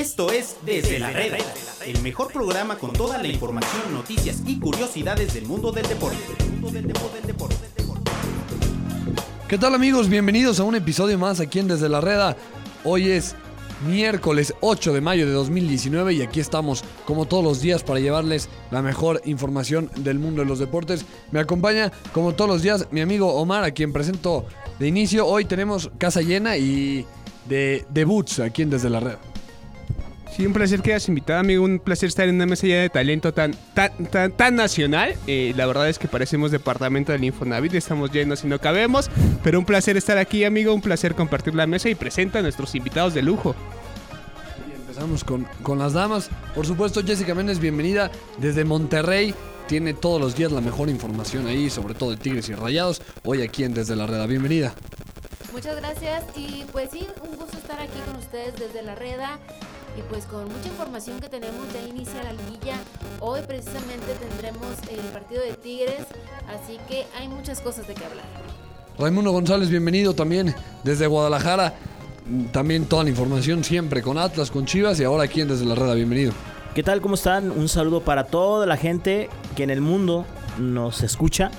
Esto 0.00 0.32
es 0.32 0.56
Desde 0.64 0.98
la 0.98 1.10
Reda, 1.10 1.36
el 1.84 2.00
mejor 2.00 2.32
programa 2.32 2.78
con 2.78 2.90
toda 2.90 3.18
la 3.18 3.28
información, 3.28 3.92
noticias 3.92 4.42
y 4.46 4.58
curiosidades 4.58 5.34
del 5.34 5.44
mundo 5.44 5.72
del 5.72 5.86
deporte. 5.86 6.16
¿Qué 9.46 9.58
tal 9.58 9.74
amigos? 9.74 10.08
Bienvenidos 10.08 10.58
a 10.58 10.64
un 10.64 10.74
episodio 10.74 11.18
más 11.18 11.38
aquí 11.38 11.58
en 11.58 11.68
Desde 11.68 11.90
la 11.90 12.00
Reda. 12.00 12.34
Hoy 12.82 13.10
es 13.10 13.36
miércoles 13.86 14.54
8 14.62 14.94
de 14.94 15.02
mayo 15.02 15.26
de 15.26 15.32
2019 15.32 16.14
y 16.14 16.22
aquí 16.22 16.40
estamos 16.40 16.82
como 17.04 17.26
todos 17.26 17.44
los 17.44 17.60
días 17.60 17.82
para 17.82 18.00
llevarles 18.00 18.48
la 18.70 18.80
mejor 18.80 19.20
información 19.26 19.90
del 19.96 20.18
mundo 20.18 20.40
de 20.40 20.48
los 20.48 20.60
deportes. 20.60 21.04
Me 21.30 21.40
acompaña 21.40 21.92
como 22.14 22.32
todos 22.32 22.48
los 22.48 22.62
días 22.62 22.88
mi 22.90 23.02
amigo 23.02 23.34
Omar 23.34 23.64
a 23.64 23.72
quien 23.72 23.92
presento 23.92 24.46
de 24.78 24.88
inicio. 24.88 25.26
Hoy 25.26 25.44
tenemos 25.44 25.90
casa 25.98 26.22
llena 26.22 26.56
y 26.56 27.04
de 27.50 27.84
debuts 27.90 28.40
aquí 28.40 28.62
en 28.62 28.70
Desde 28.70 28.88
la 28.88 29.00
Reda. 29.00 29.29
Sí, 30.40 30.46
un 30.46 30.54
placer 30.54 30.80
que 30.80 30.94
hayas 30.94 31.06
invitado, 31.06 31.38
amigo. 31.38 31.62
Un 31.62 31.78
placer 31.78 32.08
estar 32.08 32.26
en 32.26 32.36
una 32.36 32.46
mesa 32.46 32.66
ya 32.66 32.80
de 32.80 32.88
talento 32.88 33.34
tan, 33.34 33.54
tan, 33.74 34.06
tan, 34.06 34.32
tan 34.32 34.56
nacional. 34.56 35.14
Eh, 35.26 35.52
la 35.54 35.66
verdad 35.66 35.86
es 35.86 35.98
que 35.98 36.08
parecemos 36.08 36.50
departamento 36.50 37.12
del 37.12 37.24
Infonavit. 37.24 37.74
Estamos 37.74 38.10
llenos 38.10 38.42
y 38.42 38.46
no 38.46 38.58
cabemos. 38.58 39.10
Pero 39.44 39.58
un 39.58 39.66
placer 39.66 39.98
estar 39.98 40.16
aquí, 40.16 40.44
amigo. 40.44 40.72
Un 40.72 40.80
placer 40.80 41.14
compartir 41.14 41.54
la 41.54 41.66
mesa 41.66 41.90
y 41.90 41.94
presenta 41.94 42.38
a 42.38 42.42
nuestros 42.42 42.74
invitados 42.74 43.12
de 43.12 43.20
lujo. 43.20 43.54
Y 44.66 44.80
empezamos 44.80 45.24
con, 45.24 45.46
con 45.62 45.78
las 45.78 45.92
damas. 45.92 46.30
Por 46.54 46.64
supuesto, 46.64 47.02
Jessica 47.04 47.34
Méndez, 47.34 47.58
bienvenida 47.58 48.10
desde 48.38 48.64
Monterrey. 48.64 49.34
Tiene 49.68 49.92
todos 49.92 50.22
los 50.22 50.36
días 50.36 50.52
la 50.52 50.62
mejor 50.62 50.88
información 50.88 51.48
ahí, 51.48 51.68
sobre 51.68 51.92
todo 51.92 52.12
de 52.12 52.16
Tigres 52.16 52.48
y 52.48 52.54
Rayados. 52.54 53.02
Hoy 53.24 53.42
aquí 53.42 53.64
en 53.64 53.74
Desde 53.74 53.94
la 53.94 54.06
Reda. 54.06 54.24
Bienvenida. 54.24 54.72
Muchas 55.52 55.76
gracias 55.76 56.24
y 56.34 56.64
pues 56.72 56.88
sí, 56.90 57.06
un 57.22 57.36
gusto 57.36 57.58
estar 57.58 57.78
aquí 57.78 57.98
con 58.06 58.16
ustedes 58.16 58.54
desde 58.58 58.80
la 58.82 58.94
Reda 58.94 59.38
y 59.96 60.02
pues 60.02 60.24
con 60.26 60.44
mucha 60.44 60.68
información 60.68 61.20
que 61.20 61.28
tenemos 61.28 61.72
ya 61.72 61.82
inicia 61.88 62.22
la 62.22 62.32
liguilla. 62.32 62.76
Hoy 63.20 63.40
precisamente 63.46 64.06
tendremos 64.18 64.68
el 64.90 65.00
partido 65.12 65.42
de 65.42 65.54
Tigres, 65.54 66.06
así 66.48 66.78
que 66.88 67.06
hay 67.18 67.28
muchas 67.28 67.60
cosas 67.60 67.86
de 67.86 67.94
qué 67.94 68.04
hablar. 68.04 68.26
Raimundo 68.98 69.32
González, 69.32 69.70
bienvenido 69.70 70.14
también 70.14 70.54
desde 70.84 71.06
Guadalajara. 71.06 71.74
También 72.52 72.86
toda 72.86 73.02
la 73.02 73.10
información 73.10 73.64
siempre 73.64 74.02
con 74.02 74.18
Atlas, 74.18 74.50
con 74.50 74.66
Chivas 74.66 75.00
y 75.00 75.04
ahora 75.04 75.24
aquí 75.24 75.40
en 75.40 75.48
Desde 75.48 75.64
la 75.64 75.74
Reda. 75.74 75.94
Bienvenido. 75.94 76.32
¿Qué 76.74 76.82
tal? 76.84 77.00
¿Cómo 77.00 77.16
están? 77.16 77.50
Un 77.50 77.68
saludo 77.68 78.02
para 78.02 78.24
toda 78.24 78.66
la 78.66 78.76
gente 78.76 79.28
que 79.56 79.64
en 79.64 79.70
el 79.70 79.80
mundo 79.80 80.26
nos 80.58 81.02
escucha. 81.02 81.50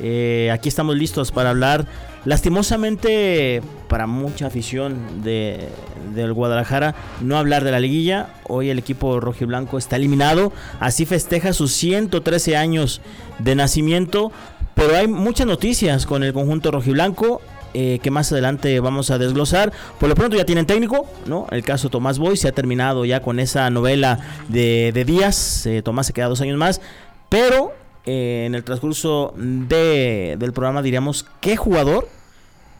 Eh, 0.00 0.50
aquí 0.52 0.68
estamos 0.68 0.96
listos 0.96 1.32
para 1.32 1.50
hablar. 1.50 1.86
Lastimosamente, 2.24 3.62
para 3.88 4.06
mucha 4.06 4.46
afición 4.46 5.24
de, 5.24 5.68
del 6.14 6.32
Guadalajara, 6.32 6.94
no 7.20 7.36
hablar 7.36 7.64
de 7.64 7.72
la 7.72 7.80
liguilla. 7.80 8.28
Hoy 8.44 8.70
el 8.70 8.78
equipo 8.78 9.18
rojiblanco 9.18 9.76
está 9.76 9.96
eliminado. 9.96 10.52
Así 10.78 11.04
festeja 11.04 11.52
sus 11.52 11.72
113 11.72 12.56
años 12.56 13.00
de 13.38 13.54
nacimiento. 13.54 14.30
Pero 14.74 14.96
hay 14.96 15.08
muchas 15.08 15.46
noticias 15.46 16.06
con 16.06 16.22
el 16.22 16.32
conjunto 16.32 16.70
rojiblanco. 16.70 17.40
Eh, 17.74 18.00
que 18.02 18.10
más 18.10 18.30
adelante 18.30 18.78
vamos 18.80 19.10
a 19.10 19.18
desglosar. 19.18 19.72
Por 19.98 20.08
lo 20.08 20.14
pronto 20.14 20.36
ya 20.36 20.44
tienen 20.44 20.66
técnico, 20.66 21.06
¿no? 21.24 21.46
El 21.50 21.64
caso 21.64 21.88
Tomás 21.88 22.18
Boy 22.18 22.36
se 22.36 22.46
ha 22.46 22.52
terminado 22.52 23.06
ya 23.06 23.20
con 23.20 23.40
esa 23.40 23.70
novela 23.70 24.18
de, 24.48 24.92
de 24.92 25.04
Díaz. 25.06 25.64
Eh, 25.66 25.80
Tomás 25.82 26.06
se 26.06 26.12
queda 26.12 26.26
dos 26.28 26.42
años 26.42 26.58
más. 26.58 26.82
Pero 27.30 27.72
eh, 28.04 28.44
en 28.46 28.54
el 28.54 28.64
transcurso 28.64 29.32
de, 29.36 30.36
del 30.38 30.52
programa 30.52 30.82
diríamos 30.82 31.26
qué 31.40 31.56
jugador, 31.56 32.08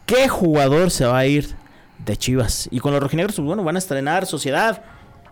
qué 0.05 0.27
jugador 0.27 0.91
se 0.91 1.05
va 1.05 1.19
a 1.19 1.25
ir 1.25 1.55
de 2.05 2.17
Chivas. 2.17 2.67
Y 2.71 2.79
con 2.79 2.91
los 2.91 3.01
rojinegros, 3.01 3.35
pues, 3.35 3.45
bueno, 3.45 3.63
van 3.63 3.75
a 3.75 3.79
estrenar 3.79 4.25
Sociedad. 4.25 4.83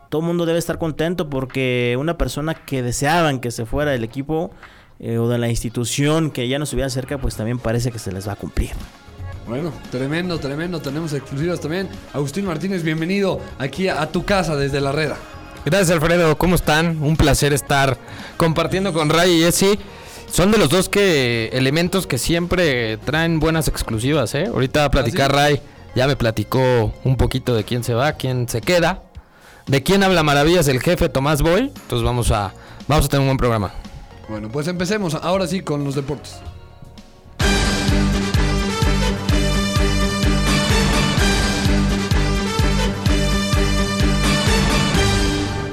Todo 0.09 0.21
el 0.21 0.27
mundo 0.27 0.45
debe 0.45 0.59
estar 0.59 0.77
contento 0.77 1.29
porque 1.29 1.95
una 1.99 2.17
persona 2.17 2.53
que 2.53 2.81
deseaban 2.81 3.39
que 3.39 3.51
se 3.51 3.65
fuera 3.65 3.91
del 3.91 4.03
equipo 4.03 4.51
eh, 4.99 5.17
o 5.17 5.29
de 5.29 5.37
la 5.37 5.49
institución 5.49 6.31
que 6.31 6.47
ya 6.47 6.57
no 6.57 6.65
estuviera 6.65 6.89
cerca, 6.89 7.17
pues 7.17 7.35
también 7.35 7.59
parece 7.59 7.91
que 7.91 7.99
se 7.99 8.11
les 8.11 8.27
va 8.27 8.33
a 8.33 8.35
cumplir. 8.35 8.71
Bueno, 9.47 9.73
tremendo, 9.89 10.39
tremendo. 10.39 10.81
Tenemos 10.81 11.13
exclusivas 11.13 11.59
también. 11.59 11.89
Agustín 12.13 12.45
Martínez, 12.45 12.83
bienvenido 12.83 13.39
aquí 13.57 13.87
a, 13.87 14.01
a 14.01 14.11
tu 14.11 14.23
casa 14.23 14.55
desde 14.55 14.79
la 14.79 14.91
Reda. 14.91 15.17
Gracias 15.63 15.91
Alfredo, 15.91 16.37
¿cómo 16.39 16.55
están? 16.55 17.03
Un 17.03 17.15
placer 17.15 17.53
estar 17.53 17.97
compartiendo 18.37 18.93
con 18.93 19.09
Ray 19.09 19.31
y 19.31 19.43
Jesse. 19.43 19.77
Son 20.31 20.51
de 20.51 20.57
los 20.57 20.69
dos 20.69 20.89
que 20.89 21.49
elementos 21.53 22.07
que 22.07 22.17
siempre 22.17 22.97
traen 22.97 23.39
buenas 23.39 23.67
exclusivas, 23.67 24.33
¿eh? 24.33 24.47
Ahorita 24.47 24.79
va 24.79 24.85
a 24.85 24.91
platicar 24.91 25.31
¿Ah? 25.31 25.35
Ray, 25.35 25.61
ya 25.93 26.07
me 26.07 26.15
platicó 26.15 26.93
un 27.03 27.15
poquito 27.15 27.53
de 27.53 27.63
quién 27.63 27.83
se 27.83 27.93
va, 27.93 28.13
quién 28.13 28.49
se 28.49 28.61
queda, 28.61 29.03
de 29.67 29.83
quién 29.83 30.03
habla 30.03 30.23
maravillas 30.23 30.67
el 30.67 30.81
jefe 30.81 31.09
Tomás 31.09 31.43
Boy. 31.43 31.71
Entonces 31.75 32.03
vamos 32.03 32.31
a 32.31 32.53
vamos 32.87 33.05
a 33.05 33.09
tener 33.09 33.21
un 33.21 33.27
buen 33.27 33.37
programa. 33.37 33.71
Bueno, 34.29 34.49
pues 34.49 34.67
empecemos 34.67 35.13
ahora 35.13 35.45
sí 35.45 35.61
con 35.61 35.83
los 35.83 35.93
deportes. 35.93 36.37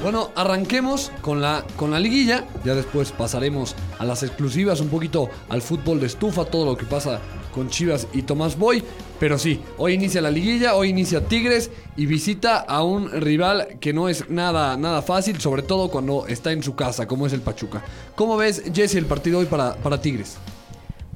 Bueno, 0.09 0.31
arranquemos 0.35 1.11
con 1.21 1.39
la, 1.39 1.63
con 1.75 1.91
la 1.91 1.99
liguilla. 1.99 2.43
Ya 2.65 2.73
después 2.73 3.11
pasaremos 3.11 3.75
a 3.99 4.05
las 4.05 4.23
exclusivas, 4.23 4.79
un 4.79 4.89
poquito 4.89 5.29
al 5.49 5.61
fútbol 5.61 5.99
de 5.99 6.07
estufa, 6.07 6.45
todo 6.45 6.65
lo 6.65 6.75
que 6.75 6.87
pasa 6.87 7.21
con 7.53 7.69
Chivas 7.69 8.07
y 8.11 8.23
Tomás 8.23 8.57
Boy. 8.57 8.83
Pero 9.19 9.37
sí, 9.37 9.61
hoy 9.77 9.93
inicia 9.93 10.19
la 10.19 10.31
liguilla, 10.31 10.73
hoy 10.73 10.89
inicia 10.89 11.27
Tigres 11.27 11.69
y 11.95 12.07
visita 12.07 12.57
a 12.57 12.81
un 12.81 13.11
rival 13.21 13.77
que 13.79 13.93
no 13.93 14.09
es 14.09 14.27
nada, 14.31 14.75
nada 14.77 15.03
fácil, 15.03 15.39
sobre 15.39 15.61
todo 15.61 15.91
cuando 15.91 16.25
está 16.25 16.53
en 16.53 16.63
su 16.63 16.73
casa, 16.73 17.07
como 17.07 17.27
es 17.27 17.33
el 17.33 17.41
Pachuca. 17.41 17.83
¿Cómo 18.15 18.35
ves, 18.35 18.63
Jesse, 18.73 18.95
el 18.95 19.05
partido 19.05 19.37
hoy 19.37 19.45
para, 19.45 19.75
para 19.75 20.01
Tigres? 20.01 20.37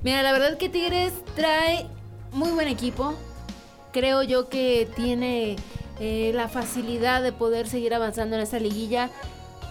Mira, 0.03 0.22
la 0.22 0.34
verdad 0.34 0.56
que 0.59 0.70
Tigres 0.70 1.14
trae 1.36 1.88
muy 2.32 2.52
buen 2.52 2.68
equipo. 2.68 3.16
Creo 3.92 4.22
yo 4.22 4.50
que 4.50 4.88
tiene 4.96 5.56
eh, 6.06 6.34
la 6.34 6.50
facilidad 6.50 7.24
de 7.24 7.31
poder 7.31 7.66
seguir 7.66 7.94
avanzando 7.94 8.36
en 8.36 8.41
esta 8.41 8.59
liguilla. 8.59 9.09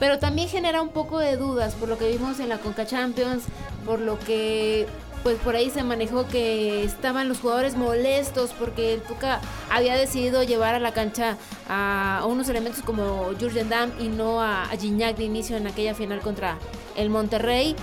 Pero 0.01 0.19
también 0.19 0.49
genera 0.49 0.81
un 0.81 0.89
poco 0.89 1.19
de 1.19 1.37
dudas 1.37 1.75
por 1.75 1.91
lo 1.91 1.99
que 1.99 2.09
vimos 2.09 2.41
en 2.41 2.49
la 2.49 2.57
Conca 2.57 2.87
Champions, 2.87 3.45
por 3.85 4.01
lo 4.01 4.19
que 4.19 4.87
pues 5.23 5.37
por 5.41 5.55
ahí 5.55 5.69
se 5.69 5.85
manejó 5.85 6.27
que 6.27 6.85
estaban 6.85 7.29
los 7.29 7.39
jugadores 7.39 7.77
molestos 7.77 8.51
porque 8.59 8.95
el 8.95 9.03
Tuca 9.03 9.41
había 9.71 9.95
decidido 9.95 10.43
llevar 10.43 10.75
a 10.75 10.81
la 10.81 10.93
cancha 10.93 11.37
a 11.69 12.25
unos 12.27 12.49
elementos 12.49 12.83
como 12.83 13.27
Jurgen 13.39 13.69
Damm 13.69 13.93
y 14.01 14.09
no 14.09 14.41
a, 14.41 14.65
a 14.65 14.77
Gignac 14.77 15.17
de 15.17 15.25
inicio 15.25 15.59
en 15.59 15.67
aquella 15.67 15.95
final 15.95 16.21
contra 16.21 16.57
el 16.97 17.11
Monterrey. 17.11 17.77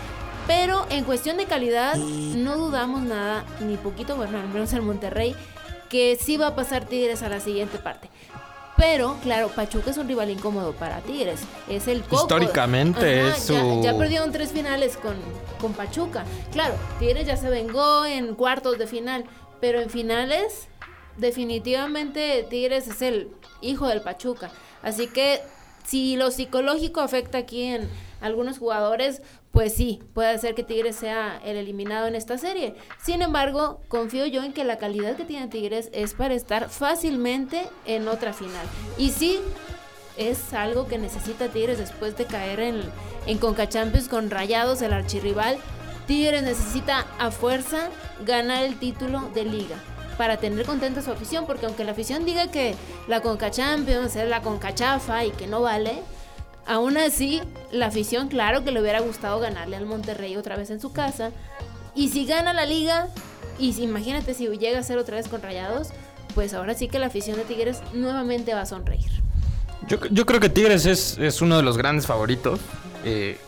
Pero 0.48 0.88
en 0.90 1.04
cuestión 1.04 1.38
de 1.38 1.46
calidad, 1.46 1.96
no 1.98 2.58
dudamos 2.58 3.04
nada, 3.04 3.46
ni 3.62 3.78
poquito, 3.78 4.16
bueno, 4.16 4.40
al 4.40 4.50
menos 4.50 4.74
el 4.74 4.82
Monterrey, 4.82 5.36
que 5.90 6.18
sí 6.20 6.38
va 6.38 6.48
a 6.48 6.56
pasar 6.56 6.86
Tigres 6.86 7.24
a 7.24 7.30
la 7.30 7.40
siguiente 7.40 7.78
parte. 7.80 8.10
Pero, 8.80 9.18
claro, 9.22 9.50
Pachuca 9.50 9.92
es 9.92 9.98
un 9.98 10.08
rival 10.08 10.30
incómodo 10.30 10.72
para 10.74 11.02
Tigres. 11.02 11.42
Es 11.68 11.88
el 11.90 12.02
coco. 12.02 12.16
Históricamente 12.24 13.20
Ajá, 13.22 13.36
es 13.38 13.48
ya- 13.50 13.60
su- 13.62 13.82
Ya, 13.84 13.98
perdieron 13.98 14.32
tres 14.32 14.52
finales 14.54 14.96
con, 14.96 15.16
con 15.60 15.74
Pachuca. 15.74 16.24
Claro, 16.54 16.76
Tigres 16.98 17.28
ya 17.28 17.36
se 17.36 17.50
vengó 17.50 18.06
en 18.06 18.36
cuartos 18.36 18.78
de 18.80 18.88
final. 18.88 19.26
Pero 19.60 19.82
en 19.82 19.90
finales, 19.90 20.70
definitivamente 21.18 22.48
Tigres 22.50 22.88
es 22.88 23.02
el 23.02 23.30
hijo 23.62 23.88
del 23.88 24.02
Pachuca. 24.02 24.50
Así 24.82 25.08
que 25.08 25.42
si 25.86 26.16
lo 26.16 26.32
psicológico 26.32 27.02
afecta 27.02 27.40
aquí 27.40 27.64
en 27.64 27.90
algunos 28.22 28.58
jugadores, 28.60 29.22
pues 29.60 29.74
sí, 29.74 30.00
puede 30.14 30.30
hacer 30.30 30.56
que 30.56 30.64
Tigres 30.64 30.96
sea 30.96 31.38
el 31.44 31.58
eliminado 31.58 32.08
en 32.08 32.16
esta 32.16 32.38
serie. 32.38 32.76
Sin 33.04 33.22
embargo, 33.22 33.82
confío 33.90 34.26
yo 34.26 34.42
en 34.42 34.54
que 34.54 34.64
la 34.64 34.78
calidad 34.78 35.18
que 35.18 35.26
tiene 35.26 35.50
Tigres 35.50 35.90
es 35.92 36.14
para 36.14 36.34
estar 36.34 36.70
fácilmente 36.70 37.68
en 37.86 38.08
otra 38.08 38.32
final. 38.32 38.66
Y 38.98 39.10
sí, 39.10 39.38
es 40.16 40.54
algo 40.54 40.88
que 40.88 40.98
necesita 40.98 41.50
Tigres 41.50 41.78
después 41.78 42.16
de 42.16 42.24
caer 42.24 42.62
en, 42.62 42.82
en 43.26 43.38
Conca 43.38 43.68
Champions 43.68 44.08
con 44.08 44.30
Rayados, 44.30 44.82
el 44.82 44.94
archirrival. 44.94 45.58
Tigres 46.08 46.42
necesita 46.42 47.06
a 47.20 47.30
fuerza 47.30 47.90
ganar 48.26 48.64
el 48.64 48.80
título 48.80 49.30
de 49.34 49.44
liga 49.44 49.76
para 50.18 50.38
tener 50.38 50.66
contenta 50.66 51.02
su 51.02 51.12
afición, 51.12 51.46
porque 51.46 51.66
aunque 51.66 51.84
la 51.84 51.92
afición 51.92 52.24
diga 52.24 52.50
que 52.50 52.76
la 53.10 53.20
Conca 53.20 53.52
Champions 53.52 54.16
es 54.16 54.30
la 54.30 54.42
Conca 54.42 54.74
chafa 54.74 55.26
y 55.26 55.32
que 55.32 55.48
no 55.48 55.60
vale, 55.60 56.02
aún 56.70 56.98
así 56.98 57.42
la 57.72 57.88
afición 57.88 58.28
claro 58.30 58.64
que 58.64 58.72
le 58.72 58.80
hubiera 58.80 59.02
gustado 59.02 59.40
ganarle 59.40 59.76
al 59.76 59.88
Monterrey 59.88 60.38
otra 60.38 60.56
vez 60.56 60.70
en 60.70 60.80
su 60.80 60.94
casa. 60.94 61.32
Y 61.96 62.10
si 62.10 62.26
gana 62.26 62.54
la 62.54 62.66
liga, 62.66 63.08
y 63.58 63.74
si, 63.74 63.84
imagínate 63.84 64.36
si 64.36 64.48
llega 64.48 64.80
a 64.80 64.84
ser 64.84 65.00
otra 65.00 65.18
vez 65.18 65.28
con 65.28 65.42
Rayados, 65.42 65.90
pues 66.36 66.54
ahora 66.54 66.76
sí 66.76 66.88
que 66.88 67.00
la 67.00 67.08
afición 67.08 67.38
de 67.38 67.44
Tigres 67.44 67.82
nuevamente 67.94 68.54
va 68.54 68.62
a 68.62 68.66
sonreír. 68.68 69.10
Yo, 69.88 69.98
yo 70.12 70.26
creo 70.28 70.40
que 70.40 70.50
Tigres 70.50 70.86
es, 70.86 71.18
es 71.18 71.42
uno 71.42 71.58
de 71.58 71.64
los 71.64 71.76
grandes 71.76 72.06
favoritos. 72.06 72.60
Eh, 73.04 73.40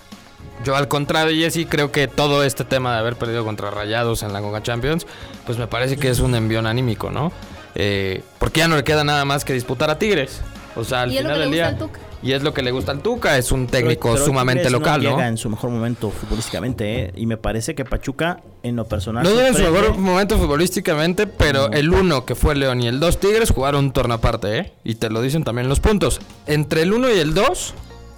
yo 0.64 0.76
al 0.76 0.88
contrario 0.88 1.36
de 1.36 1.50
Jesse 1.50 1.68
creo 1.70 1.92
que 1.92 2.08
todo 2.08 2.44
este 2.44 2.64
tema 2.64 2.94
de 2.94 3.00
haber 3.00 3.16
perdido 3.16 3.46
contra 3.46 3.70
Rayados 3.70 4.24
en 4.24 4.34
la 4.34 4.42
Conca 4.42 4.64
Champions, 4.64 5.06
pues 5.46 5.60
me 5.60 5.68
parece 5.68 5.98
que 5.98 6.10
es 6.10 6.20
un 6.20 6.34
envión 6.34 6.66
anímico, 6.66 7.12
¿no? 7.12 7.32
Eh, 7.76 8.24
porque 8.40 8.62
ya 8.62 8.68
no 8.68 8.76
le 8.76 8.84
queda 8.84 9.04
nada 9.04 9.26
más 9.26 9.46
que 9.46 9.54
disputar 9.54 9.92
a 9.92 10.00
Tigres. 10.00 10.42
O 10.76 10.84
sea, 10.84 11.04
al 11.04 11.12
Y 11.14 11.18
final 11.18 11.40
del 11.40 11.52
día. 11.52 11.78
Y 12.24 12.34
es 12.34 12.44
lo 12.44 12.54
que 12.54 12.62
le 12.62 12.72
gusta 12.72 12.92
al 12.92 13.00
Tuca. 13.02 13.38
Es 13.38 13.52
un 13.52 13.66
técnico 13.68 14.10
Pero- 14.10 14.14
pero 14.16 14.26
sumamente 14.26 14.64
Tigres 14.64 14.72
local, 14.74 15.04
no 15.04 15.10
¿no? 15.10 15.16
llega 15.18 15.28
en 15.28 15.38
su 15.38 15.50
mejor 15.50 15.72
momento 15.72 16.12
futbolísticamente, 16.12 17.02
¿eh? 17.06 17.14
Y 17.16 17.26
me 17.26 17.38
parece 17.38 17.74
que 17.74 17.84
Pachuca, 17.84 18.42
en 18.62 18.76
lo 18.76 18.86
personal. 18.86 19.24
No 19.24 19.32
llega 19.32 19.48
en 19.48 19.56
su 19.56 19.64
mejor 19.64 19.98
momento 19.98 20.38
futbolísticamente, 20.38 21.26
pero 21.26 21.72
el 21.72 21.90
uno 21.92 22.26
que 22.26 22.36
fue 22.36 22.54
León 22.56 22.82
y 22.82 22.88
el 22.88 23.00
dos 23.00 23.20
Tigres 23.20 23.50
jugaron 23.52 23.86
un 23.86 23.92
torneo 23.92 24.18
aparte, 24.18 24.58
¿eh? 24.58 24.72
Y 24.84 24.96
te 24.96 25.10
lo 25.10 25.22
dicen 25.22 25.44
también 25.44 25.68
los 25.68 25.80
puntos. 25.80 26.20
Entre 26.46 26.84
el 26.84 26.94
1 26.94 27.10
y 27.10 27.18
el 27.20 27.34
2 27.34 27.74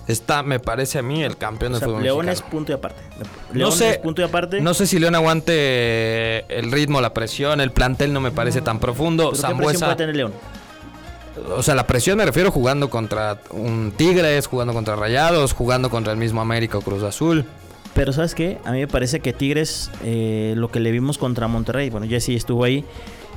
está, 0.09 0.43
me 0.43 0.59
parece 0.59 0.99
a 0.99 1.01
mí, 1.01 1.23
el 1.23 1.37
campeón 1.37 1.75
O 1.75 1.79
sea, 1.79 1.87
fútbol 1.87 2.03
León 2.03 2.27
es 2.27 2.41
punto 2.41 2.73
y 2.73 2.75
aparte. 2.75 3.01
No 3.53 3.57
León 3.57 3.71
sé, 3.71 3.89
es 3.91 3.97
punto 3.99 4.21
y 4.21 4.25
aparte. 4.25 4.59
no 4.59 4.73
sé 4.73 4.85
si 4.85 4.99
León 4.99 5.15
aguante 5.15 6.45
el 6.59 6.71
ritmo, 6.73 6.99
la 6.99 7.13
presión, 7.13 7.61
el 7.61 7.71
plantel 7.71 8.11
no 8.11 8.19
me 8.19 8.31
parece 8.31 8.61
tan 8.61 8.79
profundo. 8.79 9.29
¿Pero 9.31 9.35
¿Qué 9.35 9.37
presión 9.39 9.51
Zambuesa, 9.57 9.85
puede 9.85 9.95
tener 9.97 10.15
León? 10.17 10.33
O 11.55 11.63
sea, 11.63 11.75
la 11.75 11.87
presión 11.87 12.17
me 12.17 12.25
refiero 12.25 12.51
jugando 12.51 12.89
contra 12.89 13.39
un 13.51 13.93
Tigres, 13.95 14.47
jugando 14.47 14.73
contra 14.73 14.95
Rayados, 14.95 15.53
jugando 15.53 15.89
contra 15.89 16.13
el 16.13 16.19
mismo 16.19 16.41
América 16.41 16.77
o 16.77 16.81
Cruz 16.81 17.03
Azul. 17.03 17.45
Pero 17.93 18.11
¿sabes 18.11 18.33
qué? 18.33 18.57
A 18.65 18.71
mí 18.71 18.79
me 18.79 18.87
parece 18.87 19.19
que 19.19 19.33
Tigres, 19.33 19.91
eh, 20.03 20.53
lo 20.57 20.69
que 20.71 20.79
le 20.79 20.91
vimos 20.91 21.17
contra 21.17 21.47
Monterrey, 21.47 21.89
bueno, 21.89 22.07
Jesse 22.07 22.29
estuvo 22.29 22.63
ahí, 22.63 22.83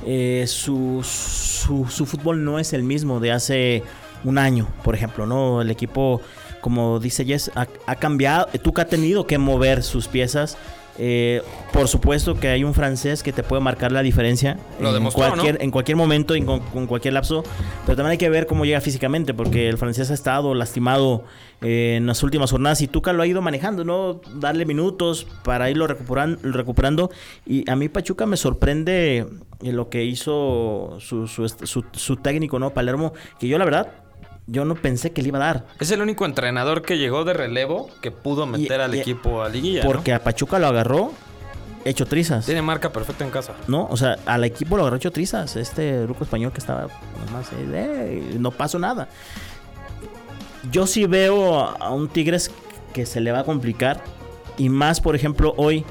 eh, 0.05 0.45
su, 0.47 1.03
su, 1.03 1.87
su 1.89 2.05
fútbol 2.05 2.43
no 2.43 2.59
es 2.59 2.73
el 2.73 2.83
mismo 2.83 3.19
de 3.19 3.31
hace 3.31 3.83
un 4.23 4.37
año, 4.37 4.67
por 4.83 4.95
ejemplo, 4.95 5.25
¿no? 5.27 5.61
El 5.61 5.69
equipo, 5.69 6.21
como 6.61 6.99
dice 6.99 7.23
Jess, 7.25 7.51
ha, 7.55 7.67
ha 7.85 7.95
cambiado, 7.95 8.47
Tuca 8.63 8.83
ha 8.83 8.85
tenido 8.85 9.27
que 9.27 9.37
mover 9.37 9.83
sus 9.83 10.07
piezas. 10.07 10.57
Eh, 10.99 11.43
por 11.73 11.87
supuesto 11.87 12.39
que 12.39 12.47
hay 12.47 12.63
un 12.63 12.73
francés 12.73 13.21
que 13.21 13.31
te 13.31 13.43
puede 13.43 13.61
marcar 13.61 13.91
la 13.91 14.01
diferencia 14.01 14.57
Lo 14.79 14.87
en, 14.89 14.93
demostró, 14.95 15.27
cualquier, 15.27 15.55
¿no? 15.55 15.61
en 15.61 15.69
cualquier 15.71 15.95
momento, 15.95 16.33
en 16.33 16.45
con, 16.45 16.59
con 16.59 16.87
cualquier 16.87 17.13
lapso, 17.13 17.43
pero 17.85 17.95
también 17.95 18.11
hay 18.13 18.17
que 18.17 18.29
ver 18.29 18.47
cómo 18.47 18.65
llega 18.65 18.81
físicamente, 18.81 19.33
porque 19.35 19.69
el 19.69 19.77
francés 19.77 20.09
ha 20.09 20.15
estado 20.15 20.55
lastimado 20.55 21.23
eh, 21.61 21.95
en 21.97 22.07
las 22.07 22.23
últimas 22.23 22.49
jornadas 22.49 22.81
y 22.81 22.87
Tuca 22.87 23.13
lo 23.13 23.21
ha 23.21 23.27
ido 23.27 23.41
manejando, 23.43 23.83
¿no? 23.83 24.21
Darle 24.35 24.65
minutos 24.65 25.27
para 25.43 25.69
irlo 25.69 25.87
recuperan- 25.87 26.39
recuperando. 26.41 27.11
Y 27.45 27.69
a 27.69 27.75
mí 27.75 27.89
Pachuca 27.89 28.25
me 28.25 28.37
sorprende 28.37 29.27
eh, 29.63 29.71
lo 29.71 29.89
que 29.89 30.03
hizo 30.03 30.97
su, 30.99 31.27
su, 31.27 31.47
su- 31.47 31.85
su 31.91 32.15
técnico, 32.17 32.57
¿no? 32.59 32.71
Palermo, 32.71 33.13
que 33.39 33.47
yo 33.47 33.57
la 33.59 33.65
verdad, 33.65 33.91
yo 34.47 34.65
no 34.65 34.75
pensé 34.75 35.11
que 35.11 35.21
le 35.21 35.27
iba 35.29 35.37
a 35.39 35.53
dar. 35.53 35.65
Es 35.79 35.91
el 35.91 36.01
único 36.01 36.25
entrenador 36.25 36.81
que 36.81 36.97
llegó 36.97 37.23
de 37.25 37.33
relevo 37.33 37.89
que 38.01 38.11
pudo 38.11 38.45
meter 38.45 38.79
Y- 38.79 38.83
al 38.83 38.95
y- 38.95 38.99
equipo 38.99 39.43
a 39.43 39.49
liguilla. 39.49 39.83
¿no? 39.83 39.87
Porque 39.91 40.13
a 40.13 40.23
Pachuca 40.23 40.57
lo 40.59 40.67
agarró 40.67 41.11
hecho 41.85 42.05
trizas. 42.05 42.45
Tiene 42.45 42.61
marca 42.61 42.91
perfecta 42.91 43.23
en 43.25 43.29
casa. 43.31 43.53
¿No? 43.67 43.87
O 43.89 43.97
sea, 43.97 44.17
al 44.25 44.43
equipo 44.43 44.75
lo 44.77 44.83
agarró 44.83 44.97
hecho 44.97 45.11
trizas. 45.11 45.55
Este 45.55 46.01
grupo 46.03 46.23
español 46.23 46.51
que 46.51 46.59
estaba 46.59 46.87
nomás, 47.27 47.47
eh, 47.53 48.35
no 48.39 48.51
pasó 48.51 48.79
nada. 48.79 49.07
Yo 50.71 50.87
sí 50.87 51.05
veo 51.05 51.59
a 51.61 51.91
un 51.91 52.09
Tigres 52.09 52.51
que 52.93 53.05
se 53.05 53.21
le 53.21 53.31
va 53.31 53.39
a 53.39 53.43
complicar. 53.43 54.01
Y 54.57 54.69
más, 54.69 55.01
por 55.01 55.15
ejemplo, 55.15 55.53
hoy, 55.57 55.85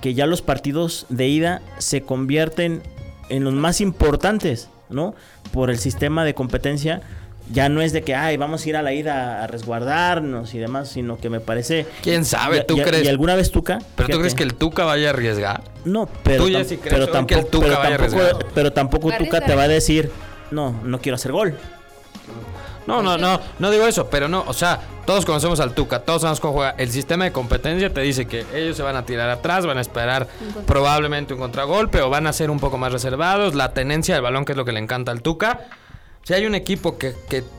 que 0.00 0.14
ya 0.14 0.26
los 0.26 0.40
partidos 0.40 1.06
de 1.08 1.26
ida 1.28 1.62
se 1.78 2.02
convierten 2.02 2.82
en 3.28 3.44
los 3.44 3.54
más 3.54 3.80
importantes, 3.80 4.68
¿no? 4.88 5.14
Por 5.52 5.70
el 5.70 5.78
sistema 5.78 6.24
de 6.24 6.34
competencia. 6.34 7.02
Ya 7.50 7.68
no 7.68 7.82
es 7.82 7.92
de 7.92 8.02
que, 8.02 8.14
ay, 8.14 8.38
vamos 8.38 8.64
a 8.64 8.68
ir 8.70 8.76
a 8.76 8.82
la 8.82 8.94
ida 8.94 9.44
a 9.44 9.46
resguardarnos 9.46 10.54
y 10.54 10.58
demás, 10.58 10.88
sino 10.88 11.18
que 11.18 11.28
me 11.28 11.40
parece... 11.40 11.86
¿Quién 12.02 12.24
sabe? 12.24 12.62
¿Tú 12.64 12.78
y- 12.78 12.82
crees? 12.82 13.04
¿Y 13.04 13.08
alguna 13.08 13.34
vez 13.34 13.50
Tuca? 13.50 13.80
¿Pero 13.96 14.08
tú 14.08 14.18
crees 14.18 14.34
que 14.34 14.44
el 14.44 14.54
Tuca 14.54 14.84
vaya 14.84 15.08
a 15.08 15.10
arriesgar? 15.10 15.62
No, 15.84 16.08
pero, 16.22 16.44
Tú 16.44 16.48
ya 16.48 16.60
tam- 16.60 16.64
sí 16.64 16.76
crees 16.78 16.94
pero 16.94 17.06
tampoco, 17.08 17.26
que 17.26 17.34
el 17.34 17.46
Tuca 17.46 17.66
pero 17.66 17.78
vaya 17.78 17.94
a 17.94 17.98
tampoco, 17.98 18.20
arriesgar. 18.22 18.46
pero 18.54 18.72
tampoco 18.72 19.10
Tuca 19.18 19.40
te 19.42 19.54
va 19.54 19.62
a 19.64 19.68
decir, 19.68 20.10
no, 20.52 20.72
no 20.84 21.00
quiero 21.00 21.16
hacer 21.16 21.32
gol. 21.32 21.54
No, 22.86 23.02
no, 23.02 23.16
no, 23.16 23.40
no 23.58 23.70
digo 23.70 23.86
eso, 23.86 24.08
pero 24.10 24.28
no, 24.28 24.44
o 24.46 24.52
sea, 24.52 24.78
todos 25.06 25.24
conocemos 25.24 25.58
al 25.60 25.72
Tuca, 25.74 26.00
todos 26.00 26.20
sabemos 26.22 26.40
cómo 26.40 26.52
juega. 26.54 26.74
El 26.78 26.90
sistema 26.90 27.24
de 27.24 27.32
competencia 27.32 27.92
te 27.92 28.00
dice 28.02 28.26
que 28.26 28.44
ellos 28.54 28.76
se 28.76 28.82
van 28.82 28.96
a 28.96 29.04
tirar 29.06 29.30
atrás, 29.30 29.64
van 29.66 29.78
a 29.78 29.80
esperar 29.80 30.28
probablemente 30.66 31.32
un 31.34 31.40
contragolpe 31.40 32.00
o 32.02 32.10
van 32.10 32.26
a 32.26 32.32
ser 32.32 32.50
un 32.50 32.60
poco 32.60 32.76
más 32.78 32.92
reservados. 32.92 33.54
La 33.54 33.72
tenencia 33.72 34.14
del 34.14 34.22
balón, 34.22 34.44
que 34.44 34.52
es 34.52 34.56
lo 34.58 34.64
que 34.66 34.72
le 34.72 34.80
encanta 34.80 35.12
al 35.12 35.22
Tuca. 35.22 35.60
Si 36.24 36.32
hay 36.32 36.46
un 36.46 36.54
equipo 36.54 36.96
que, 36.96 37.14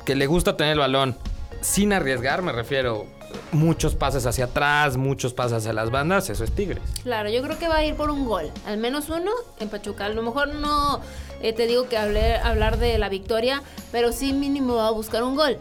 le 0.08 0.26
gusta 0.26 0.58
tener 0.58 0.74
el 0.74 0.80
balón 0.80 1.16
sin 1.62 1.94
arriesgar, 1.94 2.42
me 2.42 2.52
refiero 2.52 3.06
muchos 3.52 3.94
pases 3.94 4.26
hacia 4.26 4.46
atrás, 4.46 4.98
muchos 4.98 5.36
pases 5.36 5.60
hacia 5.60 5.72
las 5.72 5.92
bandas, 5.92 6.32
eso 6.32 6.44
es 6.44 6.52
Tigres. 6.52 6.82
Claro, 7.04 7.30
yo 7.30 7.44
creo 7.44 7.60
que 7.60 7.68
va 7.68 7.78
a 7.78 7.86
ir 7.86 7.94
por 7.94 8.10
un 8.10 8.26
gol, 8.26 8.50
al 8.66 8.80
menos 8.80 9.10
uno 9.10 9.30
en 9.60 9.70
Pachuca. 9.70 10.06
A 10.06 10.10
lo 10.10 10.24
mejor 10.24 10.56
no 10.56 11.00
eh, 11.42 11.54
te 11.54 11.68
digo 11.68 11.88
que 11.88 11.98
hablar 11.98 12.80
de 12.80 12.98
la 12.98 13.08
victoria, 13.08 13.62
pero 13.92 14.12
sí 14.12 14.34
mínimo 14.34 14.78
va 14.78 14.88
a 14.88 14.92
buscar 14.92 15.22
un 15.22 15.36
gol. 15.36 15.60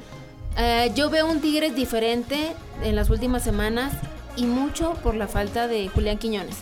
Eh, 0.56 0.90
yo 0.94 1.10
veo 1.10 1.26
un 1.26 1.42
Tigres 1.42 1.76
diferente 1.76 2.54
en 2.82 2.96
las 2.96 3.10
últimas 3.10 3.42
semanas 3.42 3.92
y 4.34 4.46
mucho 4.46 4.94
por 5.02 5.14
la 5.14 5.28
falta 5.28 5.68
de 5.68 5.88
Julián 5.88 6.16
Quiñones. 6.16 6.56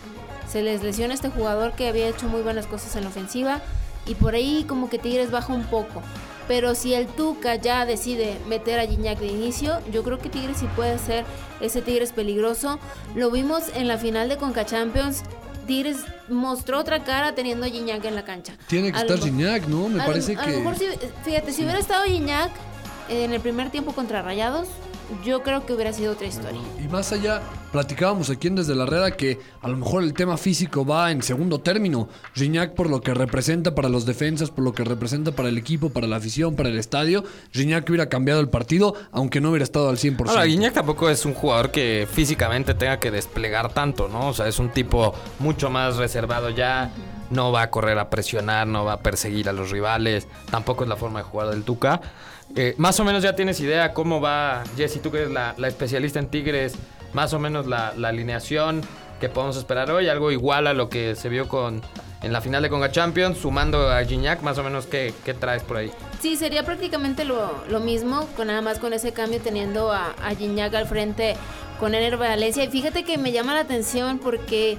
Se 0.49 0.61
les 0.63 0.83
lesiona 0.83 1.15
este 1.15 1.29
jugador 1.29 1.75
que 1.75 1.87
había 1.87 2.09
hecho 2.09 2.27
muy 2.27 2.43
buenas 2.43 2.67
cosas 2.67 2.97
en 2.97 3.05
la 3.05 3.11
ofensiva 3.11 3.61
y 4.07 4.17
por 4.17 4.35
ahí 4.35 4.65
como 4.67 4.91
que 4.91 4.99
Tigres 4.99 5.31
baja 5.31 5.53
un 5.53 5.65
poco. 5.67 6.03
Pero 6.49 6.75
si 6.75 6.93
el 6.95 7.07
Tuca 7.07 7.55
ya 7.57 7.87
decide 7.87 8.37
meter 8.49 8.81
a 8.81 8.87
Gignac 8.87 9.19
de 9.19 9.27
inicio, 9.29 9.79
yo 9.93 10.03
creo 10.03 10.19
que 10.19 10.29
Tigres 10.29 10.59
sí 10.59 10.67
puede 10.75 10.99
ser 10.99 11.25
ese 11.61 11.83
Tigres 11.83 12.13
peligroso. 12.13 12.79
Lo 13.15 13.31
vimos 13.31 13.65
en 13.75 13.89
la 13.89 13.97
final 13.99 14.29
de 14.29 14.37
Conca 14.37 14.67
Champions. 14.67 15.23
Tigres 15.67 15.99
mostró 16.29 16.81
otra 16.81 17.05
cara 17.05 17.35
teniendo 17.35 17.65
a 17.67 17.69
Gignac 17.69 18.05
en 18.05 18.17
la 18.17 18.25
cancha. 18.25 18.55
Tiene 18.67 18.91
que 18.91 18.99
A 18.99 19.03
estar 19.03 19.19
lo- 19.19 19.25
Gignac, 19.25 19.67
¿no? 19.69 19.89
Me 19.89 20.01
a 20.03 20.07
lo- 20.07 20.11
parece 20.13 20.37
a 20.37 20.45
que... 20.45 20.51
lo 20.51 20.59
mejor 20.59 20.77
si- 20.77 20.89
fíjate, 21.25 21.53
si 21.53 21.63
hubiera 21.63 21.79
estado 21.79 22.05
Gignac 22.05 22.51
en 23.09 23.33
el 23.33 23.41
primer 23.41 23.71
tiempo 23.71 23.93
contra 23.93 24.23
Rayados, 24.23 24.67
yo 25.25 25.43
creo 25.43 25.65
que 25.67 25.73
hubiera 25.73 25.93
sido 25.93 26.13
otra 26.13 26.27
historia. 26.27 26.61
Y 26.83 26.89
más 26.89 27.13
allá, 27.13 27.43
platicábamos 27.71 28.31
aquí 28.31 28.49
en 28.49 28.57
Desde 28.57 28.75
la 28.75 28.87
Reda 28.87 29.13
que 29.13 29.39
a 29.61 29.69
lo 29.69 29.77
mejor 29.77 30.03
el 30.03 30.13
tema 30.15 30.37
físico 30.37 30.85
va 30.85 31.11
en 31.11 31.23
segundo 31.23 31.61
término. 31.61 32.09
Gignac 32.35 32.75
por 32.75 32.89
lo 32.89 33.01
que 33.01 33.15
representa 33.15 33.75
para 33.75 33.89
los 33.89 34.07
defensas, 34.07 34.51
por 34.51 34.65
lo 34.65 34.73
que 34.73 34.85
representa 34.85 35.33
para 35.33 35.49
el 35.49 35.59
equipo, 35.59 35.91
para 35.91 36.07
la 36.07 36.17
afición, 36.17 36.57
para 36.57 36.69
el 36.69 36.79
estadio. 36.79 37.25
Gignac 37.53 37.89
hubiera 37.89 38.09
cambiado 38.09 38.41
el 38.41 38.49
partido, 38.49 38.95
aunque 39.11 39.41
no 39.41 39.51
hubiera 39.51 39.65
estado 39.65 39.89
al 39.89 39.97
100%. 39.97 40.29
Ahora, 40.29 40.45
Guiñac 40.45 40.75
tampoco 40.75 41.09
es 41.09 41.25
un 41.25 41.35
jugador 41.35 41.71
que 41.71 42.07
físicamente 42.11 42.75
tenga 42.75 42.99
que 42.99 43.11
desplegar 43.11 43.73
tanto, 43.73 44.09
¿no? 44.09 44.29
O 44.29 44.35
sea, 44.35 44.49
es 44.49 44.59
un 44.59 44.71
tipo 44.71 45.15
mucho 45.39 45.71
más 45.71 45.97
reservado 45.97 46.51
ya. 46.51 46.93
No 47.33 47.51
va 47.51 47.63
a 47.63 47.71
correr 47.71 47.99
a 47.99 48.11
presionar, 48.11 48.67
no 48.67 48.85
va 48.85 48.95
a 48.95 49.01
perseguir 49.01 49.49
a 49.49 49.53
los 49.53 49.71
rivales. 49.71 50.29
Tampoco 50.51 50.85
es 50.85 50.89
la 50.89 50.97
forma 50.97 51.21
de 51.21 51.25
jugar 51.25 51.49
del 51.49 51.65
Tuca. 51.65 52.01
Eh, 52.55 52.75
más 52.77 53.01
o 53.01 53.05
menos 53.05 53.23
ya 53.23 53.35
tienes 53.35 53.59
idea 53.61 53.95
cómo 53.95 54.21
va, 54.21 54.63
Jessy, 54.77 54.99
tú 55.01 55.11
que 55.11 55.19
eres 55.19 55.31
la, 55.31 55.55
la 55.57 55.69
especialista 55.69 56.19
en 56.19 56.29
Tigres, 56.29 56.75
más 57.15 57.33
o 57.33 57.39
menos 57.39 57.67
la, 57.67 57.95
la 57.97 58.09
alineación 58.09 58.83
que 59.19 59.29
podemos 59.31 59.57
esperar 59.57 59.91
hoy, 59.91 60.09
algo 60.09 60.31
igual 60.31 60.67
a 60.67 60.75
lo 60.75 60.89
que 60.89 61.15
se 61.15 61.29
vio 61.29 61.49
con 61.49 61.81
en 62.23 62.33
la 62.33 62.41
final 62.41 62.63
de 62.63 62.69
Conga 62.69 62.91
Champions, 62.91 63.39
sumando 63.39 63.91
a 63.91 64.05
Gignac, 64.05 64.43
más 64.43 64.59
o 64.59 64.63
menos, 64.63 64.87
¿qué, 64.87 65.15
qué 65.25 65.33
traes 65.35 65.63
por 65.63 65.79
ahí? 65.79 65.91
Sí, 66.21 66.37
sería 66.37 66.65
prácticamente 66.65 67.25
lo, 67.25 67.65
lo 67.69 67.81
mismo, 67.81 68.29
con 68.37 68.49
nada 68.49 68.61
más 68.63 68.79
con 68.79 68.93
ese 68.93 69.13
cambio 69.13 69.41
teniendo 69.41 69.91
a, 69.91 70.11
a 70.23 70.35
Gignac 70.35 70.75
al 70.75 70.87
frente 70.87 71.37
con 71.81 71.95
Ener 71.95 72.17
Valencia. 72.17 72.63
Y 72.63 72.69
fíjate 72.69 73.05
que 73.05 73.19
me 73.19 73.33
llama 73.33 73.55
la 73.55 73.61
atención 73.61 74.19
porque 74.19 74.77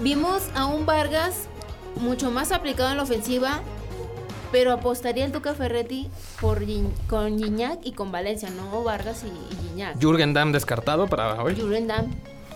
vimos 0.00 0.42
a 0.54 0.66
un 0.66 0.86
Vargas 0.86 1.48
mucho 1.96 2.30
más 2.30 2.52
aplicado 2.52 2.90
en 2.90 2.96
la 2.96 3.02
ofensiva, 3.02 3.60
pero 4.50 4.72
apostaría 4.72 5.24
el 5.24 5.32
Tuca 5.32 5.54
Ferretti 5.54 6.08
por 6.40 6.60
Gin- 6.66 6.92
con 7.08 7.38
Gignac 7.38 7.78
y 7.84 7.92
con 7.92 8.12
Valencia, 8.12 8.50
no 8.50 8.82
Vargas 8.84 9.24
y, 9.24 9.28
y 9.28 9.68
Gignac. 9.68 9.98
Jürgen 10.00 10.34
Damm 10.34 10.52
descartado 10.52 11.06
para 11.06 11.42
hoy. 11.42 11.58
Julen 11.58 11.86
Damm. 11.86 12.10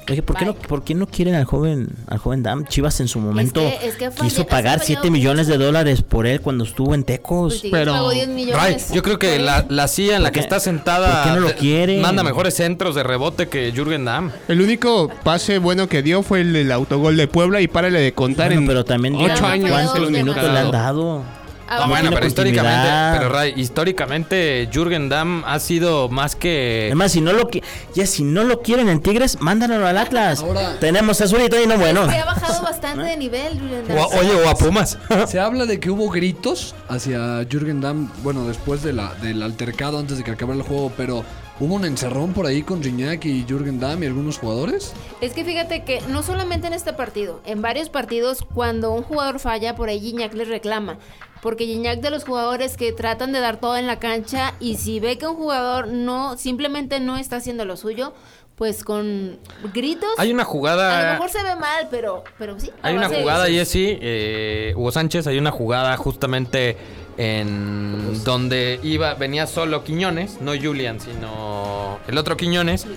Oye, 0.08 0.22
¿por 0.22 0.36
qué, 0.36 0.44
no. 0.44 0.54
¿por 0.54 0.84
qué 0.84 0.94
no 0.94 1.06
quieren 1.06 1.34
al 1.34 1.44
joven 1.44 1.88
al 2.06 2.18
joven 2.18 2.42
Dam? 2.42 2.64
Chivas 2.66 3.00
en 3.00 3.08
su 3.08 3.18
momento 3.18 3.60
que- 3.60 3.88
es 3.88 3.96
que 3.96 4.06
ha 4.06 4.10
falle- 4.12 4.28
quiso 4.28 4.46
pagar 4.46 4.78
fallado 4.78 4.84
7 4.86 5.10
millones 5.10 5.46
de 5.48 5.58
dólares 5.58 6.02
por 6.02 6.26
él 6.26 6.40
cuando 6.40 6.64
estuvo 6.64 6.94
en 6.94 7.02
Tecos. 7.02 7.54
Pues 7.54 7.62
Tigres 7.62 7.80
pero- 7.80 7.92
pagó 7.92 8.10
10 8.10 8.26
Ray, 8.28 8.34
millones. 8.34 8.90
yo 8.92 9.02
creo 9.02 9.18
que 9.18 9.38
la, 9.40 9.66
la 9.68 9.88
CIA 9.88 10.16
en 10.16 10.22
la 10.22 10.28
¿Por 10.28 10.34
que 10.34 10.40
está 10.40 10.60
sentada 10.60 11.24
¿Por 11.24 11.32
qué 11.34 11.40
no 11.40 11.46
lo 11.48 11.54
quieren? 11.56 12.00
manda 12.00 12.22
mejores 12.22 12.54
centros 12.54 12.94
de 12.94 13.02
rebote 13.02 13.48
que 13.48 13.72
Jürgen 13.72 14.04
Damm. 14.04 14.30
El 14.48 14.60
único 14.60 15.10
pase 15.24 15.58
bueno 15.58 15.88
que 15.88 16.02
dio 16.02 16.22
fue 16.22 16.42
el 16.42 16.52
del 16.52 16.70
autogol 16.70 17.16
de 17.16 17.26
Puebla 17.26 17.60
y 17.60 17.66
párale 17.68 18.00
de 18.00 18.12
contar 18.12 18.46
Bueno, 18.48 18.60
en 18.62 18.66
pero 18.68 18.84
también 18.84 19.16
ocho 19.16 19.26
ya 19.26 19.50
años. 19.52 19.70
fue 19.70 19.84
¿Cuántos 19.84 20.10
minutos 20.10 20.42
le 20.44 20.58
han 20.58 20.70
dado? 20.70 21.22
Ah, 21.68 21.80
No, 21.80 21.88
bueno, 21.88 22.10
pero 22.14 22.26
históricamente, 22.26 22.88
pero 23.18 23.28
Ray, 23.28 23.54
históricamente 23.56 24.68
Jürgen 24.72 25.08
Damm 25.08 25.42
ha 25.46 25.58
sido 25.58 26.08
más 26.08 26.36
que 26.36 26.84
Además, 26.86 27.12
si 27.12 27.20
no 27.20 27.32
lo 27.32 27.48
ya 27.94 28.06
si 28.06 28.22
no 28.24 28.44
lo 28.44 28.62
quieren 28.62 28.88
en 28.88 29.00
Tigres, 29.00 29.38
mándanlo 29.40 29.86
al 29.86 29.98
Atlas. 29.98 30.40
Ahora- 30.40 30.78
Tenemos 30.78 31.20
a 31.20 31.26
Zurito 31.28 31.60
y 31.60 31.66
no 31.66 31.76
bueno. 31.78 32.08
Se 32.10 32.18
ha 32.18 32.24
bajado 32.24 32.62
bastante 32.62 33.04
de 33.04 33.16
nivel, 33.16 33.58
Julen 33.58 33.88
Damm. 33.88 33.98
o 33.98 34.02
a- 34.02 34.06
oye 34.18 34.34
o 34.34 34.48
a 34.48 34.54
Pumas. 34.54 34.98
Se 35.26 35.40
habla 35.40 35.66
de 35.66 35.80
que 35.80 35.90
hubo 35.90 36.08
gritos 36.10 36.74
hacia 36.88 37.44
Jürgen 37.50 37.80
Damm, 37.80 38.10
bueno, 38.22 38.46
después 38.46 38.82
de 38.82 38.92
la, 38.92 39.14
del 39.14 39.42
altercado 39.42 39.98
antes 39.98 40.18
de 40.18 40.24
que 40.24 40.30
acabara 40.32 40.58
el 40.58 40.64
juego, 40.64 40.92
pero 40.96 41.24
hubo 41.58 41.74
un 41.74 41.84
encerrón 41.84 42.32
por 42.32 42.46
ahí 42.46 42.62
con 42.62 42.82
Gignac 42.82 43.24
y 43.24 43.44
Jürgen 43.48 43.80
Damm 43.80 44.02
y 44.02 44.06
algunos 44.06 44.38
jugadores. 44.38 44.92
Es 45.20 45.32
que 45.32 45.44
fíjate 45.44 45.84
que 45.84 46.00
no 46.08 46.22
solamente 46.22 46.66
en 46.66 46.74
este 46.74 46.92
partido, 46.92 47.40
en 47.46 47.62
varios 47.62 47.88
partidos 47.88 48.44
cuando 48.54 48.92
un 48.92 49.02
jugador 49.02 49.38
falla, 49.40 49.74
por 49.74 49.88
ahí 49.88 50.00
Gignac 50.00 50.34
le 50.34 50.44
reclama. 50.44 50.98
Porque 51.46 51.64
Gignac 51.64 52.00
de 52.00 52.10
los 52.10 52.24
jugadores 52.24 52.76
que 52.76 52.90
tratan 52.90 53.32
de 53.32 53.38
dar 53.38 53.60
todo 53.60 53.76
en 53.76 53.86
la 53.86 54.00
cancha 54.00 54.54
y 54.58 54.78
si 54.78 54.98
ve 54.98 55.16
que 55.16 55.28
un 55.28 55.36
jugador 55.36 55.86
no 55.86 56.36
simplemente 56.36 56.98
no 56.98 57.16
está 57.16 57.36
haciendo 57.36 57.64
lo 57.64 57.76
suyo, 57.76 58.14
pues 58.56 58.82
con 58.82 59.38
gritos. 59.72 60.10
Hay 60.18 60.32
una 60.32 60.42
a 60.42 60.46
lo 60.46 60.50
jugada. 60.50 61.12
mejor 61.12 61.30
se 61.30 61.44
ve 61.44 61.54
mal, 61.54 61.86
pero, 61.88 62.24
pero 62.36 62.58
sí. 62.58 62.72
Hay 62.82 62.96
una 62.96 63.08
jugada. 63.08 63.46
Jesse, 63.46 63.76
eh, 63.76 64.72
Hugo 64.74 64.90
Sánchez, 64.90 65.28
hay 65.28 65.38
una 65.38 65.52
jugada 65.52 65.96
justamente 65.96 66.76
en 67.16 68.24
donde 68.24 68.80
iba, 68.82 69.14
venía 69.14 69.46
solo 69.46 69.84
Quiñones, 69.84 70.40
no 70.40 70.50
Julian, 70.60 70.98
sino 70.98 72.00
el 72.08 72.18
otro 72.18 72.36
Quiñones, 72.36 72.88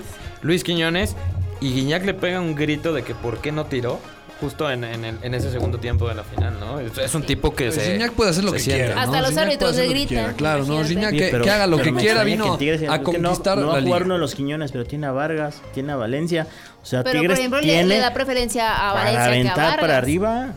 Luis 0.41 0.63
Quiñones, 0.63 1.15
y 1.62 1.72
Guiñac 1.72 2.03
le 2.03 2.15
pega 2.15 2.41
un 2.41 2.56
grito 2.56 2.94
de 2.94 3.03
que 3.03 3.13
por 3.13 3.41
qué 3.41 3.51
no 3.51 3.68
tiró, 3.68 4.00
justo 4.39 4.69
en, 4.72 4.84
en 4.84 5.03
el- 5.05 5.17
en 5.22 5.34
ese 5.34 5.51
segundo 5.51 5.77
tiempo 5.79 6.08
de 6.08 6.15
la 6.15 6.24
final, 6.24 6.60
¿no? 6.60 6.79
Es, 6.79 6.98
es 6.98 7.13
un 7.15 7.24
tipo 7.24 7.53
que 7.53 7.72
se... 7.72 7.81
Gignac 7.91 8.12
puede 8.13 8.29
hacer 8.31 8.43
lo 8.43 8.51
que 8.53 8.60
siente. 8.60 8.86
quiera. 8.86 8.96
¿no? 8.96 9.01
Hasta 9.12 9.22
los 9.29 9.38
árbitros 9.38 9.75
le 9.75 9.88
gritan, 9.88 10.34
Claro, 10.36 10.65
no. 10.65 10.84
Gignac 10.84 11.12
que, 11.12 11.50
haga 11.50 11.67
lo 11.67 11.77
que 11.77 11.93
quiera 11.93 12.24
vino 12.24 12.58
que 12.58 12.74
a 12.89 13.00
que 13.00 13.17
no- 13.19 13.29
conquistar 13.29 13.58
no, 13.58 13.67
va 13.67 13.77
a 13.77 13.81
jugar 13.81 14.03
uno 14.03 14.13
de 14.15 14.19
los 14.19 14.36
Quiñones, 14.36 14.72
pero 14.72 14.86
tiene 14.86 15.08
a 15.08 15.12
Vargas, 15.12 15.62
tiene 15.74 15.91
a 15.91 15.96
Valencia. 15.96 16.48
O 16.81 16.86
sea, 16.86 17.03
Pero 17.03 17.19
Tigres 17.19 17.31
por 17.36 17.39
ejemplo 17.39 17.60
le, 17.62 17.65
tiene 17.67 17.86
le 17.86 17.98
da 18.00 18.13
preferencia 18.13 18.74
a 18.74 18.93
para 18.93 19.12
Valencia 19.12 19.19
que 19.19 19.19
a 19.19 19.25
aventar 19.27 19.58
Vargas. 19.58 19.79
para 19.81 19.98
arriba. 19.98 20.53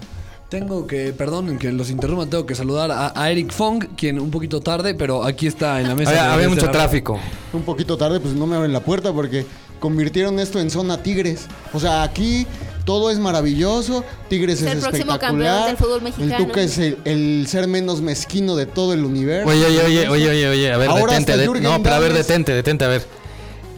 Tengo 0.48 0.86
que, 0.86 1.14
perdón 1.14 1.58
que 1.58 1.72
los 1.72 1.88
interrumpa, 1.88 2.26
tengo 2.26 2.44
que 2.44 2.54
saludar 2.54 2.90
a, 2.90 3.12
a 3.20 3.30
Eric 3.30 3.50
Fong, 3.52 3.86
quien 3.96 4.20
un 4.20 4.30
poquito 4.30 4.60
tarde, 4.60 4.94
pero 4.94 5.24
aquí 5.24 5.46
está 5.46 5.80
en 5.80 5.88
la 5.88 5.94
mesa. 5.94 6.32
Había, 6.34 6.46
mucho 6.48 6.70
tráfico. 6.70 7.18
Un 7.54 7.62
poquito 7.62 7.96
tarde, 7.96 8.20
pues 8.20 8.34
no 8.34 8.46
me 8.46 8.56
abren 8.56 8.70
la 8.72 8.80
puerta 8.80 9.12
porque 9.14 9.46
convirtieron 9.80 10.38
esto 10.38 10.60
en 10.60 10.70
zona 10.70 11.02
Tigres. 11.02 11.46
O 11.72 11.80
sea, 11.80 12.02
aquí 12.02 12.46
todo 12.84 13.10
es 13.10 13.18
maravilloso, 13.18 14.04
Tigres 14.28 14.60
Es 14.60 14.66
es, 14.66 14.72
el 14.74 14.78
próximo 14.80 15.12
espectacular. 15.12 15.46
campeón 15.46 15.66
del 15.66 15.76
fútbol 15.76 16.02
mexicano. 16.02 16.36
El 16.36 16.46
Tuca 16.46 16.62
es 16.62 16.78
el, 16.78 16.98
el 17.04 17.46
ser 17.48 17.68
menos 17.68 18.00
mezquino 18.00 18.56
de 18.56 18.66
todo 18.66 18.92
el 18.92 19.04
universo. 19.04 19.48
Oye, 19.48 19.64
oye, 19.66 19.82
oye, 19.84 20.08
oye, 20.08 20.28
oye, 20.30 20.48
oye, 20.48 20.72
a 20.72 20.76
ver, 20.76 20.88
Ahora 20.90 21.18
detente. 21.18 21.36
de- 21.36 21.60
no, 21.60 21.82
pero 21.82 21.94
a 21.94 21.98
ver, 21.98 22.12
detente, 22.12 22.52
detente, 22.52 22.84
a 22.84 22.88
ver. 22.88 23.21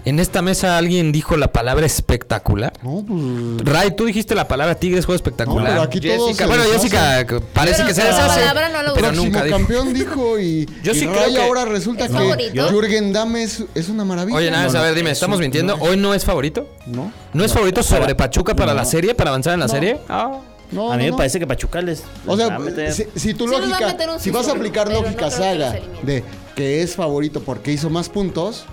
En 0.07 0.21
esta 0.21 0.43
mesa 0.43 0.77
alguien 0.77 1.13
dijo 1.13 1.37
la 1.39 1.51
palabra 1.51 1.87
espectacular. 1.87 2.75
No, 2.83 3.03
pues... 3.09 3.65
Ray, 3.65 3.97
tú 3.97 4.05
dijiste 4.05 4.35
la 4.35 4.47
palabra 4.47 4.75
Tigres 4.75 5.07
juego 5.07 5.17
espectacular. 5.17 5.63
No, 5.63 5.69
pero 5.71 5.83
aquí 5.83 5.99
todos 6.01 6.29
Jessica, 6.29 6.47
bueno. 6.47 6.63
Jessica 6.65 7.27
parece 7.55 7.77
Pero 7.77 7.89
que 7.89 7.95
se 7.95 8.03
deshace. 8.05 8.41
palabra 8.41 8.69
no 8.69 8.83
lo 8.83 8.95
pero 8.95 9.13
nunca 9.13 9.43
dijo. 9.45 9.57
campeón 9.57 9.95
dijo 9.95 10.39
y, 10.39 10.69
Yo 10.83 10.93
y 10.93 10.95
sí 10.95 11.07
Ray 11.07 11.15
creo 11.15 11.35
que- 11.35 11.43
ahora 11.43 11.65
resulta 11.65 12.05
¿Es 12.05 12.11
que 12.11 12.17
favorito? 12.19 12.69
Jürgen 12.69 13.13
Damm 13.15 13.37
es, 13.37 13.65
es 13.75 13.89
una 13.89 14.05
maravilla. 14.05 14.37
Oye, 14.37 14.51
nada, 14.51 14.71
No, 14.71 14.79
a 14.79 14.83
ver, 14.83 14.95
dime, 14.95 15.11
es 15.11 15.17
¿estamos 15.19 15.41
mintiendo? 15.41 15.77
no, 15.79 15.83
¿Hoy 15.85 15.97
no 15.97 16.13
es 16.13 16.23
favorito? 16.25 16.69
No. 16.87 17.11
¿No 17.33 17.43
es 17.45 17.53
favorito 17.55 17.83
sobre 17.83 18.15
Pachuca 18.15 18.55
para 18.55 18.73
No. 18.73 18.79
la 18.81 18.85
serie, 18.85 19.15
para 19.15 19.31
avanzar 19.31 19.55
en 19.55 19.61
la 19.61 19.69
serie? 19.69 19.99
Ah. 20.11 20.39
No, 20.71 20.93
a 20.93 20.97
mí 20.97 21.05
no, 21.05 21.05
me 21.05 21.11
no. 21.13 21.17
parece 21.17 21.39
que 21.39 21.47
Pachuca 21.47 21.81
les, 21.81 22.03
O 22.27 22.37
sea, 22.37 22.49
va 22.49 22.57
a 22.57 22.59
meter- 22.59 22.93
si, 22.93 23.05
si 23.15 23.33
tu 23.33 23.45
Sí 23.47 23.53
les 23.53 23.61
va 23.61 23.65
a 23.65 23.69
lógica, 23.81 23.87
meter 23.87 24.11
un 24.11 24.21
si 24.21 24.31
vas 24.31 24.49
a 24.49 24.53
aplicar 24.53 24.91
lógica 24.93 25.31
saga 25.31 25.77
de 26.03 26.25
que 26.57 26.83
es 26.83 26.95
favorito 26.95 27.41
porque 27.41 27.71
hizo 27.73 27.91
más 27.91 28.09
puntos, 28.09 28.65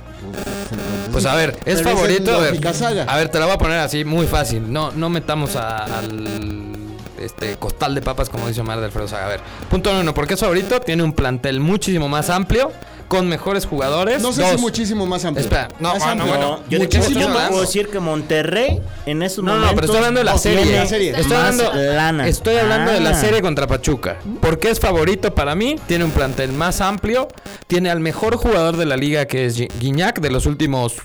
pues, 1.12 1.26
a 1.26 1.36
ver, 1.36 1.58
¿es 1.66 1.82
Pero 1.82 1.96
favorito? 1.96 2.36
A 2.36 2.40
ver, 2.40 2.60
a 3.08 3.16
ver, 3.18 3.30
te 3.30 3.40
la 3.40 3.46
voy 3.46 3.56
a 3.56 3.58
poner 3.58 3.80
así, 3.80 4.06
muy 4.06 4.28
fácil. 4.28 4.72
No, 4.72 4.92
no 4.92 5.10
metamos 5.10 5.56
a- 5.56 5.86
al 5.86 6.72
este 7.20 7.56
costal 7.58 7.94
de 7.94 8.02
papas, 8.02 8.30
como 8.30 8.48
dice 8.48 8.62
Omar 8.62 8.80
de 8.80 8.86
Alfredo 8.86 9.08
Saga. 9.08 9.26
A 9.26 9.30
ver, 9.30 9.40
punto 9.70 9.92
uno, 10.00 10.14
¿por 10.14 10.26
qué 10.28 10.34
es 10.34 10.40
favorito? 10.40 10.80
Tiene 10.82 11.04
un 11.04 11.14
plantel 11.14 11.60
muchísimo 11.60 12.08
más 12.10 12.30
amplio, 12.32 12.72
con 13.12 13.28
mejores 13.28 13.66
jugadores. 13.66 14.22
No 14.22 14.32
sé 14.32 14.42
Dos, 14.42 14.52
si 14.52 14.58
muchísimo 14.62 15.06
más 15.06 15.26
amplio. 15.26 15.44
Espera, 15.44 15.68
no, 15.82 15.94
Más 15.96 16.02
ah, 16.02 16.16
no, 16.16 16.26
bueno. 16.26 16.42
No, 16.62 16.70
yo, 16.70 16.80
te, 16.88 16.98
yo 16.98 17.04
te 17.20 17.28
más. 17.28 17.50
puedo 17.50 17.60
decir 17.60 17.90
que 17.90 18.00
Monterrey 18.00 18.80
en 19.06 19.22
esos 19.22 19.44
No, 19.44 19.52
no, 19.52 19.60
momentos 19.60 19.76
pero 19.76 19.86
estoy 19.88 19.98
hablando 19.98 20.20
de 20.22 20.24
la 20.24 20.32
no 20.32 20.38
serie. 20.38 20.64
tiene 20.64 20.78
La 20.78 20.86
serie. 20.88 21.10
Estoy 21.12 21.36
hablando, 21.36 21.74
lana. 21.74 22.28
estoy 22.30 22.56
hablando 22.56 22.92
de 22.94 23.02
la 23.02 23.14
serie 23.14 23.42
contra 23.42 23.68
Pachuca. 23.68 24.16
¿Por 24.40 24.60
qué 24.60 24.70
es 24.70 24.80
favorito 24.80 25.36
para 25.36 25.56
mí? 25.56 25.76
Tiene 25.88 26.06
un 26.06 26.12
plantel 26.12 26.54
más 26.54 26.80
amplio. 26.80 27.28
Tiene 27.68 27.90
al 27.90 28.00
mejor 28.00 28.38
jugador 28.38 28.78
de 28.78 28.86
la 28.86 28.96
liga 28.96 29.26
que 29.26 29.46
es 29.46 29.60
Gui- 29.60 29.70
Guiñac 29.78 30.22
de 30.22 30.32
los 30.32 30.46
últimos 30.46 30.96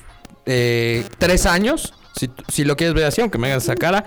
eh, 0.47 1.05
tres 1.19 1.45
años. 1.45 1.93
Si, 2.15 2.31
si 2.49 2.63
lo 2.63 2.77
quieres 2.77 2.95
ver 2.95 3.07
así, 3.07 3.21
aunque 3.21 3.39
me 3.39 3.49
hagas 3.51 3.65
esa 3.65 3.75
cara. 3.75 4.05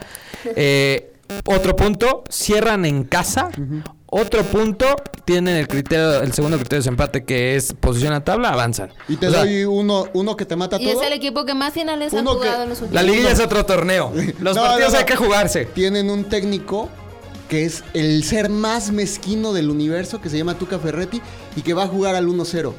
Eh, 0.55 1.11
otro 1.45 1.75
punto, 1.75 2.23
cierran 2.29 2.85
en 2.85 3.03
casa. 3.03 3.49
Otro 4.11 4.43
punto, 4.43 4.87
tienen 5.23 5.55
el 5.55 5.67
criterio, 5.67 6.21
el 6.21 6.33
segundo 6.33 6.57
criterio 6.57 6.77
de 6.77 6.83
desempate 6.85 7.23
que 7.25 7.55
es 7.55 7.73
posición 7.79 8.13
a 8.13 8.23
tabla, 8.23 8.49
avanzan. 8.49 8.91
Y 9.07 9.17
te 9.17 9.27
O 9.27 9.31
sea, 9.31 9.41
doy 9.41 9.65
uno, 9.65 10.07
uno 10.13 10.35
que 10.35 10.45
te 10.45 10.55
mata 10.55 10.77
Y 10.81 10.87
es 10.87 10.93
todo. 10.95 11.03
el 11.03 11.13
equipo 11.13 11.45
que 11.45 11.53
más 11.53 11.73
finales 11.73 12.13
ha 12.13 12.17
que- 12.17 12.25
jugado 12.25 12.63
en 12.63 12.69
los 12.69 12.81
últimos 12.81 12.93
la 12.93 13.03
liguilla 13.03 13.31
es 13.31 13.39
otro 13.39 13.65
torneo. 13.65 14.11
Los 14.39 14.55
No, 14.55 14.63
partidos 14.63 14.89
no, 14.91 14.93
no. 14.93 14.97
hay 14.99 15.05
que 15.05 15.15
jugarse. 15.15 15.65
Tienen 15.65 16.09
un 16.09 16.23
técnico 16.23 16.89
que 17.49 17.65
es 17.65 17.83
el 17.93 18.23
ser 18.23 18.49
más 18.49 18.91
mezquino 18.91 19.53
del 19.53 19.69
universo, 19.69 20.19
que 20.21 20.29
se 20.29 20.37
llama 20.37 20.55
Tuca 20.55 20.77
Ferretti, 20.79 21.21
y 21.55 21.61
que 21.61 21.73
va 21.73 21.83
a 21.83 21.87
jugar 21.87 22.15
al 22.15 22.27
1-0. 22.27 22.73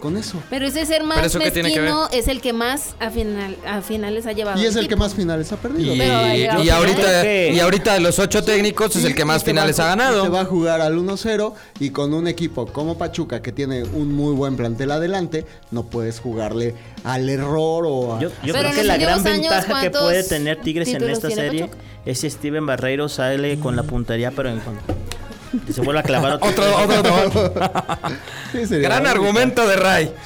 Con 0.00 0.16
eso. 0.16 0.42
Pero 0.50 0.66
ese 0.66 0.84
ser 0.84 0.98
¿Pero 0.98 1.06
más 1.06 1.24
eso 1.26 1.38
mezquino 1.38 2.08
es 2.12 2.28
el 2.28 2.40
que 2.40 2.52
más 2.52 2.94
a, 3.00 3.10
final, 3.10 3.56
a 3.66 3.80
finales 3.80 4.26
ha 4.26 4.32
llevado. 4.32 4.60
Y 4.60 4.66
es 4.66 4.76
el 4.76 4.88
que 4.88 4.96
más 4.96 5.14
finales 5.14 5.50
ha 5.52 5.56
perdido. 5.56 5.94
Y, 5.94 5.98
Pero 5.98 6.74
ahorita, 6.74 7.26
y 7.26 7.58
ahorita 7.60 7.94
de 7.94 8.00
los 8.00 8.18
ocho 8.18 8.44
técnicos 8.44 8.94
es 8.94 9.04
Y- 9.04 9.06
el 9.06 9.14
que 9.14 9.24
más 9.24 9.42
va 9.42 9.46
finales 9.46 9.80
ha 9.80 9.86
ganado. 9.86 10.22
Te 10.22 10.28
va 10.28 10.42
a 10.42 10.44
jugar 10.44 10.80
al 10.80 10.98
1-0 10.98 11.54
y 11.80 11.90
con 11.90 12.12
un 12.12 12.28
equipo 12.28 12.66
como 12.66 12.98
Pachuca 12.98 13.40
que 13.40 13.52
tiene 13.52 13.84
un 13.84 14.12
muy 14.14 14.34
buen 14.34 14.56
plantel 14.56 14.90
adelante, 14.90 15.46
no 15.70 15.84
puedes 15.84 16.20
jugarle 16.20 16.74
al 17.04 17.28
error 17.28 17.84
o 17.86 18.16
a... 18.16 18.20
Yo, 18.20 18.30
yo 18.44 18.54
creo 18.54 18.72
que 18.72 18.84
la 18.84 18.98
gran 18.98 19.22
ventaja 19.22 19.62
que 19.62 19.70
¿cuántos 19.70 20.02
puede 20.02 20.24
tener 20.24 20.60
Tigres 20.60 20.88
en 20.88 21.08
esta 21.08 21.30
serie 21.30 21.68
Pachuca? 21.68 21.78
es 22.04 22.20
si 22.20 22.30
Steven 22.30 22.66
Barreiro 22.66 23.08
sale 23.08 23.58
con 23.58 23.76
la 23.76 23.82
puntería, 23.82 24.30
pero 24.30 24.50
en 24.50 24.60
contra. 24.60 24.94
Que 25.64 25.72
se 25.72 25.80
vuelve 25.80 26.00
a 26.00 26.02
clavar 26.02 26.34
Otro, 26.40 26.64
otro, 26.76 27.14
otro. 27.26 27.52
Sí, 28.52 28.66
sería 28.66 28.88
Gran 28.88 29.06
argumento 29.06 29.66
de 29.66 29.76
Ray. 29.76 30.12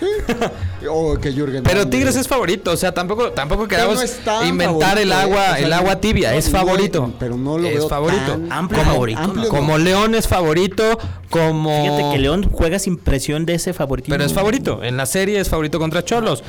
O 0.88 1.14
que 1.18 1.30
Jürgen 1.32 1.62
Pero 1.62 1.87
Tigres 1.88 2.16
es 2.16 2.26
favorito, 2.26 2.70
o 2.70 2.76
sea, 2.76 2.92
tampoco, 2.92 3.32
tampoco 3.32 3.68
queramos 3.68 4.02
no 4.25 4.46
inventar 4.46 4.96
el 4.99 5.10
favorito, 5.10 5.14
agua, 5.37 5.52
o 5.52 5.56
sea, 5.56 5.66
el 5.66 5.72
agua 5.75 6.00
tibia, 6.00 6.30
no, 6.30 6.38
es 6.38 6.50
no, 6.50 6.58
favorito. 6.58 7.14
pero 7.18 7.37
no 7.37 7.58
lo 7.58 7.68
es 7.68 7.75
veo 7.75 7.88
favorito. 7.88 8.32
tan 8.32 8.50
amplio 8.50 8.78
como, 8.80 8.92
favorito, 8.92 9.20
amplio, 9.20 9.42
¿no? 9.44 9.49
como 9.50 9.76
León 9.76 10.14
es 10.14 10.26
favorito, 10.26 10.99
como 11.28 11.82
Fíjate 11.84 12.12
que 12.14 12.18
León 12.18 12.49
juega 12.50 12.78
sin 12.78 12.96
presión 12.96 13.44
de 13.44 13.56
ese 13.56 13.75
favoritismo. 13.75 14.14
pero 14.14 14.25
es 14.25 14.32
favorito. 14.32 14.82
En 14.82 14.96
la 14.96 15.04
serie 15.04 15.38
es 15.38 15.50
favorito 15.50 15.78
contra 15.78 16.02
Cholos. 16.02 16.42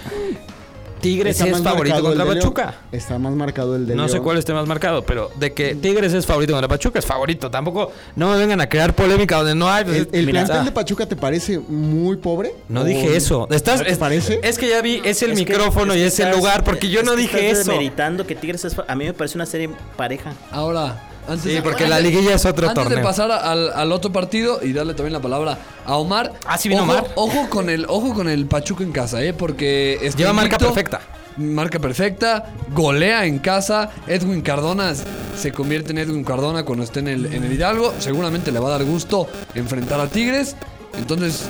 Tigres 1.01 1.41
es 1.41 1.51
más 1.51 1.61
favorito 1.61 2.01
contra. 2.01 2.25
Pachuca. 2.25 2.75
Está 2.91 3.17
más 3.19 3.33
marcado 3.33 3.75
el 3.75 3.87
de 3.87 3.95
No 3.95 4.07
sé 4.07 4.19
cuál 4.19 4.37
esté 4.37 4.53
más 4.53 4.67
marcado, 4.67 5.03
pero 5.03 5.31
de 5.37 5.53
que 5.53 5.75
Tigres 5.75 6.13
es 6.13 6.25
favorito 6.25 6.53
contra 6.53 6.67
Pachuca 6.67 6.99
es 6.99 7.05
favorito. 7.05 7.49
Tampoco 7.51 7.91
no 8.15 8.29
me 8.31 8.37
vengan 8.37 8.61
a 8.61 8.69
crear 8.69 8.93
polémica 8.95 9.37
donde 9.37 9.55
no 9.55 9.69
hay. 9.69 9.83
pues, 9.83 9.97
¿El, 9.97 10.09
el 10.11 10.25
mira, 10.25 10.41
plantel 10.41 10.61
ah, 10.61 10.65
de 10.65 10.71
Pachuca 10.71 11.05
te 11.05 11.15
parece 11.15 11.59
muy 11.59 12.17
pobre? 12.17 12.53
No 12.69 12.81
¿O- 12.81 12.83
dije 12.83 13.15
eso. 13.15 13.47
Estás, 13.51 13.79
¿No 13.79 13.85
te 13.85 13.91
es, 13.91 13.97
parece? 13.97 14.39
es 14.43 14.57
que 14.57 14.69
ya 14.69 14.81
vi, 14.81 15.01
es 15.03 15.21
el 15.23 15.31
Es 15.31 15.39
que- 15.39 15.45
micrófono 15.45 15.93
es 15.93 15.99
y 15.99 16.01
que 16.01 16.07
es 16.07 16.19
el 16.19 16.27
estás- 16.27 16.37
lugar, 16.37 16.63
porque 16.63 16.89
yo 16.89 16.99
es 17.01 17.05
no 17.05 17.15
dije 17.15 17.49
estás 17.49 17.67
eso. 17.67 18.25
que 18.27 18.35
Tigres 18.35 18.63
es 18.65 18.75
A 18.87 18.95
mí 18.95 19.05
me 19.05 19.13
parece 19.13 19.37
una 19.37 19.45
serie 19.45 19.69
pareja. 19.97 20.33
Ahora, 20.51 21.09
antes 21.27 21.43
Sí, 21.43 21.49
de- 21.51 21.61
porque 21.61 21.87
la 21.87 21.99
liguilla 21.99 22.35
es 22.35 22.45
otro 22.45 22.67
antes 22.69 22.83
torneo. 22.83 22.99
de 22.99 23.03
pasar 23.03 23.31
al, 23.31 23.71
al 23.71 23.91
otro 23.91 24.11
partido 24.11 24.59
y 24.63 24.73
darle 24.73 24.93
también 24.93 25.13
la 25.13 25.21
palabra 25.21 25.57
a 25.85 25.95
Omar. 25.97 26.33
Ah, 26.45 26.57
sí 26.57 26.69
vino 26.69 26.83
ojo, 26.83 26.91
Omar. 26.91 27.07
Ojo 27.15 27.49
con 27.49 27.69
el, 27.69 27.85
ojo 27.87 28.13
con 28.13 28.27
el 28.29 28.45
Pachuca 28.47 28.83
en 28.83 28.91
casa, 28.91 29.21
eh, 29.23 29.33
porque 29.33 29.99
está 30.01 30.17
Lleva 30.17 30.33
marca 30.33 30.57
perfecta. 30.57 31.01
Marca 31.37 31.79
perfecta, 31.79 32.53
golea 32.73 33.25
en 33.25 33.39
casa. 33.39 33.89
Edwin 34.07 34.41
Cardona 34.41 34.93
se 35.37 35.51
convierte 35.53 35.91
en 35.91 35.99
Edwin 35.99 36.23
Cardona 36.25 36.63
cuando 36.63 36.83
esté 36.83 36.99
en 36.99 37.07
el, 37.07 37.25
en 37.33 37.45
el 37.45 37.53
Hidalgo. 37.53 37.93
Seguramente 37.99 38.51
le 38.51 38.59
va 38.59 38.67
a 38.67 38.71
dar 38.71 38.83
gusto 38.83 39.27
enfrentar 39.55 39.99
a 40.01 40.07
Tigres. 40.07 40.55
Entonces, 40.97 41.45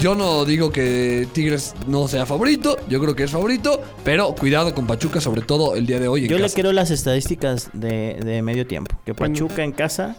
yo 0.00 0.14
no 0.14 0.44
digo 0.44 0.70
que 0.70 1.26
Tigres 1.32 1.74
no 1.86 2.08
sea 2.08 2.24
favorito. 2.26 2.76
Yo 2.88 3.00
creo 3.00 3.14
que 3.16 3.24
es 3.24 3.30
favorito. 3.30 3.82
Pero 4.04 4.34
cuidado 4.34 4.74
con 4.74 4.86
Pachuca, 4.86 5.20
sobre 5.20 5.42
todo 5.42 5.74
el 5.74 5.86
día 5.86 5.98
de 5.98 6.08
hoy. 6.08 6.24
En 6.24 6.30
Yo 6.30 6.36
le 6.36 6.44
casa. 6.44 6.54
quiero 6.54 6.72
las 6.72 6.90
estadísticas 6.90 7.70
de, 7.72 8.14
de 8.14 8.42
medio 8.42 8.66
tiempo. 8.66 8.96
Que 9.04 9.14
Pachuca 9.14 9.62
en 9.64 9.72
casa 9.72 10.16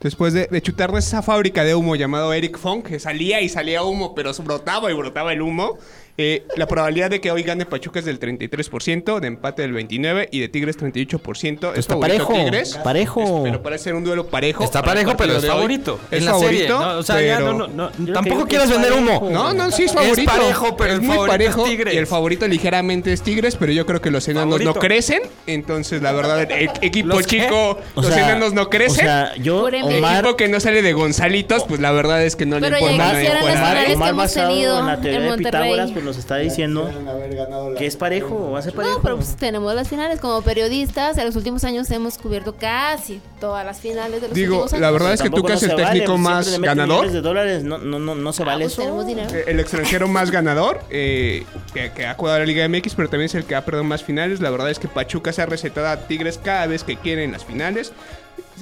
Después 0.00 0.34
de, 0.34 0.48
de 0.48 0.60
chutarnos 0.60 1.06
esa 1.06 1.22
fábrica 1.22 1.64
de 1.64 1.74
humo 1.74 1.96
llamado 1.96 2.30
Eric 2.34 2.58
Funk, 2.58 2.88
que 2.88 3.00
salía 3.00 3.40
y 3.40 3.48
salía 3.48 3.82
humo, 3.84 4.14
pero 4.14 4.32
brotaba 4.34 4.90
y 4.90 4.94
brotaba 4.94 5.32
el 5.32 5.40
humo. 5.40 5.78
Eh, 6.16 6.44
la 6.56 6.66
probabilidad 6.68 7.10
de 7.10 7.20
que 7.20 7.30
hoy 7.30 7.42
gane 7.42 7.66
Pachuca 7.66 7.98
es 7.98 8.04
del 8.04 8.20
33%, 8.20 9.18
de 9.20 9.26
empate 9.26 9.62
del 9.62 9.72
29% 9.74 10.28
y 10.30 10.40
de 10.40 10.48
Tigres 10.48 10.78
38%. 10.78 11.72
Es 11.72 11.78
Está 11.80 11.94
favorito 11.94 12.00
parejo, 12.00 12.32
Tigres. 12.34 12.78
parejo. 12.84 13.22
Es- 13.22 13.30
pero 13.44 13.62
parece 13.62 13.84
ser 13.84 13.94
un 13.94 14.04
duelo 14.04 14.26
parejo. 14.26 14.62
Está 14.64 14.78
el 14.80 14.84
parejo, 14.84 15.16
pero 15.16 15.36
es 15.36 15.46
favorito. 15.46 15.98
Es 16.10 16.18
en 16.20 16.24
la 16.26 16.30
favorito, 16.32 16.56
serie. 16.56 16.68
No, 16.68 16.98
o 16.98 17.02
sea, 17.02 17.20
ya 17.20 17.36
pero- 17.38 17.52
no, 17.52 17.66
no, 17.68 17.90
no, 17.96 18.06
Yo 18.06 18.12
tampoco 18.14 18.46
quieras 18.46 18.68
es 18.70 18.74
vender 18.80 18.92
humo. 18.92 19.28
No, 19.30 19.52
no, 19.52 19.70
sí 19.70 19.84
es 19.84 19.90
Es 19.90 19.96
favorito. 19.96 20.30
parejo, 20.30 20.76
pero 20.76 20.90
es 20.92 20.98
el 21.00 21.04
muy 21.04 21.16
favorito 21.16 21.34
es 21.34 21.48
parejo. 21.48 21.64
Tigres. 21.64 21.94
Y 21.94 21.96
el 21.96 22.06
favorito 22.06 22.46
ligeramente 22.48 23.12
es 23.12 23.22
Tigres, 23.22 23.56
pero 23.56 23.72
yo 23.72 23.84
creo 23.86 24.00
que 24.00 24.10
los 24.10 24.28
enanos 24.28 24.44
Favorito. 24.58 24.74
no 24.74 24.80
crecen. 24.80 25.22
Entonces, 25.46 26.00
la 26.02 26.12
verdad, 26.12 26.40
el 26.50 26.70
equipo 26.80 27.20
chico, 27.22 27.78
O 27.94 28.02
los 28.02 28.06
sea, 28.06 28.28
enanos 28.30 28.52
no 28.52 28.62
O 28.62 28.70
crecen. 28.70 29.04
sea, 29.04 29.34
yo, 29.36 29.64
Omar- 29.64 29.74
equipo 30.20 30.36
que 30.36 30.48
no 30.48 30.60
sale 30.60 30.82
de 30.82 30.92
Gonzalitos, 30.92 31.64
pues 31.64 31.80
la 31.80 31.90
verdad 31.92 32.22
es 32.24 32.36
que 32.36 32.46
no 32.46 32.60
Pero 32.60 32.76
le 32.76 32.80
ya 32.82 32.90
importa 32.92 32.96
nada 33.04 33.12
de 33.18 33.20
quisieran 33.24 33.44
las 33.46 33.54
finales 33.54 33.86
que 33.86 33.92
hemos 34.08 34.32
tenido 34.34 34.78
en 34.78 34.84
Monterrey. 35.24 35.94
Nos 36.04 36.16
está 36.18 36.36
diciendo 36.36 36.82
Pudieron 36.82 37.08
haber 37.08 37.34
ganado 37.34 37.70
la- 37.70 37.78
que 37.78 37.86
es 37.86 37.96
parejo, 37.96 38.50
va 38.52 38.58
a 38.58 38.62
ser 38.62 38.74
parejo. 38.74 38.96
No, 38.96 39.02
pero 39.02 39.16
pues 39.16 39.34
tenemos 39.36 39.74
las 39.74 39.88
finales. 39.88 40.20
Como 40.20 40.42
periodistas, 40.42 41.16
en 41.18 41.26
los 41.26 41.36
últimos 41.36 41.64
años 41.64 41.90
hemos 41.90 42.18
cubierto 42.18 42.54
casi 42.56 43.20
todas 43.40 43.64
las 43.64 43.80
finales 43.80 44.20
de 44.20 44.28
los 44.28 44.34
Digo, 44.34 44.54
últimos 44.56 44.72
años. 44.74 44.80
la 44.82 44.90
verdad 44.90 45.12
es 45.14 45.22
que 45.22 45.30
tú 45.30 45.36
que 45.36 45.42
no 45.42 45.48
eres 45.48 45.62
el 45.62 45.70
vale, 45.70 45.84
técnico 46.00 46.18
más 46.18 46.58
ganador, 46.60 47.10
de 47.10 47.20
dólares, 47.20 47.64
no, 47.64 47.78
no, 47.78 47.98
no, 47.98 48.14
no 48.14 48.32
se 48.32 48.42
Ah, 48.42 48.46
vale 48.46 48.64
pues 48.64 48.72
eso. 48.74 48.82
tenemos 48.82 49.06
dinero. 49.06 49.34
eh, 49.34 49.44
el 49.48 49.60
extranjero 49.60 50.06
más 50.08 50.30
ganador, 50.30 50.80
eh, 50.90 51.44
que, 51.72 51.90
que 51.92 52.06
ha 52.06 52.14
jugado 52.14 52.38
la 52.38 52.44
Liga 52.46 52.68
MX, 52.68 52.94
pero 52.94 53.08
también 53.08 53.26
es 53.26 53.34
el 53.34 53.44
que 53.44 53.54
ha 53.54 53.64
perdido 53.64 53.84
más 53.84 54.02
finales. 54.04 54.40
La 54.40 54.50
verdad 54.50 54.70
es 54.70 54.78
que 54.78 54.88
Pachuca 54.88 55.32
se 55.32 55.42
ha 55.42 55.46
recetado 55.46 55.86
a 55.88 55.96
Tigres 56.06 56.38
cada 56.42 56.66
vez 56.66 56.84
que 56.84 56.96
quiere 56.96 57.24
en 57.24 57.32
las 57.32 57.44
finales. 57.44 57.92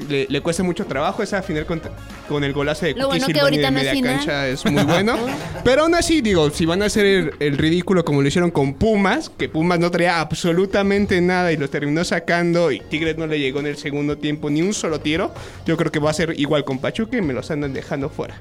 Le, 0.08 0.26
le 0.28 0.40
cuesta 0.40 0.62
mucho 0.62 0.86
trabajo 0.86 1.22
esa 1.22 1.42
final 1.42 1.66
con, 1.66 1.80
con 2.28 2.42
el 2.44 2.52
golazo 2.54 2.86
de 2.86 2.94
Lo 2.94 3.08
Cookie 3.08 3.18
bueno 3.18 3.26
que 3.34 3.40
ahorita 3.40 3.70
no 3.70 3.78
es 3.78 3.84
media 3.84 3.92
final. 3.92 4.16
cancha 4.16 4.48
es 4.48 4.64
muy 4.64 4.82
bueno. 4.84 5.16
pero 5.64 5.82
aún 5.82 5.94
así, 5.94 6.22
digo, 6.22 6.48
si 6.50 6.64
van 6.64 6.82
a 6.82 6.86
hacer 6.86 7.04
el, 7.04 7.34
el 7.40 7.58
ridículo 7.58 8.04
como 8.04 8.22
lo 8.22 8.28
hicieron 8.28 8.50
con 8.50 8.74
Pumas, 8.74 9.30
que 9.30 9.48
Pumas 9.50 9.78
no 9.78 9.90
traía 9.90 10.20
absolutamente 10.20 11.20
nada 11.20 11.52
y 11.52 11.58
los 11.58 11.70
terminó 11.70 12.04
sacando 12.04 12.72
y 12.72 12.80
Tigres 12.80 13.18
no 13.18 13.26
le 13.26 13.38
llegó 13.38 13.60
en 13.60 13.66
el 13.66 13.76
segundo 13.76 14.16
tiempo 14.16 14.48
ni 14.48 14.62
un 14.62 14.72
solo 14.72 15.00
tiro, 15.00 15.32
yo 15.66 15.76
creo 15.76 15.92
que 15.92 15.98
va 15.98 16.10
a 16.10 16.14
ser 16.14 16.38
igual 16.40 16.64
con 16.64 16.78
Pachuca 16.78 17.18
y 17.18 17.22
me 17.22 17.34
los 17.34 17.50
andan 17.50 17.74
dejando 17.74 18.08
fuera. 18.08 18.40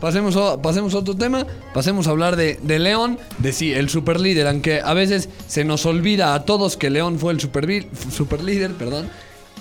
Pasemos 0.00 0.36
a, 0.36 0.60
pasemos 0.60 0.92
a 0.94 0.98
otro 0.98 1.16
tema, 1.16 1.46
pasemos 1.72 2.08
a 2.08 2.10
hablar 2.10 2.36
de, 2.36 2.58
de 2.62 2.78
León, 2.78 3.18
de 3.38 3.52
sí, 3.52 3.72
el 3.72 3.88
superlíder, 3.88 4.46
aunque 4.48 4.80
a 4.80 4.92
veces 4.92 5.28
se 5.46 5.64
nos 5.64 5.86
olvida 5.86 6.34
a 6.34 6.44
todos 6.44 6.76
que 6.76 6.90
León 6.90 7.18
fue 7.18 7.32
el 7.32 7.40
superlíder, 7.40 8.72
perdón, 8.72 9.08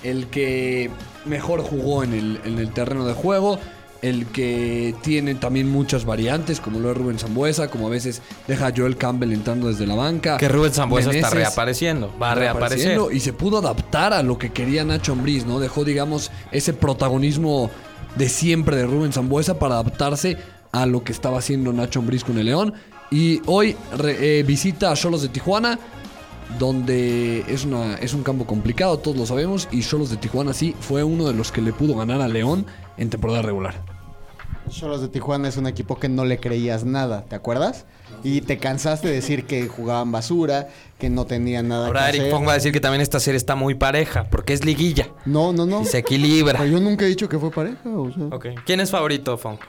el 0.06 0.28
que 0.28 0.90
mejor 1.26 1.62
jugó 1.62 2.04
en 2.04 2.14
el, 2.14 2.40
en 2.46 2.60
el 2.60 2.72
terreno 2.72 3.06
de 3.06 3.14
juego, 3.14 3.60
el 4.02 4.28
que 4.28 4.94
tiene 5.02 5.34
también 5.36 5.68
muchas 5.70 6.06
variantes, 6.06 6.60
como 6.60 6.80
lo 6.80 6.92
es 6.92 6.98
Rubén 6.98 7.18
Zambuesa, 7.18 7.70
como 7.70 7.88
a 7.88 7.90
veces 7.90 8.22
deja 8.48 8.68
a 8.68 8.74
Joel 8.76 8.98
Campbell 8.98 9.32
entrando 9.34 9.68
desde 9.68 9.88
la 9.88 9.96
banca. 9.96 10.38
Que 10.38 10.48
Rubén 10.48 10.72
Zambuesa 10.74 11.10
está 11.12 11.32
reapareciendo. 11.32 12.14
Va 12.22 12.34
a 12.34 12.36
reaparecer. 12.36 12.78
reapareciendo 12.90 13.12
Y 13.12 13.20
se 13.20 13.34
pudo 13.34 13.58
adaptar 13.58 14.14
a 14.14 14.22
lo 14.22 14.38
que 14.38 14.52
quería 14.52 14.84
Nacho 14.84 15.14
Ambriz, 15.14 15.46
¿no? 15.46 15.60
Dejó, 15.60 15.84
digamos, 15.84 16.30
ese 16.52 16.74
protagonismo 16.74 17.72
de 18.16 18.30
siempre 18.30 18.76
de 18.76 18.86
Rubén 18.86 19.12
Zambuesa 19.12 19.58
para 19.58 19.76
adaptarse 19.76 20.38
a 20.72 20.86
lo 20.86 21.04
que 21.04 21.12
estaba 21.12 21.40
haciendo 21.40 21.74
Nacho 21.74 22.00
Ambriz 22.00 22.24
con 22.24 22.38
el 22.38 22.46
León. 22.46 22.74
Y 23.10 23.42
hoy 23.48 23.76
re- 23.98 24.40
eh, 24.40 24.44
visita 24.44 24.92
a 24.92 24.96
Cholos 24.96 25.22
de 25.24 25.30
Tijuana, 25.30 25.80
donde 26.60 27.46
es, 27.48 27.66
una, 27.66 27.96
es 27.96 28.14
un 28.14 28.24
campo 28.24 28.46
complicado, 28.46 28.98
todos 29.00 29.18
lo 29.18 29.26
sabemos. 29.26 29.68
Y 29.72 29.82
Cholos 29.82 30.10
de 30.10 30.18
Tijuana 30.18 30.54
sí 30.54 30.76
fue 30.80 31.04
uno 31.04 31.28
de 31.28 31.34
los 31.34 31.52
que 31.52 31.62
le 31.62 31.74
pudo 31.74 31.96
ganar 31.96 32.22
a 32.22 32.28
León 32.28 32.66
en 32.98 33.10
temporada 33.10 33.42
regular. 33.42 33.84
Cholos 34.70 35.02
de 35.02 35.08
Tijuana 35.08 35.48
es 35.48 35.58
un 35.58 35.68
equipo 35.68 36.00
que 36.00 36.10
no 36.10 36.26
le 36.26 36.40
creías 36.40 36.86
nada, 36.86 37.24
¿te 37.26 37.36
acuerdas? 37.36 37.86
Y 38.24 38.42
te 38.42 38.58
cansaste 38.58 39.08
de 39.08 39.14
decir 39.14 39.46
que 39.46 39.68
jugaban 39.68 40.12
basura, 40.12 40.70
que 40.98 41.12
no 41.12 41.26
tenían 41.26 41.68
nada 41.68 41.88
Ahora 41.88 42.06
que 42.06 42.10
Eric 42.10 42.22
hacer. 42.22 42.32
Fong 42.32 42.48
va 42.48 42.52
a 42.52 42.56
decir 42.56 42.72
que 42.72 42.80
también 42.80 43.02
esta 43.02 43.20
serie 43.20 43.38
está 43.38 43.56
muy 43.56 43.76
pareja, 43.76 44.24
porque 44.32 44.54
es 44.54 44.66
liguilla. 44.66 45.10
No, 45.26 45.54
no, 45.54 45.68
no. 45.68 45.84
Y 45.84 45.86
se 45.86 46.00
equilibra. 46.00 46.58
Pero 46.58 46.72
yo 46.72 46.80
nunca 46.80 47.06
he 47.06 47.08
dicho 47.08 47.30
que 47.30 47.38
fue 47.38 47.52
pareja, 47.52 47.88
o 47.90 48.12
sea. 48.12 48.56
¿Quién 48.66 48.80
es 48.80 48.90
favorito, 48.90 49.38
Fong? 49.38 49.60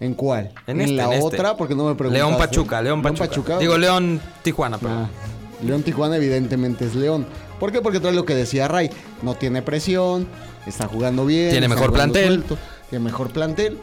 ¿En 0.00 0.14
cuál? 0.14 0.52
En 0.66 0.80
este, 0.80 0.94
la 0.94 1.04
en 1.06 1.12
este. 1.12 1.24
otra, 1.24 1.56
porque 1.56 1.74
no 1.74 1.84
me 1.84 1.94
preguntaste. 1.94 2.26
León 2.26 2.38
Pachuca, 2.38 2.82
León 2.82 3.02
Pachuca. 3.02 3.58
Digo 3.58 3.76
León 3.76 4.20
Tijuana, 4.42 4.78
perdón. 4.78 5.08
Ah, 5.10 5.35
León 5.64 5.82
Tijuana 5.82 6.16
evidentemente 6.16 6.84
es 6.86 6.94
León. 6.94 7.26
¿Por 7.60 7.72
qué? 7.72 7.80
Porque 7.80 8.00
trae 8.00 8.12
lo 8.12 8.24
que 8.24 8.34
decía 8.34 8.68
Ray. 8.68 8.90
No 9.22 9.34
tiene 9.34 9.62
presión, 9.62 10.26
está 10.66 10.86
jugando 10.86 11.24
bien. 11.24 11.50
Tiene 11.50 11.68
mejor 11.68 11.92
plantel. 11.92 12.26
suelto, 12.26 12.58
tiene 12.90 13.04
mejor 13.04 13.30
plantel. 13.30 13.78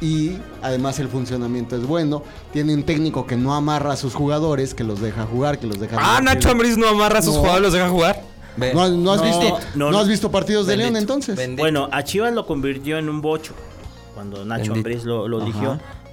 Y 0.00 0.34
además 0.62 1.00
el 1.00 1.08
funcionamiento 1.08 1.74
es 1.74 1.82
bueno. 1.82 2.22
Tiene 2.52 2.72
un 2.72 2.84
técnico 2.84 3.26
que 3.26 3.36
no 3.36 3.54
amarra 3.54 3.94
a 3.94 3.96
sus 3.96 4.14
jugadores, 4.14 4.74
que 4.74 4.84
los 4.84 5.00
deja 5.00 5.24
jugar, 5.24 5.58
que 5.58 5.66
los 5.66 5.80
deja 5.80 5.96
Ah. 5.98 6.20
Nacho 6.22 6.50
Ambriz 6.50 6.76
no 6.76 6.86
amarra 6.88 7.18
a 7.18 7.22
sus 7.22 7.34
No. 7.34 7.40
jugadores, 7.40 7.62
los 7.64 7.72
deja 7.72 7.88
jugar. 7.88 8.22
¿No, 8.56 8.88
no 8.88 9.12
has, 9.12 9.20
No, 9.20 9.26
visto, 9.26 9.58
no, 9.76 9.90
no, 9.90 9.98
has 9.98 10.04
no. 10.06 10.10
visto 10.10 10.30
partidos 10.30 10.66
de 10.66 10.76
León 10.76 10.96
entonces? 10.96 11.36
bendito. 11.36 11.62
Bueno, 11.62 11.88
a 11.92 12.02
Chivas 12.02 12.32
lo 12.32 12.44
convirtió 12.46 12.98
en 12.98 13.08
un 13.08 13.20
bocho 13.20 13.54
cuando 14.14 14.44
Nacho. 14.44 14.72
Ambriz 14.72 15.04
lo, 15.04 15.28
lo 15.28 15.44